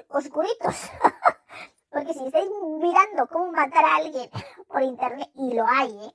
oscuritos. 0.09 0.91
Porque 1.95 2.13
si 2.13 2.25
estáis 2.25 2.49
mirando 2.81 3.25
cómo 3.31 3.53
matar 3.53 3.85
a 3.85 3.95
alguien 3.95 4.29
por 4.67 4.81
internet, 4.81 5.29
y 5.33 5.53
lo 5.53 5.65
hay, 5.65 5.97
¿eh? 5.97 6.13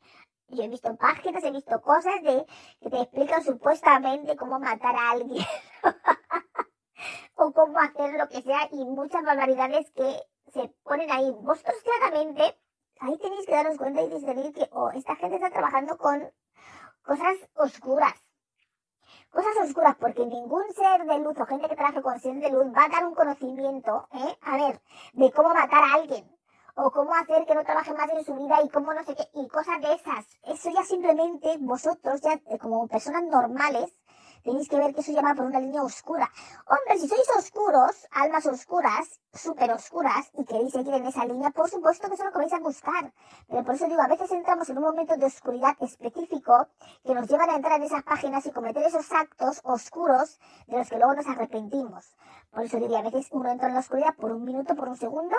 Yo 0.48 0.62
he 0.64 0.68
visto 0.68 0.94
páginas, 0.96 1.42
he 1.42 1.50
visto 1.50 1.80
cosas 1.80 2.22
de 2.22 2.44
que 2.82 2.90
te 2.90 3.00
explican 3.00 3.42
supuestamente 3.42 4.36
cómo 4.36 4.60
matar 4.60 4.94
a 4.94 5.12
alguien. 5.12 5.42
o 7.34 7.50
cómo 7.54 7.78
hacer 7.78 8.12
lo 8.12 8.28
que 8.28 8.42
sea 8.42 8.68
y 8.72 8.84
muchas 8.84 9.24
barbaridades 9.24 9.90
que 9.92 10.20
se 10.52 10.68
ponen 10.82 11.10
ahí. 11.10 11.30
Vosotros 11.40 11.76
claramente, 11.82 12.58
ahí 13.00 13.16
tenéis 13.16 13.46
que 13.46 13.52
daros 13.52 13.78
cuenta 13.78 14.02
y 14.02 14.10
discernir 14.10 14.52
que 14.52 14.68
oh, 14.72 14.90
esta 14.90 15.16
gente 15.16 15.36
está 15.36 15.48
trabajando 15.48 15.96
con 15.96 16.30
cosas 17.02 17.36
oscuras 17.54 18.29
cosas 19.30 19.56
oscuras, 19.64 19.96
porque 19.98 20.26
ningún 20.26 20.64
ser 20.74 21.04
de 21.04 21.18
luz 21.20 21.38
o 21.38 21.46
gente 21.46 21.68
que 21.68 21.76
trabaje 21.76 22.02
con 22.02 22.18
ser 22.20 22.34
de 22.34 22.50
luz 22.50 22.66
va 22.76 22.84
a 22.84 22.88
dar 22.88 23.06
un 23.06 23.14
conocimiento, 23.14 24.08
¿eh? 24.12 24.38
A 24.42 24.56
ver, 24.56 24.80
de 25.12 25.32
cómo 25.32 25.54
matar 25.54 25.82
a 25.82 25.94
alguien, 25.94 26.28
o 26.74 26.90
cómo 26.90 27.14
hacer 27.14 27.44
que 27.46 27.54
no 27.54 27.64
trabaje 27.64 27.92
más 27.94 28.10
en 28.10 28.24
su 28.24 28.34
vida 28.34 28.62
y 28.62 28.68
cómo 28.68 28.92
no 28.92 29.02
sé 29.04 29.14
qué, 29.14 29.28
y 29.34 29.48
cosas 29.48 29.80
de 29.80 29.94
esas. 29.94 30.26
Eso 30.44 30.70
ya 30.70 30.82
simplemente 30.84 31.56
vosotros, 31.58 32.20
ya 32.20 32.32
eh, 32.32 32.58
como 32.58 32.86
personas 32.88 33.22
normales, 33.24 33.94
tenéis 34.42 34.68
que 34.68 34.76
ver 34.76 34.94
que 34.94 35.00
eso 35.00 35.12
llama 35.12 35.34
por 35.34 35.46
una 35.46 35.60
línea 35.60 35.82
oscura. 35.82 36.30
Hombre, 36.66 36.98
si 36.98 37.08
sois 37.08 37.28
oscuros, 37.38 38.06
almas 38.10 38.46
oscuras, 38.46 39.20
súper 39.32 39.70
oscuras, 39.72 40.30
y 40.34 40.44
queréis 40.44 40.72
seguir 40.72 40.94
en 40.94 41.06
esa 41.06 41.24
línea, 41.24 41.50
por 41.50 41.68
supuesto 41.68 42.08
que 42.08 42.14
eso 42.14 42.24
lo 42.24 42.32
que 42.32 42.38
vais 42.38 42.52
a 42.52 42.58
buscar. 42.58 43.12
Pero 43.48 43.64
por 43.64 43.74
eso 43.74 43.86
digo, 43.86 44.02
a 44.02 44.08
veces 44.08 44.30
entramos 44.32 44.68
en 44.68 44.78
un 44.78 44.84
momento 44.84 45.16
de 45.16 45.26
oscuridad 45.26 45.76
específico 45.80 46.68
que 47.04 47.14
nos 47.14 47.28
llevan 47.28 47.50
a 47.50 47.56
entrar 47.56 47.76
en 47.78 47.84
esas 47.84 48.02
páginas 48.02 48.44
y 48.46 48.50
cometer 48.50 48.82
esos 48.82 49.10
actos 49.12 49.60
oscuros 49.64 50.38
de 50.66 50.78
los 50.78 50.88
que 50.88 50.96
luego 50.96 51.14
nos 51.14 51.26
arrepentimos. 51.26 52.16
Por 52.50 52.64
eso 52.64 52.78
diría, 52.78 52.98
a 52.98 53.02
veces 53.02 53.28
uno 53.30 53.50
entra 53.50 53.68
en 53.68 53.74
la 53.74 53.80
oscuridad 53.80 54.14
por 54.16 54.32
un 54.32 54.44
minuto, 54.44 54.74
por 54.74 54.88
un 54.88 54.96
segundo, 54.96 55.36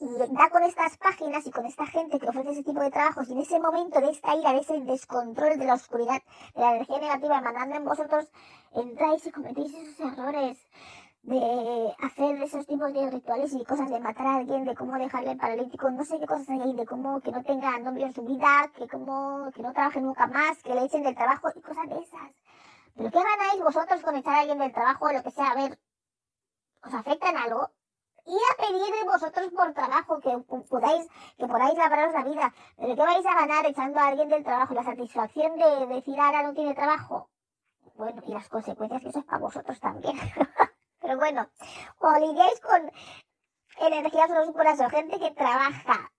y 0.00 0.06
da 0.16 0.50
con 0.50 0.62
estas 0.62 0.96
páginas 0.96 1.46
y 1.46 1.50
con 1.50 1.66
esta 1.66 1.86
gente 1.86 2.18
que 2.18 2.28
ofrece 2.28 2.50
ese 2.50 2.62
tipo 2.62 2.80
de 2.80 2.90
trabajos 2.90 3.28
y 3.28 3.32
en 3.32 3.40
ese 3.40 3.58
momento 3.58 4.00
de 4.00 4.10
esta 4.10 4.36
ira, 4.36 4.52
de 4.52 4.60
ese 4.60 4.80
descontrol 4.80 5.58
de 5.58 5.64
la 5.64 5.74
oscuridad, 5.74 6.22
de 6.54 6.60
la 6.60 6.76
energía 6.76 6.98
negativa 6.98 7.38
emanando 7.38 7.76
en 7.76 7.84
vosotros, 7.84 8.30
entráis 8.72 9.26
y 9.26 9.32
cometéis 9.32 9.74
esos 9.74 10.12
errores 10.12 10.56
de 11.22 11.94
hacer 12.00 12.40
esos 12.42 12.66
tipos 12.66 12.92
de 12.92 13.10
rituales 13.10 13.52
y 13.52 13.64
cosas 13.64 13.90
de 13.90 13.98
matar 13.98 14.26
a 14.26 14.36
alguien, 14.36 14.64
de 14.64 14.74
cómo 14.76 14.96
dejarle 14.96 15.34
paralítico, 15.34 15.90
no 15.90 16.04
sé 16.04 16.20
qué 16.20 16.26
cosas 16.26 16.48
hay 16.48 16.74
de 16.74 16.86
cómo 16.86 17.20
que 17.20 17.32
no 17.32 17.42
tenga 17.42 17.78
novio 17.80 18.06
en 18.06 18.14
su 18.14 18.22
vida, 18.22 18.70
que 18.76 18.86
como 18.86 19.50
que 19.52 19.62
no 19.62 19.72
trabaje 19.72 20.00
nunca 20.00 20.28
más, 20.28 20.62
que 20.62 20.74
le 20.74 20.84
echen 20.84 21.02
del 21.02 21.16
trabajo 21.16 21.48
y 21.54 21.60
cosas 21.60 21.88
de 21.88 21.98
esas. 21.98 22.30
Pero 22.94 23.10
¿qué 23.10 23.18
ganáis 23.18 23.62
vosotros 23.62 24.00
con 24.02 24.16
echar 24.16 24.34
a 24.34 24.40
alguien 24.40 24.58
del 24.58 24.72
trabajo 24.72 25.06
o 25.06 25.12
lo 25.12 25.22
que 25.22 25.30
sea? 25.32 25.50
A 25.50 25.54
ver, 25.56 25.78
¿os 26.84 26.94
afecta 26.94 27.30
en 27.30 27.36
algo? 27.36 27.68
Y 28.28 28.36
a 28.36 28.66
pedir 28.66 28.94
de 28.94 29.04
vosotros 29.04 29.50
por 29.56 29.72
trabajo 29.72 30.20
que 30.20 30.36
podáis, 30.68 31.08
que 31.38 31.46
podáis 31.46 31.78
labraros 31.78 32.12
la 32.12 32.24
vida. 32.24 32.54
Pero 32.76 32.94
¿qué 32.94 33.02
vais 33.02 33.26
a 33.26 33.34
ganar 33.34 33.66
echando 33.66 33.98
a 33.98 34.08
alguien 34.08 34.28
del 34.28 34.44
trabajo? 34.44 34.74
La 34.74 34.84
satisfacción 34.84 35.56
de 35.56 35.86
decir 35.86 36.20
ahora 36.20 36.42
no 36.42 36.52
tiene 36.52 36.74
trabajo. 36.74 37.30
Bueno, 37.96 38.22
y 38.26 38.32
las 38.32 38.48
consecuencias 38.48 39.02
que 39.02 39.08
eso 39.08 39.20
es 39.20 39.24
para 39.24 39.38
vosotros 39.38 39.80
también. 39.80 40.16
Pero 41.00 41.16
bueno, 41.16 41.48
cuando 41.98 42.26
lidiáis 42.26 42.60
con 42.60 42.92
energías 43.80 44.30
oscuras 44.30 44.78
o 44.80 44.90
gente 44.90 45.18
que 45.18 45.30
trabaja 45.30 46.12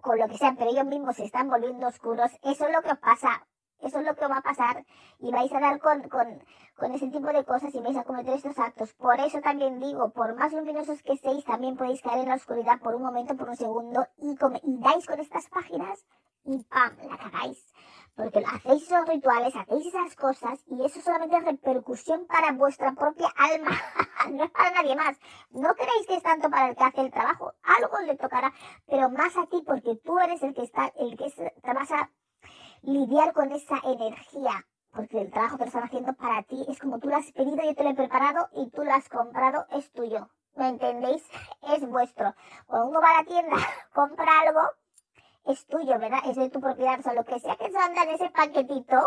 con 0.00 0.18
lo 0.18 0.26
que 0.28 0.36
sea, 0.36 0.54
pero 0.58 0.70
ellos 0.70 0.86
mismos 0.86 1.14
se 1.14 1.24
están 1.24 1.48
volviendo 1.48 1.86
oscuros, 1.86 2.32
eso 2.42 2.66
es 2.66 2.72
lo 2.72 2.82
que 2.82 2.90
os 2.90 2.98
pasa. 2.98 3.46
Eso 3.82 3.98
es 3.98 4.06
lo 4.06 4.14
que 4.14 4.26
va 4.26 4.38
a 4.38 4.42
pasar 4.42 4.84
y 5.18 5.30
vais 5.30 5.52
a 5.52 5.60
dar 5.60 5.80
con, 5.80 6.08
con, 6.08 6.42
con, 6.76 6.92
ese 6.92 7.08
tipo 7.08 7.26
de 7.28 7.44
cosas 7.44 7.74
y 7.74 7.80
vais 7.80 7.96
a 7.96 8.04
cometer 8.04 8.34
estos 8.34 8.58
actos. 8.58 8.94
Por 8.94 9.18
eso 9.20 9.40
también 9.40 9.80
digo, 9.80 10.10
por 10.10 10.34
más 10.36 10.52
luminosos 10.52 11.02
que 11.02 11.16
seáis, 11.16 11.44
también 11.44 11.76
podéis 11.76 12.02
caer 12.02 12.20
en 12.20 12.28
la 12.28 12.36
oscuridad 12.36 12.80
por 12.80 12.94
un 12.94 13.02
momento, 13.02 13.36
por 13.36 13.48
un 13.48 13.56
segundo 13.56 14.06
y, 14.18 14.30
y 14.62 14.78
dais 14.80 15.06
con 15.06 15.18
estas 15.20 15.48
páginas 15.48 16.04
y 16.44 16.62
¡pam! 16.64 16.96
la 17.08 17.16
cagáis. 17.16 17.72
Porque 18.14 18.44
hacéis 18.44 18.82
esos 18.82 19.08
rituales, 19.08 19.56
hacéis 19.56 19.86
esas 19.86 20.14
cosas 20.16 20.62
y 20.66 20.84
eso 20.84 21.00
solamente 21.00 21.36
es 21.38 21.44
repercusión 21.44 22.26
para 22.26 22.52
vuestra 22.52 22.92
propia 22.92 23.28
alma, 23.36 23.70
no 24.30 24.44
es 24.44 24.50
para 24.50 24.70
nadie 24.70 24.94
más. 24.94 25.16
No 25.50 25.74
creéis 25.74 26.06
que 26.06 26.16
es 26.16 26.22
tanto 26.22 26.50
para 26.50 26.68
el 26.68 26.76
que 26.76 26.84
hace 26.84 27.00
el 27.00 27.10
trabajo, 27.10 27.52
algo 27.62 27.98
le 28.06 28.16
tocará, 28.16 28.52
pero 28.86 29.08
más 29.08 29.34
a 29.36 29.46
ti 29.46 29.62
porque 29.66 29.96
tú 30.04 30.18
eres 30.18 30.42
el 30.42 30.52
que 30.54 30.62
está, 30.62 30.92
el 30.98 31.16
que 31.16 31.30
te 31.30 31.72
vas 31.72 31.90
a 31.90 32.10
lidiar 32.82 33.32
con 33.32 33.52
esa 33.52 33.80
energía, 33.84 34.66
porque 34.92 35.20
el 35.20 35.30
trabajo 35.30 35.56
que 35.56 35.64
lo 35.64 35.68
están 35.68 35.84
haciendo 35.84 36.12
para 36.14 36.42
ti 36.42 36.64
es 36.68 36.78
como 36.78 36.98
tú 36.98 37.08
lo 37.08 37.16
has 37.16 37.32
pedido, 37.32 37.62
yo 37.62 37.74
te 37.74 37.82
lo 37.82 37.90
he 37.90 37.94
preparado 37.94 38.48
y 38.52 38.70
tú 38.70 38.84
lo 38.84 38.92
has 38.92 39.08
comprado, 39.08 39.66
es 39.70 39.90
tuyo. 39.92 40.28
¿Me 40.54 40.68
entendéis? 40.68 41.26
Es 41.74 41.88
vuestro. 41.88 42.34
Cuando 42.66 42.88
uno 42.88 43.00
va 43.00 43.10
a 43.10 43.22
la 43.22 43.24
tienda, 43.24 43.56
compra 43.94 44.40
algo, 44.40 44.60
es 45.46 45.66
tuyo, 45.66 45.98
¿verdad? 45.98 46.20
Es 46.26 46.36
de 46.36 46.50
tu 46.50 46.60
propiedad. 46.60 46.98
O 46.98 47.02
sea, 47.02 47.14
lo 47.14 47.24
que 47.24 47.40
sea 47.40 47.56
que 47.56 47.66
anda 47.66 48.02
en 48.02 48.10
ese 48.10 48.28
paquetito, 48.30 48.98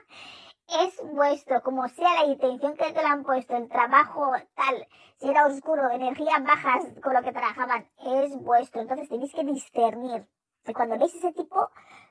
es 0.84 1.14
vuestro, 1.14 1.62
como 1.62 1.88
sea 1.88 2.22
la 2.22 2.26
intención 2.26 2.76
que 2.76 2.92
te 2.92 3.02
lo 3.02 3.08
han 3.08 3.24
puesto, 3.24 3.56
el 3.56 3.68
trabajo 3.68 4.32
tal, 4.54 4.86
si 5.16 5.28
era 5.28 5.46
oscuro, 5.46 5.90
energías 5.90 6.42
bajas 6.44 6.84
con 7.02 7.14
lo 7.14 7.22
que 7.22 7.32
trabajaban, 7.32 7.88
es 7.98 8.36
vuestro. 8.42 8.82
Entonces 8.82 9.08
tenéis 9.08 9.32
que 9.32 9.44
discernir. 9.44 10.28
Cuando 10.72 10.98
veis 10.98 11.14
ese 11.14 11.32
tipo 11.32 11.68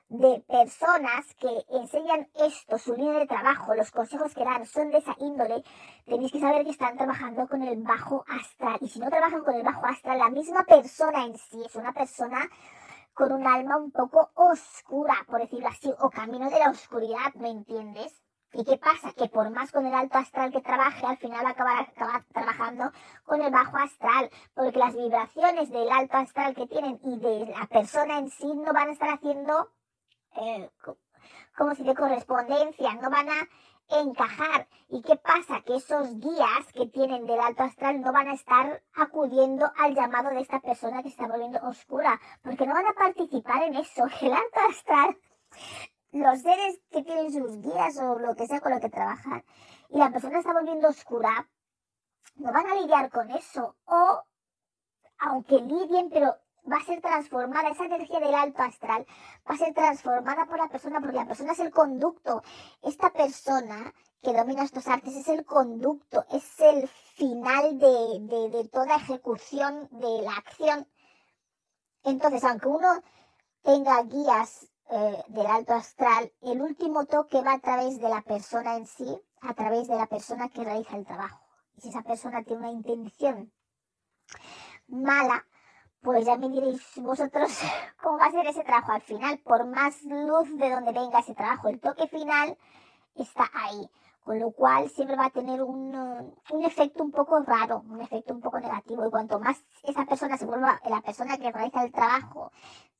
de 0.08 0.44
personas 0.46 1.34
que 1.34 1.64
enseñan 1.70 2.28
esto, 2.34 2.78
su 2.78 2.94
línea 2.94 3.18
de 3.18 3.26
trabajo, 3.26 3.74
los 3.74 3.90
consejos 3.90 4.32
que 4.34 4.44
dan 4.44 4.64
son 4.66 4.90
de 4.90 4.98
esa 4.98 5.16
índole, 5.18 5.64
tenéis 6.04 6.30
que 6.30 6.40
saber 6.40 6.64
que 6.64 6.70
están 6.70 6.96
trabajando 6.96 7.48
con 7.48 7.62
el 7.62 7.82
bajo 7.82 8.24
astral. 8.28 8.78
Y 8.80 8.88
si 8.88 9.00
no 9.00 9.10
trabajan 9.10 9.42
con 9.42 9.54
el 9.54 9.62
bajo 9.62 9.84
astral, 9.86 10.18
la 10.18 10.30
misma 10.30 10.64
persona 10.64 11.24
en 11.24 11.36
sí 11.36 11.62
es 11.64 11.74
una 11.74 11.92
persona 11.92 12.48
con 13.12 13.32
un 13.32 13.46
alma 13.46 13.76
un 13.76 13.90
poco 13.90 14.30
oscura, 14.34 15.14
por 15.26 15.40
decirlo 15.40 15.68
así, 15.68 15.92
o 16.00 16.10
camino 16.10 16.50
de 16.50 16.58
la 16.58 16.70
oscuridad, 16.70 17.34
¿me 17.34 17.50
entiendes? 17.50 18.23
¿Y 18.54 18.64
qué 18.64 18.78
pasa? 18.78 19.12
Que 19.12 19.28
por 19.28 19.50
más 19.50 19.72
con 19.72 19.84
el 19.84 19.94
alto 19.94 20.18
astral 20.18 20.52
que 20.52 20.60
trabaje, 20.60 21.04
al 21.04 21.16
final 21.18 21.44
va 21.44 21.48
a 21.48 21.52
acabar, 21.52 22.24
trabajando 22.32 22.92
con 23.24 23.42
el 23.42 23.50
bajo 23.50 23.76
astral, 23.76 24.30
porque 24.54 24.78
las 24.78 24.94
vibraciones 24.94 25.70
del 25.70 25.90
alto 25.90 26.16
astral 26.16 26.54
que 26.54 26.66
tienen 26.66 27.00
y 27.02 27.18
de 27.18 27.46
la 27.46 27.66
persona 27.66 28.18
en 28.18 28.30
sí 28.30 28.46
no 28.54 28.72
van 28.72 28.88
a 28.88 28.92
estar 28.92 29.10
haciendo 29.10 29.70
eh, 30.36 30.70
como 31.56 31.74
si 31.74 31.84
de 31.84 31.94
correspondencia, 31.94 32.94
no 32.94 33.10
van 33.10 33.28
a 33.28 33.48
encajar. 34.00 34.68
¿Y 34.88 35.02
qué 35.02 35.16
pasa? 35.16 35.62
Que 35.62 35.76
esos 35.76 36.18
guías 36.18 36.72
que 36.72 36.86
tienen 36.86 37.26
del 37.26 37.40
alto 37.40 37.64
astral 37.64 38.00
no 38.00 38.12
van 38.12 38.28
a 38.28 38.34
estar 38.34 38.82
acudiendo 38.94 39.70
al 39.76 39.94
llamado 39.94 40.30
de 40.30 40.40
esta 40.40 40.60
persona 40.60 41.02
que 41.02 41.08
está 41.08 41.26
volviendo 41.26 41.60
oscura, 41.62 42.20
porque 42.42 42.66
no 42.66 42.74
van 42.74 42.86
a 42.86 42.94
participar 42.94 43.62
en 43.64 43.76
eso. 43.76 44.04
El 44.20 44.32
alto 44.32 44.60
astral, 44.68 45.18
los 46.14 46.40
seres 46.40 46.80
que 46.90 47.02
tienen 47.02 47.32
sus 47.32 47.60
guías 47.60 47.96
o 47.98 48.18
lo 48.18 48.34
que 48.34 48.46
sea 48.46 48.60
con 48.60 48.72
lo 48.72 48.80
que 48.80 48.88
trabajan, 48.88 49.44
y 49.90 49.98
la 49.98 50.10
persona 50.10 50.38
está 50.38 50.52
volviendo 50.52 50.88
oscura, 50.88 51.48
no 52.36 52.52
van 52.52 52.66
a 52.66 52.74
lidiar 52.74 53.10
con 53.10 53.30
eso. 53.30 53.76
O, 53.84 54.22
aunque 55.18 55.60
lidien, 55.60 56.10
pero 56.10 56.36
va 56.70 56.76
a 56.76 56.84
ser 56.84 57.00
transformada, 57.00 57.68
esa 57.68 57.84
energía 57.84 58.20
del 58.20 58.34
alto 58.34 58.62
astral 58.62 59.06
va 59.48 59.54
a 59.54 59.58
ser 59.58 59.74
transformada 59.74 60.46
por 60.46 60.58
la 60.58 60.68
persona, 60.68 61.00
porque 61.00 61.16
la 61.16 61.26
persona 61.26 61.52
es 61.52 61.60
el 61.60 61.70
conducto. 61.70 62.42
Esta 62.82 63.12
persona 63.12 63.92
que 64.22 64.32
domina 64.32 64.64
estos 64.64 64.86
artes 64.88 65.14
es 65.14 65.28
el 65.28 65.44
conducto, 65.44 66.24
es 66.30 66.58
el 66.60 66.88
final 66.88 67.78
de, 67.78 68.50
de, 68.50 68.68
toda 68.68 68.96
ejecución 68.96 69.88
de 69.90 70.22
la 70.22 70.32
acción. 70.36 70.88
Entonces, 72.04 72.42
aunque 72.44 72.68
uno 72.68 73.02
tenga 73.62 74.02
guías 74.02 74.68
eh, 74.90 75.24
del 75.28 75.46
alto 75.46 75.74
astral, 75.74 76.32
el 76.42 76.60
último 76.60 77.06
toque 77.06 77.42
va 77.42 77.52
a 77.54 77.58
través 77.60 78.00
de 78.00 78.08
la 78.08 78.22
persona 78.22 78.76
en 78.76 78.86
sí, 78.86 79.20
a 79.40 79.54
través 79.54 79.88
de 79.88 79.96
la 79.96 80.06
persona 80.06 80.48
que 80.48 80.64
realiza 80.64 80.96
el 80.96 81.06
trabajo. 81.06 81.40
Y 81.76 81.80
si 81.80 81.88
esa 81.88 82.02
persona 82.02 82.42
tiene 82.42 82.62
una 82.62 82.70
intención 82.70 83.52
mala, 84.88 85.46
pues 86.02 86.26
ya 86.26 86.36
me 86.36 86.50
diréis 86.50 86.82
vosotros 86.96 87.50
cómo 88.02 88.18
va 88.18 88.26
a 88.26 88.30
ser 88.30 88.46
ese 88.46 88.62
trabajo 88.62 88.92
al 88.92 89.00
final, 89.00 89.38
por 89.38 89.66
más 89.66 90.02
luz 90.02 90.56
de 90.56 90.70
donde 90.70 90.92
venga 90.92 91.20
ese 91.20 91.34
trabajo, 91.34 91.68
el 91.68 91.80
toque 91.80 92.06
final 92.08 92.56
está 93.14 93.50
ahí, 93.54 93.88
con 94.22 94.38
lo 94.38 94.50
cual 94.52 94.90
siempre 94.90 95.16
va 95.16 95.26
a 95.26 95.30
tener 95.30 95.62
un, 95.62 95.94
un 96.50 96.64
efecto 96.64 97.02
un 97.02 97.10
poco 97.10 97.40
raro, 97.40 97.82
un 97.88 98.00
efecto 98.02 98.34
un 98.34 98.40
poco 98.40 98.60
negativo, 98.60 99.06
y 99.06 99.10
cuanto 99.10 99.40
más 99.40 99.64
esa 99.82 100.04
persona 100.04 100.36
se 100.36 100.46
vuelva, 100.46 100.80
la 100.88 101.00
persona 101.00 101.38
que 101.38 101.50
realiza 101.50 101.82
el 101.82 101.92
trabajo, 101.92 102.52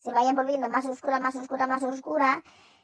se 0.04 0.12
vaya 0.12 0.34
volviendo 0.34 0.68
más 0.68 0.84
oscura, 0.84 1.18
más 1.18 1.34
oscura, 1.34 1.66
más 1.66 1.82
oscura, 1.82 2.42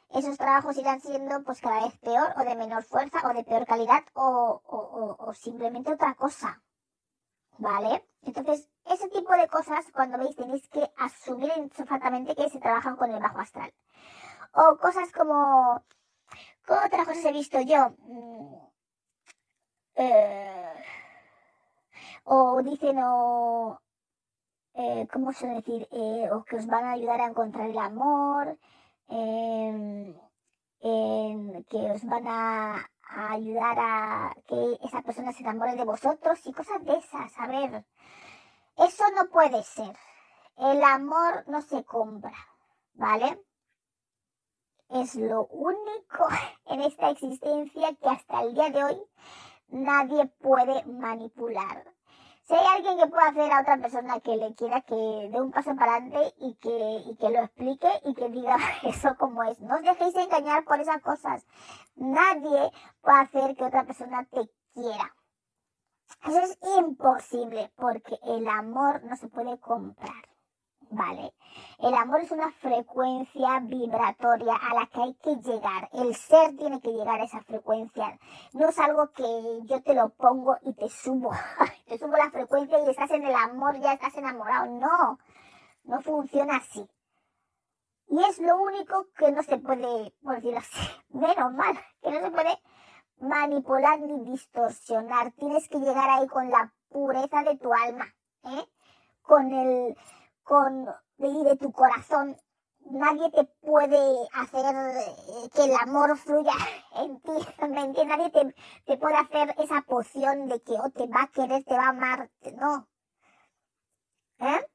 esos 0.09 0.37
trabajos 0.37 0.75
irán 0.77 0.99
siendo 1.01 1.43
pues 1.43 1.61
cada 1.61 1.83
vez 1.83 1.95
peor 1.99 2.33
o 2.35 2.43
de 2.43 2.55
menor 2.55 2.83
fuerza 2.83 3.19
o 3.29 3.33
de 3.33 3.43
peor 3.43 3.65
calidad 3.67 4.03
o, 4.13 4.61
o, 4.65 5.15
o 5.19 5.33
simplemente 5.33 5.93
otra 5.93 6.15
cosa. 6.15 6.61
¿Vale? 7.59 8.03
Entonces, 8.23 8.67
ese 8.85 9.07
tipo 9.09 9.33
de 9.33 9.47
cosas, 9.47 9.85
cuando 9.93 10.17
veis, 10.17 10.35
tenéis 10.35 10.67
que 10.69 10.91
asumir 10.97 11.51
insofactamente 11.57 12.35
que 12.35 12.49
se 12.49 12.59
trabajan 12.59 12.95
con 12.95 13.11
el 13.11 13.21
bajo 13.21 13.39
astral. 13.39 13.71
O 14.53 14.77
cosas 14.77 15.11
como, 15.11 15.83
¿qué 16.65 16.73
otras 16.73 17.07
cosas 17.07 17.25
he 17.25 17.31
visto 17.31 17.61
yo? 17.61 17.89
Mm, 17.99 18.55
eh, 19.95 20.73
o 22.23 22.61
dicen, 22.63 22.97
o, 23.03 23.79
eh, 24.73 25.07
¿cómo 25.11 25.31
suele 25.33 25.55
decir? 25.55 25.87
Eh, 25.91 26.29
o 26.31 26.43
que 26.43 26.57
os 26.57 26.67
van 26.67 26.85
a 26.85 26.91
ayudar 26.93 27.21
a 27.21 27.27
encontrar 27.27 27.69
el 27.69 27.77
amor, 27.77 28.57
em, 29.07 30.15
que 31.69 31.91
os 31.95 32.03
van 32.05 32.27
a, 32.27 32.89
a 33.09 33.31
ayudar 33.33 33.77
a 33.79 34.35
que 34.47 34.77
esa 34.83 35.01
persona 35.01 35.31
se 35.33 35.43
enamore 35.43 35.75
de 35.75 35.85
vosotros 35.85 36.39
y 36.45 36.53
cosas 36.53 36.83
de 36.83 36.95
esas. 36.97 37.31
A 37.39 37.47
ver, 37.47 37.85
eso 38.77 39.03
no 39.15 39.29
puede 39.29 39.63
ser. 39.63 39.95
El 40.57 40.83
amor 40.83 41.43
no 41.47 41.61
se 41.61 41.83
compra, 41.83 42.37
¿vale? 42.93 43.41
Es 44.89 45.15
lo 45.15 45.45
único 45.47 46.27
en 46.65 46.81
esta 46.81 47.09
existencia 47.09 47.95
que 47.95 48.09
hasta 48.09 48.41
el 48.41 48.53
día 48.53 48.69
de 48.69 48.83
hoy 48.83 49.01
nadie 49.69 50.25
puede 50.39 50.83
manipular. 50.85 51.85
Si 52.51 52.57
hay 52.57 52.65
alguien 52.65 52.97
que 52.97 53.07
pueda 53.07 53.27
hacer 53.27 53.49
a 53.49 53.61
otra 53.61 53.77
persona 53.77 54.19
que 54.19 54.35
le 54.35 54.53
quiera 54.55 54.81
que 54.81 54.93
dé 54.93 55.39
un 55.39 55.51
paso 55.51 55.73
para 55.73 55.95
adelante 55.95 56.33
y 56.41 56.53
que, 56.55 57.01
y 57.09 57.15
que 57.15 57.29
lo 57.29 57.43
explique 57.43 57.87
y 58.03 58.13
que 58.13 58.27
diga 58.27 58.57
eso 58.83 59.15
como 59.17 59.41
es. 59.43 59.57
No 59.61 59.75
os 59.75 59.83
dejéis 59.83 60.13
engañar 60.17 60.65
por 60.65 60.81
esas 60.81 61.01
cosas. 61.01 61.45
Nadie 61.95 62.69
puede 62.99 63.19
hacer 63.21 63.55
que 63.55 63.63
otra 63.63 63.85
persona 63.85 64.25
te 64.25 64.49
quiera. 64.73 65.15
Eso 66.27 66.39
es 66.39 66.59
imposible 66.77 67.71
porque 67.77 68.19
el 68.23 68.45
amor 68.49 69.01
no 69.05 69.15
se 69.15 69.29
puede 69.29 69.57
comprar. 69.57 70.30
¿Vale? 70.93 71.33
El 71.79 71.93
amor 71.93 72.19
es 72.19 72.31
una 72.31 72.51
frecuencia 72.51 73.61
vibratoria 73.61 74.55
a 74.55 74.73
la 74.73 74.87
que 74.87 75.01
hay 75.01 75.13
que 75.15 75.35
llegar. 75.37 75.89
El 75.93 76.13
ser 76.15 76.57
tiene 76.57 76.81
que 76.81 76.91
llegar 76.91 77.21
a 77.21 77.23
esa 77.23 77.39
frecuencia. 77.43 78.19
No 78.51 78.67
es 78.67 78.77
algo 78.77 79.09
que 79.11 79.23
yo 79.63 79.81
te 79.81 79.93
lo 79.93 80.09
pongo 80.09 80.57
y 80.63 80.73
te 80.73 80.89
subo. 80.89 81.31
te 81.87 81.97
subo 81.97 82.17
la 82.17 82.29
frecuencia 82.29 82.77
y 82.79 82.89
estás 82.89 83.09
en 83.11 83.25
el 83.25 83.33
amor, 83.33 83.79
ya 83.79 83.93
estás 83.93 84.15
enamorado. 84.17 84.65
No. 84.65 85.17
no 85.85 86.01
funciona 86.01 86.57
así. 86.57 86.85
Y 88.09 88.21
es 88.25 88.39
lo 88.39 88.61
único 88.61 89.07
que 89.17 89.31
no 89.31 89.41
se 89.41 89.57
puede, 89.57 90.13
por 90.21 90.35
decirlo 90.35 90.59
así, 90.59 90.89
menos 91.09 91.53
mal, 91.53 91.79
que 92.01 92.11
no 92.11 92.19
se 92.19 92.31
puede 92.31 92.61
manipular 93.21 93.97
ni 94.01 94.29
distorsionar. 94.29 95.31
Tienes 95.31 95.69
que 95.69 95.79
llegar 95.79 96.09
ahí 96.09 96.27
con 96.27 96.49
la 96.49 96.73
pureza 96.89 97.43
de 97.43 97.57
tu 97.57 97.73
alma, 97.73 98.05
¿eh? 98.43 98.67
con 99.21 99.53
el, 99.53 99.95
con, 100.43 100.85
de 101.17 101.57
tu 101.57 101.71
corazón. 101.71 102.37
Nadie 102.79 103.29
te 103.31 103.43
puede 103.61 104.27
hacer 104.33 104.75
eh, 104.75 105.49
que 105.53 105.65
el 105.65 105.75
amor 105.75 106.17
fluya 106.17 106.53
en 106.95 107.21
ti. 107.21 107.31
Nadie 108.05 108.53
te, 108.85 108.97
puede 108.97 109.15
hacer 109.15 109.55
esa 109.59 109.81
poción 109.81 110.47
de 110.47 110.61
que 110.61 110.73
oh, 110.73 110.89
te 110.89 111.07
va 111.07 111.23
a 111.23 111.27
querer, 111.27 111.63
te 111.63 111.75
va 111.75 111.85
a 111.85 111.89
amar, 111.89 112.29
no. 112.55 112.87
¿Eh? 114.39 114.67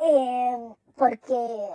Eh, 0.00 0.74
porque 0.96 1.68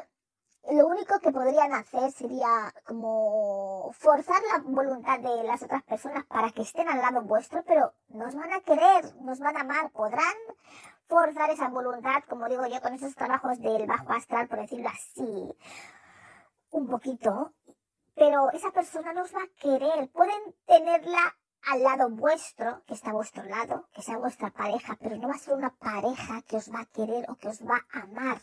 lo 0.70 0.88
único 0.88 1.18
que 1.20 1.32
podrían 1.32 1.74
hacer 1.74 2.12
sería 2.12 2.74
como 2.86 3.90
forzar 3.94 4.42
la 4.52 4.64
voluntad 4.66 5.20
de 5.20 5.44
las 5.44 5.64
otras 5.64 5.84
personas 5.84 6.26
para 6.26 6.52
que 6.52 6.64
estén 6.64 6.90
al 6.90 7.00
lado 7.00 7.22
vuestro, 7.22 7.64
pero 7.64 7.94
nos 8.10 8.36
van 8.36 8.52
a 8.52 8.60
querer, 8.60 9.16
nos 9.22 9.40
van 9.40 9.56
a 9.56 9.62
amar, 9.62 9.90
podrán 9.92 10.36
forzar 11.08 11.50
esa 11.50 11.70
voluntad, 11.70 12.24
como 12.30 12.48
digo 12.48 12.66
yo, 12.68 12.82
con 12.82 12.94
esos 12.94 13.16
trabajos 13.16 13.60
del 13.60 13.86
bajo 13.86 14.12
astral, 14.14 14.48
por 14.48 14.60
decirlo 14.60 14.90
así, 14.90 15.58
un 16.72 16.88
poquito, 16.88 17.54
pero 18.16 18.52
esa 18.52 18.72
persona 18.72 19.14
nos 19.14 19.34
va 19.34 19.44
a 19.44 19.60
querer, 19.60 20.10
pueden 20.12 20.56
tenerla 20.66 21.36
al 21.72 21.84
lado 21.84 22.10
vuestro, 22.10 22.84
que 22.86 22.94
está 22.94 23.10
a 23.10 23.14
vuestro 23.14 23.44
lado, 23.44 23.88
que 23.94 24.02
sea 24.02 24.18
vuestra 24.18 24.50
pareja, 24.52 24.98
pero 25.00 25.18
no 25.18 25.28
va 25.28 25.36
a 25.36 25.40
ser 25.40 25.54
una 25.54 25.76
pareja 25.76 26.42
que 26.48 26.58
os 26.58 26.72
va 26.72 26.82
a 26.82 26.86
querer 26.86 27.30
o 27.30 27.36
que 27.36 27.50
os 27.50 27.62
va 27.62 27.86
a 27.92 28.02
amar 28.02 28.40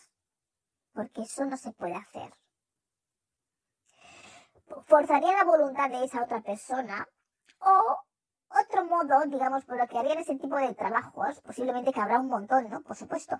porque 0.94 1.22
eso 1.22 1.44
no 1.44 1.56
se 1.56 1.72
puede 1.72 1.96
hacer. 1.96 2.32
Forzaría 4.86 5.32
la 5.32 5.44
voluntad 5.44 5.90
de 5.90 6.04
esa 6.04 6.22
otra 6.22 6.40
persona 6.40 7.06
o 7.58 7.98
otro 8.61 8.84
modo, 8.84 9.20
digamos, 9.26 9.64
por 9.64 9.76
lo 9.76 9.86
que 9.86 9.98
harían 9.98 10.18
ese 10.18 10.36
tipo 10.36 10.57
de 10.57 10.74
trabajos, 10.74 11.40
posiblemente 11.40 11.92
que 11.92 12.00
habrá 12.00 12.20
un 12.20 12.28
montón, 12.28 12.68
¿no? 12.70 12.82
Por 12.82 12.96
supuesto, 12.96 13.36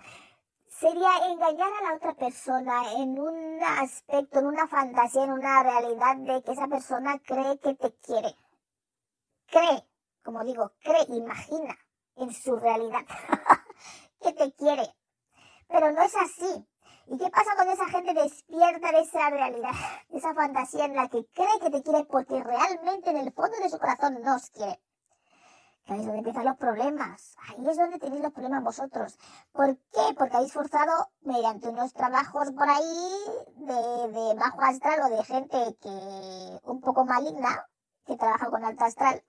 sería 0.66 1.10
engañar 1.30 1.70
a 1.72 1.90
la 1.90 1.96
otra 1.96 2.14
persona 2.14 2.92
en 2.94 3.18
un 3.18 3.62
aspecto, 3.62 4.40
en 4.40 4.46
una 4.46 4.66
fantasía, 4.66 5.24
en 5.24 5.32
una 5.32 5.62
realidad 5.62 6.16
de 6.16 6.42
que 6.42 6.52
esa 6.52 6.66
persona 6.66 7.18
cree 7.20 7.58
que 7.58 7.74
te 7.74 7.92
quiere. 7.96 8.34
Cree, 9.46 9.88
como 10.22 10.44
digo, 10.44 10.72
cree, 10.82 11.04
imagina 11.08 11.76
en 12.16 12.32
su 12.32 12.56
realidad 12.56 13.04
que 14.20 14.32
te 14.32 14.52
quiere. 14.54 14.94
Pero 15.68 15.92
no 15.92 16.02
es 16.02 16.14
así. 16.16 16.66
¿Y 17.06 17.18
qué 17.18 17.30
pasa 17.30 17.54
con 17.56 17.68
esa 17.68 17.86
gente 17.86 18.14
despierta 18.14 18.90
de 18.90 19.00
esa 19.00 19.28
realidad, 19.28 19.72
de 20.08 20.18
esa 20.18 20.34
fantasía 20.34 20.86
en 20.86 20.96
la 20.96 21.08
que 21.08 21.26
cree 21.34 21.60
que 21.60 21.70
te 21.70 21.82
quiere 21.82 22.04
porque 22.04 22.42
realmente 22.42 23.10
en 23.10 23.18
el 23.18 23.32
fondo 23.32 23.56
de 23.58 23.68
su 23.68 23.78
corazón 23.78 24.22
no 24.22 24.36
os 24.36 24.50
quiere? 24.50 24.80
Ahí 25.87 26.01
es 26.01 26.07
donde 26.07 26.18
empiezan 26.18 26.45
los 26.45 26.57
problemas. 26.57 27.37
Ahí 27.49 27.68
es 27.68 27.76
donde 27.76 27.99
tenéis 27.99 28.22
los 28.22 28.32
problemas 28.32 28.64
vosotros. 28.64 29.18
¿Por 29.53 29.76
qué? 29.76 30.14
Porque 30.16 30.37
habéis 30.37 30.53
forzado 30.53 31.11
mediante 31.22 31.68
unos 31.68 31.93
trabajos 31.93 32.53
por 32.53 32.68
ahí 32.68 33.11
de, 33.57 34.35
bajo 34.39 34.62
astral 34.62 35.01
o 35.03 35.16
de 35.16 35.24
gente 35.24 35.76
que 35.80 36.61
un 36.64 36.80
poco 36.80 37.05
maligna, 37.05 37.66
que 38.07 38.16
trabaja 38.16 38.51
con 38.51 38.64
alto 38.64 38.85
astral. 38.85 39.22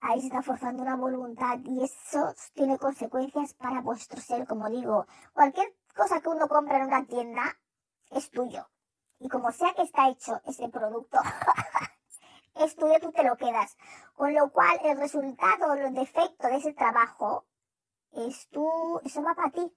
Ahí 0.00 0.20
se 0.20 0.28
está 0.28 0.42
forzando 0.42 0.82
una 0.82 0.96
voluntad 0.96 1.58
y 1.64 1.82
eso 1.82 2.34
tiene 2.54 2.78
consecuencias 2.78 3.54
para 3.54 3.80
vuestro 3.80 4.20
ser, 4.20 4.46
como 4.46 4.70
digo. 4.70 5.06
Cualquier 5.32 5.74
cosa 5.94 6.20
que 6.20 6.28
uno 6.28 6.46
compra 6.48 6.78
en 6.78 6.86
una 6.86 7.04
tienda 7.06 7.42
es 8.10 8.30
tuyo. 8.30 8.68
Y 9.18 9.28
como 9.28 9.50
sea 9.50 9.74
que 9.74 9.82
está 9.82 10.08
hecho 10.08 10.40
ese 10.44 10.68
producto, 10.68 11.18
es 12.58 12.76
tuyo, 12.76 12.98
tú 13.00 13.12
te 13.12 13.24
lo 13.24 13.36
quedas. 13.36 13.76
Con 14.14 14.34
lo 14.34 14.50
cual, 14.50 14.78
el 14.84 14.98
resultado, 14.98 15.74
el 15.74 15.94
defecto 15.94 16.48
de 16.48 16.56
ese 16.56 16.72
trabajo, 16.72 17.46
es 18.12 18.48
tú, 18.48 19.00
eso 19.04 19.22
va 19.22 19.34
para 19.34 19.50
ti. 19.50 19.72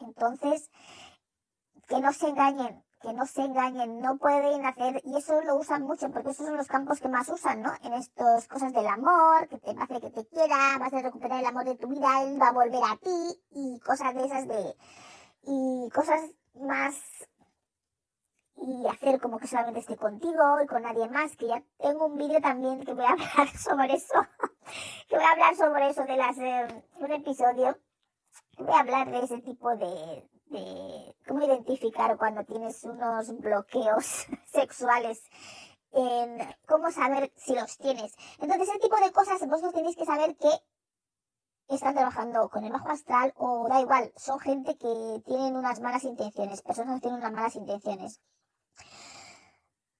Entonces, 0.00 0.70
que 1.88 2.00
no 2.00 2.12
se 2.12 2.28
engañen, 2.28 2.84
que 3.00 3.12
no 3.12 3.26
se 3.26 3.42
engañen, 3.42 4.00
no 4.00 4.18
pueden 4.18 4.64
hacer, 4.66 5.00
y 5.04 5.16
eso 5.16 5.40
lo 5.42 5.56
usan 5.56 5.82
mucho, 5.82 6.10
porque 6.10 6.30
esos 6.30 6.46
son 6.46 6.56
los 6.56 6.66
campos 6.66 7.00
que 7.00 7.08
más 7.08 7.28
usan, 7.28 7.62
¿no? 7.62 7.72
En 7.82 7.94
estas 7.94 8.48
cosas 8.48 8.72
del 8.72 8.86
amor, 8.86 9.48
que 9.48 9.58
te 9.58 9.70
hacer 9.70 10.00
que 10.00 10.10
te 10.10 10.26
quiera, 10.26 10.78
vas 10.78 10.92
a 10.92 11.02
recuperar 11.02 11.40
el 11.40 11.46
amor 11.46 11.64
de 11.64 11.76
tu 11.76 11.88
vida, 11.88 12.22
él 12.22 12.40
va 12.40 12.48
a 12.48 12.52
volver 12.52 12.82
a 12.82 12.96
ti, 12.96 13.42
y 13.50 13.78
cosas 13.80 14.14
de 14.14 14.24
esas 14.24 14.48
de, 14.48 14.76
y 15.42 15.88
cosas 15.90 16.20
más 16.54 16.94
y 18.56 18.86
hacer 18.86 19.20
como 19.20 19.38
que 19.38 19.46
solamente 19.46 19.80
esté 19.80 19.96
contigo 19.96 20.60
y 20.62 20.66
con 20.66 20.82
nadie 20.82 21.08
más, 21.08 21.36
que 21.36 21.48
ya 21.48 21.62
tengo 21.78 22.06
un 22.06 22.16
vídeo 22.16 22.40
también 22.40 22.84
que 22.84 22.94
voy 22.94 23.04
a 23.04 23.10
hablar 23.12 23.48
sobre 23.56 23.94
eso, 23.94 24.14
que 25.08 25.16
voy 25.16 25.24
a 25.24 25.30
hablar 25.32 25.56
sobre 25.56 25.88
eso 25.88 26.04
de 26.04 26.16
las, 26.16 26.38
eh, 26.38 26.84
un 26.98 27.12
episodio, 27.12 27.78
voy 28.58 28.74
a 28.74 28.80
hablar 28.80 29.10
de 29.10 29.20
ese 29.20 29.38
tipo 29.38 29.76
de, 29.76 30.28
de 30.46 31.16
cómo 31.26 31.42
identificar 31.42 32.16
cuando 32.16 32.44
tienes 32.44 32.82
unos 32.84 33.36
bloqueos 33.38 34.26
sexuales, 34.46 35.22
en 35.92 36.38
cómo 36.66 36.90
saber 36.90 37.32
si 37.36 37.54
los 37.54 37.78
tienes. 37.78 38.14
Entonces, 38.38 38.68
ese 38.68 38.78
tipo 38.78 38.96
de 38.96 39.12
cosas 39.12 39.40
vosotros 39.46 39.72
tenéis 39.72 39.96
que 39.96 40.04
saber 40.04 40.36
que 40.36 40.50
están 41.68 41.94
trabajando 41.94 42.48
con 42.48 42.64
el 42.64 42.72
bajo 42.72 42.90
astral 42.90 43.32
o 43.36 43.66
da 43.68 43.80
igual, 43.80 44.12
son 44.16 44.38
gente 44.38 44.76
que 44.76 45.22
tienen 45.24 45.56
unas 45.56 45.80
malas 45.80 46.04
intenciones, 46.04 46.62
personas 46.62 46.96
que 46.96 47.08
tienen 47.08 47.20
unas 47.20 47.32
malas 47.32 47.56
intenciones. 47.56 48.20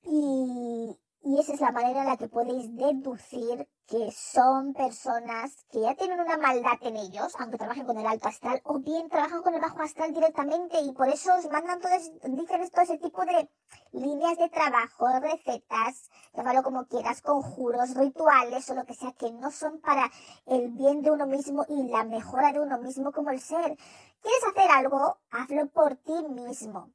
Y, 0.09 0.97
esa 1.41 1.55
es 1.55 1.61
la 1.61 1.73
manera 1.73 2.03
en 2.03 2.07
la 2.07 2.17
que 2.17 2.29
podéis 2.29 2.75
deducir 2.77 3.69
que 3.89 4.13
son 4.13 4.73
personas 4.73 5.67
que 5.71 5.81
ya 5.81 5.97
tienen 5.97 6.21
una 6.21 6.37
maldad 6.37 6.79
en 6.81 6.97
ellos, 6.97 7.35
aunque 7.39 7.59
trabajen 7.59 7.85
con 7.85 7.99
el 7.99 8.07
alto 8.07 8.29
astral, 8.29 8.61
o 8.65 8.79
bien 8.79 9.09
trabajan 9.09 9.43
con 9.43 9.55
el 9.55 9.61
bajo 9.61 9.83
astral 9.83 10.15
directamente 10.15 10.81
y 10.81 10.93
por 10.93 11.09
eso 11.09 11.35
os 11.37 11.51
mandan 11.51 11.81
todo 11.81 11.91
dicen 11.93 12.71
todo 12.71 12.83
ese 12.83 12.99
tipo 12.99 13.25
de 13.25 13.51
líneas 13.93 14.39
de 14.39 14.49
trabajo, 14.49 15.09
recetas, 15.21 16.11
llámalo 16.35 16.63
como 16.63 16.87
quieras, 16.87 17.21
conjuros, 17.21 17.97
rituales 17.97 18.71
o 18.71 18.75
lo 18.75 18.85
que 18.85 18.95
sea, 18.95 19.13
que 19.13 19.33
no 19.33 19.51
son 19.51 19.81
para 19.81 20.11
el 20.47 20.71
bien 20.71 21.03
de 21.03 21.11
uno 21.11 21.27
mismo 21.27 21.65
y 21.69 21.89
la 21.89 22.05
mejora 22.05 22.53
de 22.53 22.61
uno 22.61 22.79
mismo 22.79 23.11
como 23.11 23.31
el 23.31 23.41
ser. 23.41 23.77
¿Quieres 24.23 24.45
hacer 24.51 24.71
algo? 24.71 25.19
Hazlo 25.31 25.67
por 25.69 25.97
ti 25.97 26.15
mismo. 26.29 26.93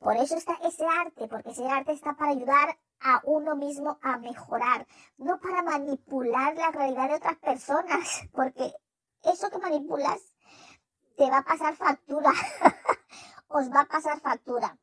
Por 0.00 0.16
eso 0.16 0.36
está 0.36 0.54
ese 0.64 0.84
arte, 0.84 1.28
porque 1.28 1.50
ese 1.50 1.66
arte 1.66 1.92
está 1.92 2.14
para 2.14 2.32
ayudar 2.32 2.78
a 3.00 3.20
uno 3.24 3.56
mismo 3.56 3.98
a 4.02 4.18
mejorar, 4.18 4.86
no 5.18 5.40
para 5.40 5.62
manipular 5.62 6.54
la 6.56 6.70
realidad 6.70 7.08
de 7.08 7.14
otras 7.16 7.38
personas, 7.38 8.22
porque 8.32 8.72
eso 9.24 9.50
que 9.50 9.58
manipulas 9.58 10.20
te 11.16 11.30
va 11.30 11.38
a 11.38 11.44
pasar 11.44 11.76
factura, 11.76 12.30
os 13.48 13.70
va 13.70 13.80
a 13.80 13.88
pasar 13.88 14.20
factura. 14.20 14.78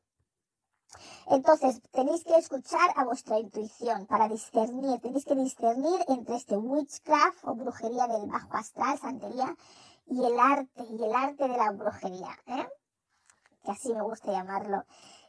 Entonces, 1.26 1.80
tenéis 1.92 2.24
que 2.24 2.36
escuchar 2.36 2.90
a 2.96 3.04
vuestra 3.04 3.38
intuición 3.38 4.06
para 4.06 4.28
discernir, 4.28 5.00
tenéis 5.00 5.24
que 5.24 5.36
discernir 5.36 6.00
entre 6.08 6.36
este 6.36 6.56
witchcraft 6.56 7.44
o 7.44 7.54
brujería 7.54 8.08
del 8.08 8.28
bajo 8.28 8.56
astral, 8.56 8.98
santería, 8.98 9.54
y 10.06 10.24
el 10.24 10.38
arte, 10.40 10.82
y 10.90 11.04
el 11.04 11.14
arte 11.14 11.46
de 11.46 11.56
la 11.56 11.70
brujería, 11.70 12.36
¿eh? 12.46 12.68
Que 13.62 13.70
así 13.70 13.94
me 13.94 14.02
gusta 14.02 14.32
llamarlo. 14.32 14.84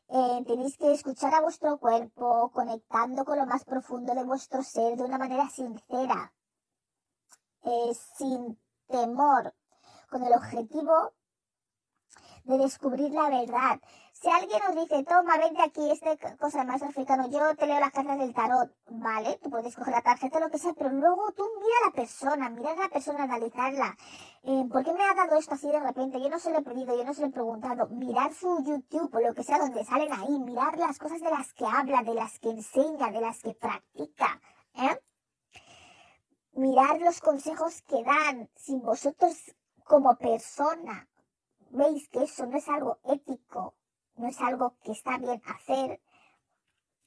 Eh, 0.10 0.44
tenéis 0.46 0.78
que 0.78 0.92
escuchar 0.92 1.34
a 1.34 1.42
vuestro 1.42 1.78
cuerpo, 1.80 2.52
conectando 2.52 3.24
con 3.24 3.38
lo 3.38 3.46
más 3.46 3.64
profundo 3.64 4.14
de 4.14 4.24
vuestro 4.24 4.62
ser 4.62 4.98
de 4.98 5.04
una 5.04 5.18
manera 5.18 5.50
sincera, 5.50 6.34
eh, 7.64 7.94
sin 8.18 8.60
temor, 8.88 9.54
con 10.10 10.24
el 10.24 10.34
objetivo 10.34 11.14
de 12.44 12.58
descubrir 12.58 13.12
la 13.12 13.30
verdad, 13.30 13.80
si 14.22 14.30
alguien 14.30 14.62
nos 14.68 14.76
dice, 14.76 15.04
toma, 15.04 15.36
vente 15.38 15.64
aquí, 15.64 15.90
esta 15.90 16.16
cosa 16.38 16.64
más 16.64 16.84
africano, 16.84 17.28
yo 17.28 17.56
te 17.56 17.66
leo 17.66 17.80
las 17.80 17.92
cartas 17.92 18.20
del 18.20 18.34
tarot, 18.36 18.72
vale, 18.92 19.40
tú 19.42 19.50
puedes 19.50 19.76
coger 19.76 19.96
la 19.96 20.04
tarjeta, 20.04 20.40
lo 20.40 20.52
que 20.52 20.60
sea, 20.60 20.74
pero 20.74 20.92
luego 20.92 21.32
tú 21.32 21.44
mira 21.60 21.76
a 21.82 21.88
la 21.88 21.94
persona, 21.94 22.50
mira 22.52 22.72
a 22.74 22.76
la 22.76 22.90
persona, 22.90 23.24
analizarla. 23.24 23.98
Eh, 24.44 24.64
¿Por 24.72 24.84
qué 24.84 24.94
me 24.94 25.04
ha 25.04 25.16
dado 25.16 25.38
esto 25.38 25.56
así 25.56 25.72
de 25.72 25.80
repente? 25.80 26.22
Yo 26.22 26.30
no 26.30 26.38
se 26.38 26.52
lo 26.52 26.60
he 26.60 26.62
pedido, 26.62 26.96
yo 26.96 27.04
no 27.04 27.16
se 27.16 27.22
lo 27.22 27.28
he 27.28 27.32
preguntado. 27.32 27.88
Mirar 27.88 28.32
su 28.34 28.64
YouTube 28.64 29.10
o 29.12 29.20
lo 29.20 29.34
que 29.34 29.44
sea 29.44 29.58
donde 29.58 29.84
salen 29.86 30.14
ahí, 30.14 30.40
mirar 30.40 30.78
las 30.78 31.00
cosas 31.00 31.20
de 31.20 31.32
las 31.32 31.52
que 31.54 31.66
habla, 31.66 32.04
de 32.04 32.14
las 32.14 32.38
que 32.38 32.52
enseña, 32.52 33.10
de 33.10 33.22
las 33.22 33.42
que 33.42 33.56
practica. 33.56 34.40
¿eh? 34.76 35.02
Mirar 36.54 37.02
los 37.02 37.22
consejos 37.22 37.82
que 37.82 38.04
dan, 38.04 38.50
sin 38.56 38.84
vosotros 38.84 39.56
como 39.84 40.16
persona 40.16 41.08
veis 41.72 42.08
que 42.10 42.24
eso 42.24 42.46
no 42.46 42.58
es 42.58 42.68
algo 42.68 43.00
ético, 43.06 43.76
no 44.22 44.28
es 44.28 44.40
algo 44.40 44.76
que 44.84 44.92
está 44.92 45.18
bien 45.18 45.42
hacer, 45.46 46.00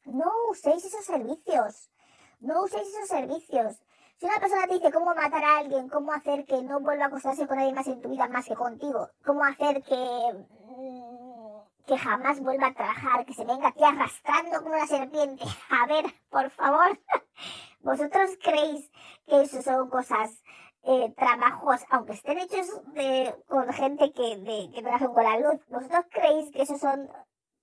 no 0.04 0.30
uséis 0.50 0.84
esos 0.84 1.04
servicios. 1.04 1.90
No 2.40 2.62
uséis 2.64 2.88
esos 2.88 3.08
servicios. 3.08 3.80
Si 4.18 4.26
una 4.26 4.38
persona 4.38 4.66
te 4.66 4.74
dice 4.74 4.92
cómo 4.92 5.14
matar 5.14 5.44
a 5.44 5.58
alguien, 5.58 5.88
cómo 5.88 6.12
hacer 6.12 6.44
que 6.44 6.62
no 6.62 6.80
vuelva 6.80 7.04
a 7.04 7.06
acostarse 7.08 7.46
con 7.46 7.56
nadie 7.56 7.72
más 7.72 7.86
en 7.86 8.02
tu 8.02 8.10
vida 8.10 8.28
más 8.28 8.46
que 8.46 8.54
contigo, 8.54 9.08
cómo 9.24 9.44
hacer 9.44 9.82
que, 9.82 9.94
mm, 9.94 11.86
que 11.86 11.98
jamás 11.98 12.40
vuelva 12.40 12.68
a 12.68 12.74
trabajar, 12.74 13.24
que 13.24 13.34
se 13.34 13.44
venga 13.44 13.68
aquí 13.68 13.82
arrastrando 13.82 14.58
como 14.58 14.74
una 14.74 14.86
serpiente. 14.86 15.44
A 15.70 15.86
ver, 15.86 16.04
por 16.30 16.50
favor, 16.50 16.98
¿vosotros 17.80 18.30
creéis 18.42 18.90
que 19.26 19.42
eso 19.42 19.62
son 19.62 19.88
cosas 19.88 20.42
eh, 20.86 21.14
trabajos, 21.16 21.80
aunque 21.90 22.12
estén 22.12 22.38
hechos 22.38 22.66
de, 22.92 23.34
con 23.48 23.72
gente 23.72 24.12
que, 24.12 24.36
de, 24.36 24.70
que 24.72 24.82
trabaja 24.82 25.08
con 25.08 25.24
la 25.24 25.38
luz, 25.38 25.60
¿vosotros 25.68 26.04
creéis 26.10 26.50
que 26.52 26.62
esos 26.62 26.78
son 26.78 27.10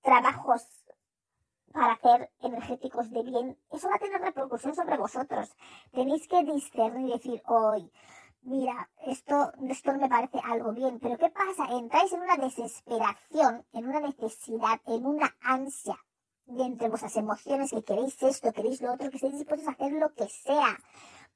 trabajos 0.01 0.67
para 1.71 1.93
hacer 1.93 2.31
energéticos 2.41 3.11
de 3.11 3.23
bien? 3.23 3.57
Eso 3.71 3.89
va 3.89 3.95
a 3.95 3.99
tener 3.99 4.21
repercusión 4.21 4.73
sobre 4.75 4.97
vosotros. 4.97 5.55
Tenéis 5.91 6.27
que 6.27 6.43
discernir 6.43 7.09
y 7.09 7.13
decir, 7.13 7.43
hoy, 7.45 7.91
mira, 8.41 8.89
esto, 9.05 9.51
esto 9.69 9.93
me 9.93 10.09
parece 10.09 10.39
algo 10.43 10.71
bien, 10.73 10.99
pero 10.99 11.17
¿qué 11.17 11.29
pasa? 11.29 11.65
Entráis 11.77 12.11
en 12.13 12.21
una 12.21 12.37
desesperación, 12.37 13.65
en 13.71 13.87
una 13.87 13.99
necesidad, 13.99 14.81
en 14.87 15.05
una 15.05 15.35
ansia 15.41 15.97
de 16.45 16.63
entre 16.63 16.89
vuestras 16.89 17.15
emociones 17.15 17.71
que 17.71 17.83
queréis 17.83 18.21
esto, 18.23 18.51
queréis 18.51 18.81
lo 18.81 18.93
otro, 18.93 19.09
que 19.09 19.17
estéis 19.17 19.37
dispuestos 19.37 19.67
a 19.69 19.71
hacer 19.71 19.93
lo 19.93 20.11
que 20.13 20.27
sea 20.27 20.77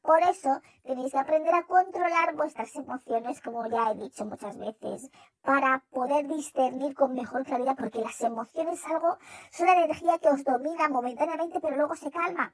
por 0.05 0.21
eso 0.21 0.61
tenéis 0.83 1.11
que 1.11 1.19
aprender 1.19 1.53
a 1.55 1.63
controlar 1.63 2.35
vuestras 2.35 2.75
emociones, 2.75 3.41
como 3.41 3.67
ya 3.67 3.91
he 3.91 3.95
dicho 3.95 4.25
muchas 4.25 4.57
veces, 4.57 5.09
para 5.41 5.83
poder 5.91 6.27
discernir 6.27 6.93
con 6.93 7.13
mejor 7.13 7.43
claridad, 7.43 7.75
porque 7.75 7.99
las 7.99 8.21
emociones 8.21 8.79
es 8.79 8.85
algo, 8.85 9.17
son 9.49 9.67
una 9.67 9.83
energía 9.83 10.19
que 10.19 10.29
os 10.29 10.43
domina 10.43 10.87
momentáneamente, 10.89 11.59
pero 11.59 11.75
luego 11.75 11.95
se 11.95 12.11
calma. 12.11 12.53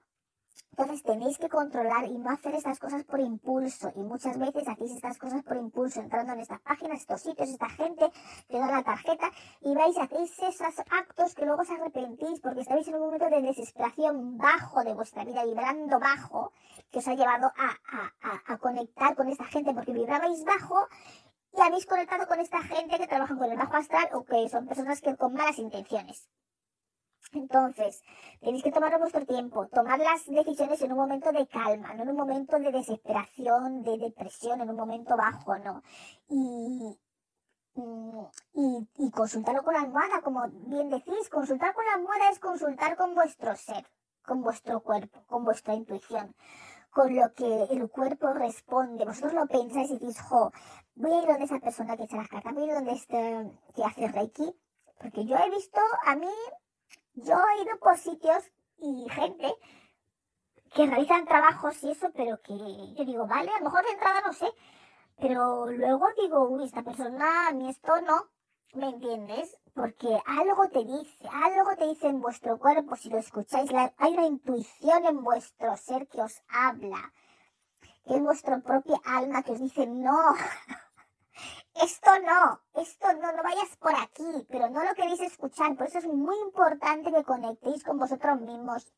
Entonces 0.71 1.03
tenéis 1.03 1.37
que 1.37 1.49
controlar 1.49 2.05
y 2.05 2.17
no 2.17 2.29
hacer 2.29 2.55
estas 2.55 2.79
cosas 2.79 3.03
por 3.03 3.19
impulso. 3.19 3.91
Y 3.95 4.03
muchas 4.03 4.39
veces 4.39 4.67
hacéis 4.67 4.91
estas 4.91 5.17
cosas 5.17 5.43
por 5.43 5.57
impulso, 5.57 5.99
entrando 5.99 6.33
en 6.33 6.39
estas 6.39 6.61
páginas, 6.61 7.01
estos 7.01 7.21
sitios, 7.21 7.49
esta 7.49 7.69
gente, 7.69 8.09
que 8.47 8.57
da 8.57 8.67
la 8.67 8.83
tarjeta 8.83 9.29
y 9.61 9.75
vais 9.75 9.97
hacéis 9.97 10.31
esos 10.39 10.79
actos 10.89 11.35
que 11.35 11.45
luego 11.45 11.61
os 11.61 11.69
arrepentís 11.69 12.39
porque 12.39 12.61
estáis 12.61 12.87
en 12.87 12.95
un 12.95 13.01
momento 13.01 13.29
de 13.29 13.41
desesperación 13.41 14.37
bajo 14.37 14.83
de 14.83 14.93
vuestra 14.93 15.25
vida, 15.25 15.43
vibrando 15.45 15.99
bajo, 15.99 16.53
que 16.89 16.99
os 16.99 17.07
ha 17.07 17.15
llevado 17.15 17.51
a, 17.57 18.53
a 18.53 18.57
conectar 18.57 19.15
con 19.15 19.27
esta 19.27 19.45
gente 19.45 19.73
porque 19.73 19.91
vibrabais 19.91 20.43
bajo 20.45 20.87
y 21.53 21.61
habéis 21.61 21.85
conectado 21.85 22.27
con 22.27 22.39
esta 22.39 22.61
gente 22.61 22.97
que 22.97 23.07
trabaja 23.07 23.35
con 23.35 23.51
el 23.51 23.57
bajo 23.57 23.75
astral 23.75 24.07
o 24.13 24.23
que 24.23 24.47
son 24.47 24.67
personas 24.67 25.01
que 25.01 25.15
con 25.17 25.33
malas 25.33 25.59
intenciones. 25.59 26.29
Entonces, 27.33 28.03
tenéis 28.41 28.63
que 28.63 28.71
tomar 28.71 28.97
vuestro 28.99 29.25
tiempo, 29.25 29.67
tomar 29.67 29.99
las 29.99 30.25
decisiones 30.25 30.81
en 30.81 30.91
un 30.91 30.97
momento 30.97 31.31
de 31.31 31.47
calma, 31.47 31.93
no 31.93 32.03
en 32.03 32.09
un 32.09 32.17
momento 32.17 32.59
de 32.59 32.71
desesperación, 32.71 33.83
de 33.83 33.97
depresión, 33.97 34.59
en 34.61 34.69
un 34.69 34.75
momento 34.75 35.15
bajo, 35.15 35.57
¿no? 35.57 35.81
Y, 36.27 36.97
y, 38.53 38.87
y 38.97 39.11
consultarlo 39.11 39.63
con 39.63 39.73
la 39.73 39.81
almohada, 39.81 40.21
como 40.21 40.45
bien 40.67 40.89
decís, 40.89 41.29
consultar 41.29 41.73
con 41.73 41.85
la 41.85 41.93
almohada 41.93 42.29
es 42.31 42.39
consultar 42.39 42.97
con 42.97 43.15
vuestro 43.15 43.55
ser, 43.55 43.87
con 44.25 44.41
vuestro 44.41 44.81
cuerpo, 44.81 45.23
con 45.27 45.45
vuestra 45.45 45.73
intuición, 45.73 46.35
con 46.89 47.15
lo 47.15 47.33
que 47.33 47.63
el 47.71 47.89
cuerpo 47.89 48.33
responde. 48.33 49.05
Vosotros 49.05 49.33
lo 49.33 49.47
pensáis 49.47 49.89
y 49.89 49.99
decís, 49.99 50.19
jo, 50.21 50.51
voy 50.95 51.13
a 51.13 51.21
ir 51.21 51.27
donde 51.27 51.45
esa 51.45 51.59
persona 51.59 51.95
que 51.95 52.03
echa 52.03 52.17
las 52.17 52.27
cartas, 52.27 52.53
voy 52.53 52.63
a 52.63 52.65
ir 52.67 52.73
donde 52.73 52.91
este 52.91 53.51
que 53.73 53.83
hace 53.85 54.07
Reiki, 54.09 54.53
porque 54.99 55.25
yo 55.25 55.37
he 55.37 55.49
visto 55.49 55.79
a 56.05 56.15
mí 56.15 56.27
yo 57.23 57.35
he 57.35 57.63
ido 57.63 57.79
por 57.79 57.97
sitios 57.97 58.51
y 58.77 59.07
gente 59.09 59.53
que 60.73 60.85
realizan 60.85 61.25
trabajos 61.25 61.83
y 61.83 61.91
eso, 61.91 62.09
pero 62.15 62.41
que 62.41 62.57
yo 62.57 63.05
digo, 63.05 63.27
vale, 63.27 63.51
a 63.51 63.59
lo 63.59 63.65
mejor 63.65 63.83
de 63.83 63.91
entrada 63.91 64.21
no 64.25 64.33
sé, 64.33 64.47
pero 65.19 65.67
luego 65.67 66.07
digo, 66.19 66.49
uy, 66.49 66.63
esta 66.63 66.83
persona, 66.83 67.47
a 67.49 67.51
mí 67.51 67.69
esto 67.69 68.01
no, 68.01 68.29
¿me 68.73 68.89
entiendes? 68.89 69.57
Porque 69.73 70.19
algo 70.25 70.69
te 70.69 70.83
dice, 70.83 71.27
algo 71.27 71.75
te 71.77 71.87
dice 71.87 72.07
en 72.07 72.21
vuestro 72.21 72.57
cuerpo, 72.57 72.95
si 72.95 73.09
lo 73.09 73.17
escucháis, 73.17 73.69
hay 73.97 74.13
una 74.13 74.25
intuición 74.25 75.05
en 75.05 75.23
vuestro 75.23 75.75
ser 75.77 76.07
que 76.07 76.21
os 76.21 76.41
habla, 76.49 77.13
que 78.05 78.15
es 78.15 78.21
vuestro 78.21 78.61
propio 78.61 78.99
alma 79.05 79.43
que 79.43 79.51
os 79.51 79.59
dice, 79.59 79.85
no, 79.85 80.17
esto 81.75 82.11
no, 82.25 82.59
esto 82.81 83.07
no, 83.13 83.31
no 83.31 83.43
vayas 83.43 83.75
por 83.77 83.95
aquí, 83.95 84.45
pero 84.49 84.69
no 84.69 84.83
lo 84.83 84.93
queréis 84.93 85.21
escuchar. 85.21 85.75
Por 85.75 85.87
eso 85.87 85.99
es 85.99 86.07
muy 86.07 86.37
importante 86.39 87.11
que 87.11 87.23
conectéis 87.23 87.83
con 87.83 87.97
vosotros 87.97 88.41
mismos, 88.41 88.91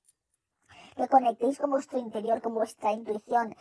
que 0.96 1.08
conectéis 1.08 1.58
con 1.60 1.72
vuestro 1.72 2.00
interior, 2.00 2.42
con 2.42 2.54
vuestra 2.54 2.92
intuición, 2.92 3.56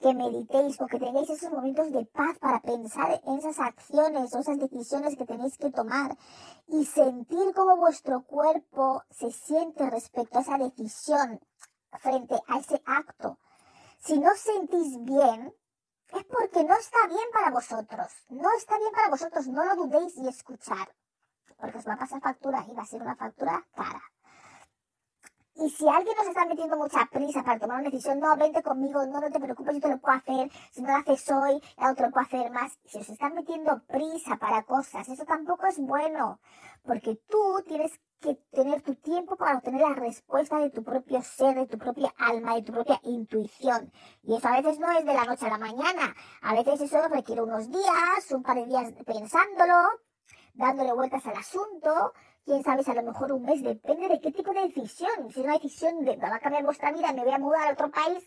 que 0.00 0.14
meditéis 0.14 0.80
o 0.80 0.86
que 0.86 0.98
tengáis 0.98 1.30
esos 1.30 1.50
momentos 1.50 1.90
de 1.92 2.04
paz 2.06 2.38
para 2.38 2.60
pensar 2.60 3.20
en 3.26 3.38
esas 3.38 3.58
acciones 3.58 4.34
o 4.34 4.38
esas 4.38 4.58
decisiones 4.58 5.16
que 5.16 5.26
tenéis 5.26 5.58
que 5.58 5.70
tomar 5.70 6.16
y 6.66 6.84
sentir 6.84 7.54
cómo 7.54 7.76
vuestro 7.76 8.22
cuerpo 8.22 9.02
se 9.10 9.30
siente 9.30 9.88
respecto 9.90 10.38
a 10.38 10.42
esa 10.42 10.58
decisión 10.58 11.40
frente 12.00 12.38
a 12.46 12.58
ese 12.58 12.82
acto. 12.84 13.38
Si 13.98 14.18
no 14.18 14.30
sentís 14.36 15.02
bien, 15.04 15.52
es 16.12 16.24
porque 16.24 16.64
no 16.64 16.76
está 16.76 17.06
bien 17.08 17.28
para 17.32 17.50
vosotros. 17.50 18.08
No 18.30 18.48
está 18.56 18.78
bien 18.78 18.92
para 18.92 19.10
vosotros, 19.10 19.46
no 19.48 19.64
lo 19.64 19.76
dudéis 19.76 20.16
y 20.16 20.28
escuchar. 20.28 20.88
Porque 21.56 21.78
os 21.78 21.86
va 21.86 21.94
a 21.94 21.98
pasar 21.98 22.20
factura 22.20 22.64
y 22.68 22.74
va 22.74 22.82
a 22.82 22.86
ser 22.86 23.02
una 23.02 23.16
factura 23.16 23.66
cara. 23.74 24.02
Y 25.60 25.70
si 25.70 25.88
alguien 25.88 26.16
nos 26.16 26.28
está 26.28 26.46
metiendo 26.46 26.76
mucha 26.76 27.04
prisa 27.06 27.42
para 27.42 27.58
tomar 27.58 27.80
una 27.80 27.90
decisión, 27.90 28.20
no, 28.20 28.36
vente 28.36 28.62
conmigo, 28.62 29.04
no, 29.06 29.20
no 29.20 29.28
te 29.28 29.40
preocupes, 29.40 29.74
yo 29.74 29.80
te 29.80 29.88
lo 29.88 29.98
puedo 29.98 30.16
hacer, 30.16 30.52
si 30.70 30.82
no 30.82 30.88
lo 30.88 30.98
haces 30.98 31.28
hoy, 31.32 31.60
el 31.78 31.90
otro 31.90 32.06
lo 32.06 32.12
puedo 32.12 32.26
hacer 32.26 32.48
más. 32.52 32.78
Si 32.84 32.98
os 32.98 33.08
están 33.08 33.34
metiendo 33.34 33.82
prisa 33.88 34.36
para 34.36 34.62
cosas, 34.62 35.08
eso 35.08 35.24
tampoco 35.24 35.66
es 35.66 35.78
bueno, 35.80 36.38
porque 36.84 37.20
tú 37.28 37.64
tienes 37.66 37.90
que 38.20 38.36
tener 38.52 38.82
tu 38.82 38.94
tiempo 38.94 39.34
para 39.34 39.58
obtener 39.58 39.80
la 39.80 39.94
respuesta 39.94 40.58
de 40.58 40.70
tu 40.70 40.84
propio 40.84 41.22
ser, 41.22 41.56
de 41.56 41.66
tu 41.66 41.76
propia 41.76 42.14
alma, 42.18 42.54
de 42.54 42.62
tu 42.62 42.72
propia 42.72 43.00
intuición. 43.02 43.92
Y 44.22 44.36
eso 44.36 44.46
a 44.46 44.60
veces 44.60 44.78
no 44.78 44.92
es 44.92 45.04
de 45.04 45.14
la 45.14 45.24
noche 45.24 45.46
a 45.46 45.50
la 45.50 45.58
mañana, 45.58 46.14
a 46.40 46.54
veces 46.54 46.82
eso 46.82 47.08
requiere 47.08 47.42
unos 47.42 47.68
días, 47.68 48.30
un 48.30 48.44
par 48.44 48.58
de 48.58 48.66
días 48.66 48.92
pensándolo, 49.04 49.74
dándole 50.54 50.92
vueltas 50.92 51.26
al 51.26 51.36
asunto, 51.36 52.12
quién 52.48 52.64
sabe 52.64 52.82
a 52.86 52.94
lo 52.94 53.02
mejor 53.02 53.30
un 53.32 53.42
mes, 53.42 53.62
depende 53.62 54.08
de 54.08 54.20
qué 54.22 54.32
tipo 54.32 54.54
de 54.54 54.62
decisión. 54.62 55.30
Si 55.30 55.40
es 55.40 55.44
una 55.44 55.52
decisión 55.52 56.02
de 56.02 56.16
va 56.16 56.34
a 56.34 56.40
cambiar 56.40 56.64
vuestra 56.64 56.90
vida, 56.90 57.12
me 57.12 57.22
voy 57.22 57.34
a 57.34 57.38
mudar 57.38 57.68
a 57.68 57.72
otro 57.72 57.90
país, 57.90 58.24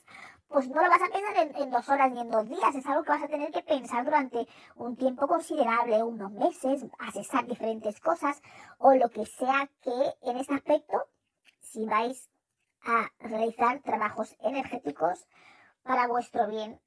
pues 0.47 0.69
no 0.69 0.80
lo 0.80 0.89
vas 0.89 1.01
a 1.01 1.11
pensar 1.11 1.51
en, 1.55 1.72
dos 1.72 1.89
horas 1.89 2.11
ni 2.11 2.22
en 2.22 2.30
dos 2.30 2.47
días. 2.47 2.76
Es 2.76 2.86
algo 2.86 3.01
que 3.03 3.09
vas 3.09 3.24
a 3.24 3.28
tener 3.28 3.51
que 3.51 3.63
pensar 3.63 4.05
durante 4.05 4.47
un 4.76 4.95
tiempo 4.95 5.28
considerable, 5.28 6.03
unos 6.03 6.32
meses, 6.34 6.86
asesar 6.99 7.47
diferentes 7.47 7.99
cosas 7.99 8.39
o 8.78 8.93
lo 8.93 9.09
que 9.09 9.26
sea 9.26 9.67
que 9.82 10.13
en 10.22 10.38
este 10.38 10.53
aspecto, 10.53 11.07
si 11.59 11.88
vais 11.88 12.30
a 12.84 13.09
realizar 13.19 13.82
trabajos 13.82 14.36
energéticos 14.41 15.28
para 15.82 16.07
vuestro 16.07 16.47
bien, 16.47 16.80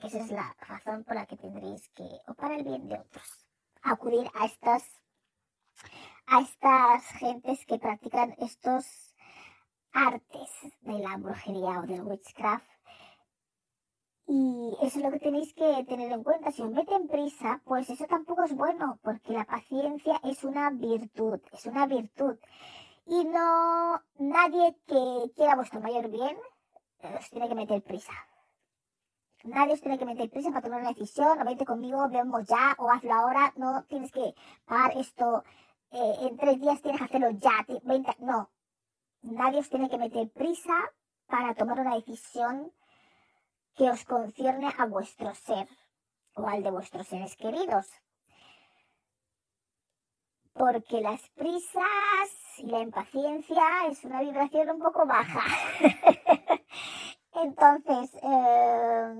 que 0.00 0.06
esa 0.06 0.20
es 0.20 0.30
la 0.30 0.56
razón 0.60 1.04
por 1.04 1.16
la 1.16 1.26
que 1.26 1.36
tendréis 1.36 1.86
que, 1.90 2.08
o 2.28 2.34
para 2.34 2.56
el 2.56 2.64
bien 2.64 2.88
de 2.88 2.98
otros, 2.98 3.46
acudir 3.82 4.30
a 4.34 4.46
estas 4.46 5.02
a 6.26 6.40
estas 6.40 7.04
gentes 7.18 7.64
que 7.66 7.78
practican 7.78 8.34
estos 8.38 9.14
artes 9.92 10.50
de 10.80 10.98
la 10.98 11.16
brujería 11.16 11.80
o 11.80 11.86
del 11.86 12.02
witchcraft. 12.02 12.66
Y 14.28 14.76
eso 14.82 14.98
es 14.98 15.04
lo 15.04 15.12
que 15.12 15.20
tenéis 15.20 15.54
que 15.54 15.84
tener 15.84 16.10
en 16.10 16.24
cuenta. 16.24 16.50
Si 16.50 16.62
os 16.62 16.70
meten 16.70 17.06
prisa, 17.06 17.60
pues 17.64 17.88
eso 17.88 18.06
tampoco 18.06 18.42
es 18.42 18.54
bueno, 18.54 18.98
porque 19.02 19.32
la 19.32 19.44
paciencia 19.44 20.20
es 20.24 20.42
una 20.42 20.70
virtud, 20.70 21.40
es 21.52 21.66
una 21.66 21.86
virtud. 21.86 22.36
Y 23.06 23.24
no, 23.24 24.02
nadie 24.18 24.76
que 24.86 25.30
quiera 25.36 25.54
vuestro 25.54 25.80
mayor 25.80 26.10
bien 26.10 26.36
os 27.02 27.30
tiene 27.30 27.48
que 27.48 27.54
meter 27.54 27.82
prisa. 27.82 28.12
Nadie 29.44 29.74
os 29.74 29.80
tiene 29.80 29.96
que 29.96 30.04
meter 30.04 30.28
prisa 30.28 30.50
para 30.50 30.62
tomar 30.62 30.80
una 30.80 30.92
decisión, 30.92 31.40
o 31.40 31.44
vete 31.44 31.64
conmigo, 31.64 32.08
vemos 32.08 32.48
ya, 32.48 32.74
o 32.78 32.90
hazlo 32.90 33.14
ahora, 33.14 33.52
no 33.56 33.84
tienes 33.84 34.10
que 34.10 34.34
pagar 34.64 34.96
esto 34.96 35.44
eh, 35.96 36.28
en 36.28 36.36
tres 36.36 36.60
días 36.60 36.82
tienes 36.82 37.00
que 37.00 37.06
hacerlo 37.06 37.30
ya. 37.30 37.64
no, 38.18 38.50
nadie 39.22 39.60
os 39.60 39.70
tiene 39.70 39.88
que 39.88 39.96
meter 39.96 40.30
prisa 40.30 40.92
para 41.26 41.54
tomar 41.54 41.80
una 41.80 41.94
decisión 41.94 42.70
que 43.74 43.90
os 43.90 44.04
concierne 44.04 44.70
a 44.76 44.84
vuestro 44.86 45.34
ser 45.34 45.66
o 46.34 46.46
al 46.46 46.62
de 46.62 46.70
vuestros 46.70 47.06
seres 47.06 47.34
queridos. 47.36 47.86
Porque 50.52 51.00
las 51.00 51.26
prisas 51.30 52.28
y 52.58 52.66
la 52.66 52.80
impaciencia 52.80 53.86
es 53.90 54.04
una 54.04 54.20
vibración 54.20 54.70
un 54.70 54.80
poco 54.80 55.06
baja. 55.06 55.44
entonces, 57.32 58.14
eh, 58.22 59.14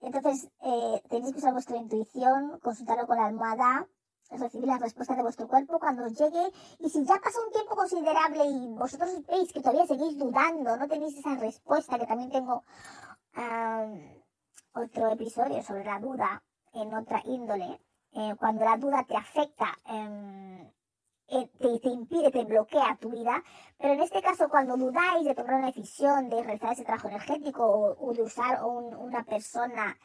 entonces 0.00 0.48
eh, 0.62 1.02
tenéis 1.08 1.32
que 1.32 1.38
usar 1.38 1.52
vuestra 1.52 1.76
intuición, 1.76 2.58
consultarlo 2.58 3.06
con 3.06 3.18
la 3.18 3.26
almohada 3.26 3.88
recibir 4.30 4.66
la 4.66 4.78
respuesta 4.78 5.14
de 5.14 5.22
vuestro 5.22 5.48
cuerpo 5.48 5.78
cuando 5.78 6.04
os 6.04 6.18
llegue 6.18 6.52
y 6.78 6.90
si 6.90 7.04
ya 7.04 7.16
pasa 7.16 7.38
un 7.46 7.52
tiempo 7.52 7.76
considerable 7.76 8.44
y 8.44 8.68
vosotros 8.74 9.26
veis 9.26 9.52
que 9.52 9.60
todavía 9.60 9.86
seguís 9.86 10.18
dudando, 10.18 10.76
no 10.76 10.88
tenéis 10.88 11.16
esa 11.18 11.34
respuesta 11.36 11.98
que 11.98 12.06
también 12.06 12.30
tengo 12.30 12.64
otro 14.72 15.10
episodio 15.10 15.62
sobre 15.62 15.84
la 15.84 15.98
duda 16.00 16.42
en 16.72 16.94
otra 16.94 17.22
índole. 17.24 17.80
Eh, 18.12 18.34
cuando 18.38 18.64
la 18.64 18.76
duda 18.76 19.04
te 19.04 19.16
afecta, 19.16 19.76
em, 19.84 20.70
eh, 21.28 21.50
te, 21.58 21.88
impide, 21.88 22.30
te 22.30 22.44
bloquea 22.44 22.96
tu 23.00 23.10
vida. 23.10 23.42
Pero 23.78 23.94
en 23.94 24.00
este 24.00 24.22
caso, 24.22 24.48
cuando 24.48 24.76
dudáis 24.76 25.24
de 25.24 25.34
tomar 25.34 25.54
una 25.56 25.66
decisión, 25.66 26.28
de 26.28 26.42
realizar 26.42 26.72
ese 26.72 26.84
trabajo 26.84 27.08
energético 27.08 27.96
o, 27.98 28.12
de 28.14 28.22
usar 28.22 28.62
una 28.64 29.22
persona 29.24 29.98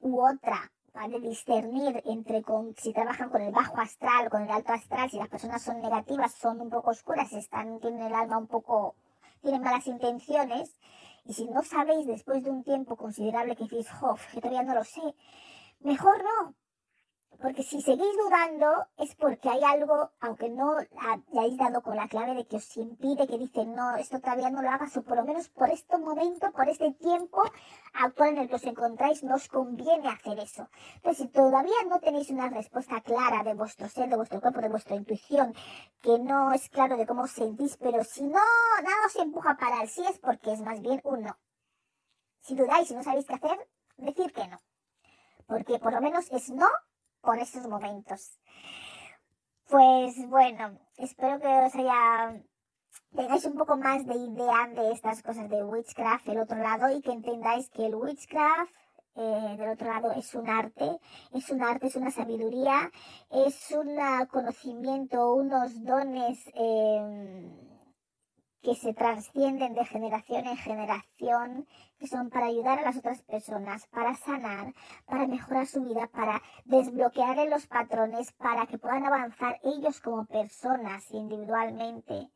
u 0.00 0.20
otra, 0.20 0.72
de 1.08 1.20
discernir 1.20 2.02
entre 2.04 2.42
con, 2.42 2.74
si 2.76 2.92
trabajan 2.92 3.30
con 3.30 3.40
el 3.40 3.50
bajo 3.50 3.80
astral, 3.80 4.28
con 4.30 4.42
el 4.42 4.50
alto 4.50 4.72
astral, 4.72 5.10
si 5.10 5.18
las 5.18 5.28
personas 5.28 5.62
son 5.62 5.80
negativas, 5.80 6.32
son 6.32 6.60
un 6.60 6.70
poco 6.70 6.90
oscuras, 6.90 7.32
están, 7.32 7.80
tienen 7.80 8.02
el 8.02 8.14
alma 8.14 8.38
un 8.38 8.46
poco, 8.46 8.94
tienen 9.40 9.62
malas 9.62 9.86
intenciones, 9.86 10.76
y 11.24 11.32
si 11.32 11.48
no 11.48 11.62
sabéis 11.62 12.06
después 12.06 12.42
de 12.44 12.50
un 12.50 12.62
tiempo 12.62 12.96
considerable 12.96 13.56
que 13.56 13.64
decís, 13.64 13.90
jo, 13.90 14.16
que 14.32 14.40
todavía 14.40 14.62
no 14.62 14.74
lo 14.74 14.84
sé, 14.84 15.02
mejor 15.80 16.22
no, 16.22 16.54
porque 17.40 17.62
si 17.62 17.80
seguís 17.80 18.16
dudando 18.16 18.86
es 18.96 19.14
porque 19.16 19.48
hay 19.48 19.62
algo, 19.64 20.10
aunque 20.20 20.48
no 20.48 20.76
hayáis 20.76 21.56
dado 21.56 21.82
con 21.82 21.96
la 21.96 22.08
clave 22.08 22.34
de 22.34 22.46
que 22.46 22.56
os 22.56 22.76
impide, 22.76 23.26
que 23.26 23.38
dice, 23.38 23.64
no, 23.64 23.96
esto 23.96 24.20
todavía 24.20 24.50
no 24.50 24.62
lo 24.62 24.70
hagas, 24.70 24.96
o 24.96 25.02
por 25.02 25.16
lo 25.16 25.24
menos 25.24 25.48
por 25.48 25.70
este 25.70 25.98
momento, 25.98 26.52
por 26.52 26.68
este 26.68 26.92
tiempo 26.92 27.42
actual 27.94 28.30
en 28.30 28.38
el 28.38 28.48
que 28.48 28.56
os 28.56 28.64
encontráis, 28.64 29.24
no 29.24 29.36
conviene 29.50 30.08
hacer 30.08 30.38
eso. 30.38 30.68
Entonces, 30.96 31.26
si 31.26 31.28
todavía 31.28 31.74
no 31.88 32.00
tenéis 32.00 32.30
una 32.30 32.48
respuesta 32.48 33.00
clara 33.00 33.42
de 33.42 33.54
vuestro 33.54 33.88
ser, 33.88 34.08
de 34.08 34.16
vuestro 34.16 34.40
cuerpo, 34.40 34.60
de 34.60 34.68
vuestra 34.68 34.96
intuición, 34.96 35.54
que 36.00 36.18
no 36.18 36.52
es 36.52 36.68
claro 36.68 36.96
de 36.96 37.06
cómo 37.06 37.22
os 37.22 37.32
sentís, 37.32 37.76
pero 37.76 38.04
si 38.04 38.22
no, 38.22 38.40
nada 38.82 39.06
os 39.06 39.16
empuja 39.16 39.56
para 39.56 39.82
el 39.82 39.88
sí, 39.88 40.04
es 40.08 40.18
porque 40.18 40.52
es 40.52 40.60
más 40.60 40.80
bien 40.80 41.00
un 41.04 41.22
no. 41.22 41.38
Si 42.40 42.54
dudáis 42.54 42.90
y 42.90 42.94
no 42.94 43.02
sabéis 43.02 43.26
qué 43.26 43.34
hacer, 43.34 43.68
decir 43.96 44.32
que 44.32 44.46
no. 44.46 44.58
Porque 45.46 45.78
por 45.78 45.92
lo 45.92 46.00
menos 46.00 46.30
es 46.30 46.50
no 46.50 46.68
por 47.22 47.38
esos 47.38 47.66
momentos. 47.66 48.38
Pues 49.68 50.28
bueno, 50.28 50.78
espero 50.98 51.40
que 51.40 51.48
os 51.48 51.74
haya 51.74 52.42
tengáis 53.16 53.44
un 53.44 53.56
poco 53.56 53.76
más 53.76 54.04
de 54.06 54.14
idea 54.14 54.68
de 54.74 54.92
estas 54.92 55.22
cosas 55.22 55.48
de 55.48 55.62
witchcraft 55.62 56.28
el 56.28 56.40
otro 56.40 56.58
lado 56.58 56.94
y 56.94 57.00
que 57.00 57.12
entendáis 57.12 57.70
que 57.70 57.86
el 57.86 57.94
witchcraft 57.94 58.72
eh, 59.14 59.56
del 59.58 59.68
otro 59.70 59.88
lado 59.88 60.12
es 60.12 60.34
un 60.34 60.48
arte, 60.48 60.98
es 61.32 61.50
un 61.50 61.62
arte, 61.62 61.86
es 61.86 61.96
una 61.96 62.10
sabiduría, 62.10 62.90
es 63.30 63.70
un 63.70 63.98
conocimiento, 64.28 65.34
unos 65.34 65.84
dones 65.84 66.38
eh, 66.54 67.71
que 68.62 68.74
se 68.74 68.94
trascienden 68.94 69.74
de 69.74 69.84
generación 69.84 70.46
en 70.46 70.56
generación, 70.56 71.66
que 71.98 72.06
son 72.06 72.30
para 72.30 72.46
ayudar 72.46 72.78
a 72.78 72.82
las 72.82 72.96
otras 72.96 73.20
personas, 73.22 73.86
para 73.88 74.14
sanar, 74.14 74.72
para 75.04 75.26
mejorar 75.26 75.66
su 75.66 75.82
vida, 75.82 76.06
para 76.06 76.40
desbloquear 76.64 77.36
los 77.48 77.66
patrones, 77.66 78.32
para 78.32 78.66
que 78.66 78.78
puedan 78.78 79.04
avanzar 79.04 79.58
ellos 79.64 80.00
como 80.00 80.26
personas 80.26 81.10
individualmente. 81.10 82.30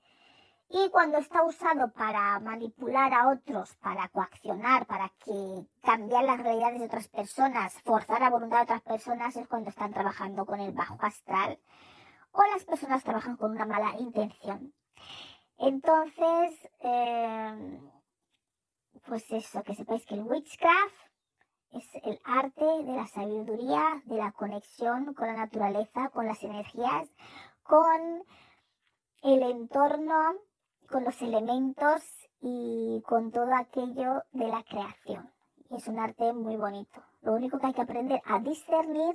Y 0.69 0.91
cuando 0.91 1.19
está 1.19 1.45
usado 1.45 1.93
para 1.93 2.41
manipular 2.41 3.15
a 3.15 3.29
otros, 3.29 3.77
para 3.77 4.09
coaccionar, 4.09 4.87
para 4.87 5.13
que 5.25 5.65
cambiar 5.81 6.25
las 6.25 6.41
realidades 6.41 6.81
de 6.81 6.87
otras 6.87 7.09
personas, 7.09 7.73
forzar 7.85 8.21
la 8.21 8.31
voluntad 8.31 8.59
de 8.59 8.65
otras 8.65 8.83
personas, 8.83 9.37
es 9.37 9.47
cuando 9.47 9.71
están 9.71 9.93
trabajando 9.93 10.45
con 10.45 10.59
el 10.59 10.73
bajo 10.73 10.99
astral 11.01 11.61
o 12.33 12.43
las 12.53 12.65
personas 12.65 13.03
trabajan 13.03 13.37
con 13.37 13.53
una 13.53 13.65
mala 13.65 13.95
intención. 13.99 14.73
Entonces, 15.59 16.69
em, 16.81 17.91
pues 19.07 19.31
eso, 19.31 19.63
que 19.63 19.75
sepáis 19.75 20.05
que 20.05 20.15
el 20.15 20.23
witchcraft 20.23 20.95
es 21.73 21.89
el 22.05 22.21
arte 22.25 22.65
de 22.65 22.93
la 22.93 23.07
sabiduría, 23.07 24.03
de 24.05 24.17
la 24.17 24.33
conexión 24.33 25.15
con 25.15 25.29
la 25.29 25.35
naturaleza, 25.35 26.11
con 26.11 26.27
las 26.27 26.43
energías, 26.43 27.09
con 27.63 28.23
el 29.23 29.43
entorno, 29.43 30.35
con 30.91 31.05
los 31.05 31.21
elementos 31.23 32.03
y 32.41 33.03
con 33.07 33.31
todo 33.31 33.55
aquello 33.55 34.23
de 34.33 34.49
la 34.49 34.63
creación. 34.63 35.33
es 35.71 35.89
un 35.89 35.99
arte 35.99 36.33
muy 36.33 36.57
bonito. 36.57 37.03
Lo 37.23 37.33
único 37.33 37.59
que 37.59 37.67
hay 37.67 37.73
que 37.73 37.83
aprender 37.83 38.21
a 38.25 38.39
discernir 38.39 39.15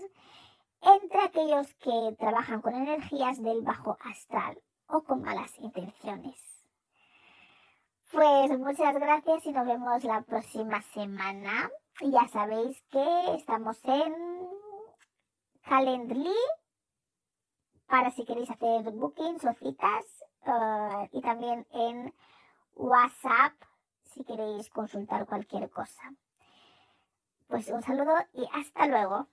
entre 0.81 1.21
aquellos 1.21 1.73
que 1.75 2.15
trabajan 2.19 2.61
con 2.61 2.75
energías 2.75 3.41
del 3.41 3.61
bajo 3.61 3.97
astral 4.03 4.61
o 4.91 5.03
con 5.03 5.21
malas 5.21 5.57
intenciones. 5.59 6.35
Pues 8.11 8.59
muchas 8.59 8.93
gracias 8.95 9.45
y 9.45 9.51
nos 9.53 9.65
vemos 9.65 10.03
la 10.03 10.21
próxima 10.21 10.81
semana. 10.93 11.69
Ya 12.01 12.27
sabéis 12.27 12.81
que 12.91 13.35
estamos 13.35 13.77
en 13.85 14.13
Calendly 15.63 16.35
para 17.87 18.11
si 18.11 18.25
queréis 18.25 18.49
hacer 18.49 18.83
bookings 18.91 19.45
o 19.45 19.53
citas 19.53 20.05
eh, 20.45 21.09
y 21.13 21.21
también 21.21 21.65
en 21.71 22.13
WhatsApp 22.75 23.53
si 24.03 24.23
queréis 24.23 24.69
consultar 24.69 25.25
cualquier 25.25 25.69
cosa. 25.69 26.01
Pues 27.47 27.69
un 27.69 27.81
saludo 27.81 28.13
y 28.33 28.45
hasta 28.53 28.87
luego. 28.87 29.27